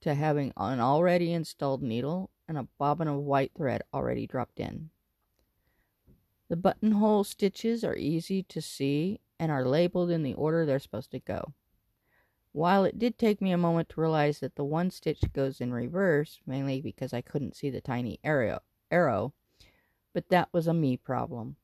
to 0.00 0.14
having 0.14 0.52
an 0.56 0.80
already 0.80 1.32
installed 1.32 1.82
needle 1.82 2.30
and 2.48 2.58
a 2.58 2.68
bobbin 2.78 3.08
of 3.08 3.22
white 3.22 3.52
thread 3.56 3.82
already 3.94 4.26
dropped 4.26 4.60
in. 4.60 4.90
The 6.48 6.56
buttonhole 6.56 7.24
stitches 7.24 7.82
are 7.82 7.96
easy 7.96 8.42
to 8.44 8.60
see 8.60 9.20
and 9.38 9.50
are 9.50 9.64
labeled 9.64 10.10
in 10.10 10.22
the 10.22 10.34
order 10.34 10.64
they're 10.64 10.78
supposed 10.78 11.10
to 11.12 11.18
go. 11.18 11.54
While 12.52 12.84
it 12.84 12.98
did 12.98 13.18
take 13.18 13.42
me 13.42 13.52
a 13.52 13.58
moment 13.58 13.88
to 13.90 14.00
realize 14.00 14.38
that 14.40 14.54
the 14.54 14.64
one 14.64 14.90
stitch 14.90 15.22
goes 15.32 15.60
in 15.60 15.72
reverse, 15.72 16.40
mainly 16.46 16.80
because 16.80 17.12
I 17.12 17.20
couldn't 17.20 17.56
see 17.56 17.68
the 17.68 17.80
tiny 17.80 18.18
arrow, 18.24 18.60
arrow, 18.90 19.34
but 20.14 20.28
that 20.30 20.48
was 20.52 20.66
a 20.66 20.72
me 20.72 20.96
problem. 20.96 21.56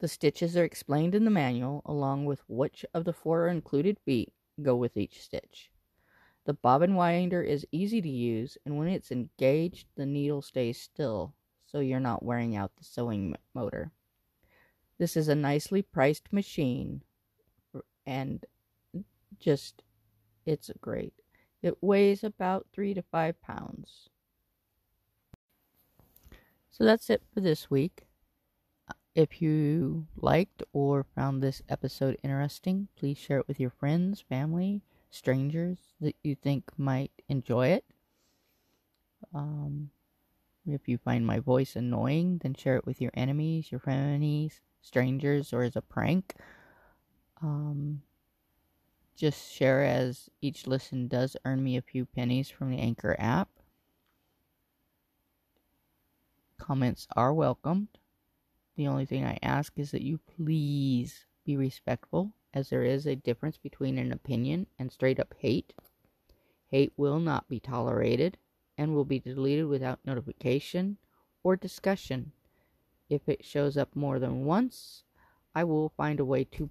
The 0.00 0.08
stitches 0.08 0.56
are 0.56 0.64
explained 0.64 1.14
in 1.14 1.24
the 1.24 1.30
manual, 1.30 1.82
along 1.84 2.24
with 2.24 2.42
which 2.48 2.84
of 2.94 3.04
the 3.04 3.12
four 3.12 3.46
included 3.46 3.98
feet 4.00 4.32
go 4.60 4.76
with 4.76 4.96
each 4.96 5.20
stitch. 5.22 5.70
The 6.44 6.54
bobbin 6.54 6.94
winder 6.94 7.42
is 7.42 7.66
easy 7.70 8.00
to 8.00 8.08
use, 8.08 8.56
and 8.64 8.78
when 8.78 8.88
it's 8.88 9.12
engaged, 9.12 9.86
the 9.94 10.06
needle 10.06 10.42
stays 10.42 10.80
still, 10.80 11.34
so 11.66 11.80
you're 11.80 12.00
not 12.00 12.24
wearing 12.24 12.56
out 12.56 12.76
the 12.76 12.84
sewing 12.84 13.36
motor. 13.54 13.92
This 14.98 15.16
is 15.16 15.28
a 15.28 15.34
nicely 15.34 15.82
priced 15.82 16.32
machine, 16.32 17.02
and 18.06 18.44
just 19.38 19.82
it's 20.46 20.70
great. 20.80 21.14
It 21.62 21.82
weighs 21.82 22.24
about 22.24 22.66
three 22.72 22.94
to 22.94 23.02
five 23.02 23.40
pounds. 23.42 24.08
So 26.70 26.84
that's 26.84 27.10
it 27.10 27.22
for 27.32 27.40
this 27.40 27.70
week. 27.70 28.06
If 29.14 29.42
you 29.42 30.06
liked 30.16 30.62
or 30.72 31.04
found 31.14 31.42
this 31.42 31.62
episode 31.68 32.16
interesting, 32.22 32.88
please 32.96 33.18
share 33.18 33.38
it 33.38 33.48
with 33.48 33.58
your 33.58 33.70
friends, 33.70 34.20
family, 34.20 34.82
strangers 35.10 35.78
that 36.00 36.14
you 36.22 36.36
think 36.36 36.70
might 36.78 37.10
enjoy 37.28 37.68
it. 37.68 37.84
Um, 39.34 39.90
if 40.64 40.88
you 40.88 40.96
find 40.96 41.26
my 41.26 41.40
voice 41.40 41.74
annoying, 41.74 42.38
then 42.42 42.54
share 42.54 42.76
it 42.76 42.86
with 42.86 43.00
your 43.00 43.10
enemies, 43.14 43.72
your 43.72 43.80
frenemies, 43.80 44.60
strangers 44.80 45.52
or 45.52 45.62
as 45.62 45.76
a 45.76 45.82
prank. 45.82 46.34
Um, 47.42 48.02
just 49.16 49.52
share 49.52 49.84
as 49.84 50.30
each 50.40 50.66
listen 50.66 51.08
does 51.08 51.36
earn 51.44 51.62
me 51.64 51.76
a 51.76 51.82
few 51.82 52.06
pennies 52.06 52.48
from 52.48 52.70
the 52.70 52.78
Anchor 52.78 53.16
app. 53.18 53.48
Comments 56.58 57.06
are 57.16 57.34
welcomed. 57.34 57.88
The 58.80 58.88
only 58.88 59.04
thing 59.04 59.26
I 59.26 59.38
ask 59.42 59.78
is 59.78 59.90
that 59.90 60.00
you 60.00 60.16
please 60.38 61.26
be 61.44 61.54
respectful, 61.54 62.32
as 62.54 62.70
there 62.70 62.82
is 62.82 63.04
a 63.04 63.14
difference 63.14 63.58
between 63.58 63.98
an 63.98 64.10
opinion 64.10 64.68
and 64.78 64.90
straight 64.90 65.20
up 65.20 65.34
hate. 65.36 65.74
Hate 66.70 66.94
will 66.96 67.20
not 67.20 67.46
be 67.46 67.60
tolerated 67.60 68.38
and 68.78 68.94
will 68.94 69.04
be 69.04 69.18
deleted 69.18 69.66
without 69.66 70.00
notification 70.06 70.96
or 71.42 71.56
discussion. 71.56 72.32
If 73.10 73.28
it 73.28 73.44
shows 73.44 73.76
up 73.76 73.94
more 73.94 74.18
than 74.18 74.46
once, 74.46 75.04
I 75.54 75.62
will 75.64 75.90
find 75.90 76.18
a 76.18 76.24
way 76.24 76.44
to 76.44 76.70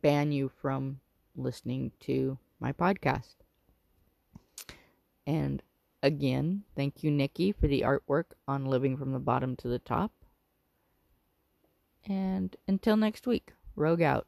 ban 0.00 0.30
you 0.30 0.48
from 0.48 1.00
listening 1.34 1.90
to 2.02 2.38
my 2.60 2.72
podcast. 2.72 3.34
And 5.26 5.64
again, 6.00 6.62
thank 6.76 7.02
you, 7.02 7.10
Nikki, 7.10 7.50
for 7.50 7.66
the 7.66 7.80
artwork 7.80 8.26
on 8.46 8.66
Living 8.66 8.96
from 8.96 9.10
the 9.10 9.18
Bottom 9.18 9.56
to 9.56 9.66
the 9.66 9.80
Top. 9.80 10.12
And 12.08 12.56
until 12.66 12.96
next 12.96 13.26
week, 13.26 13.52
Rogue 13.76 14.02
out. 14.02 14.26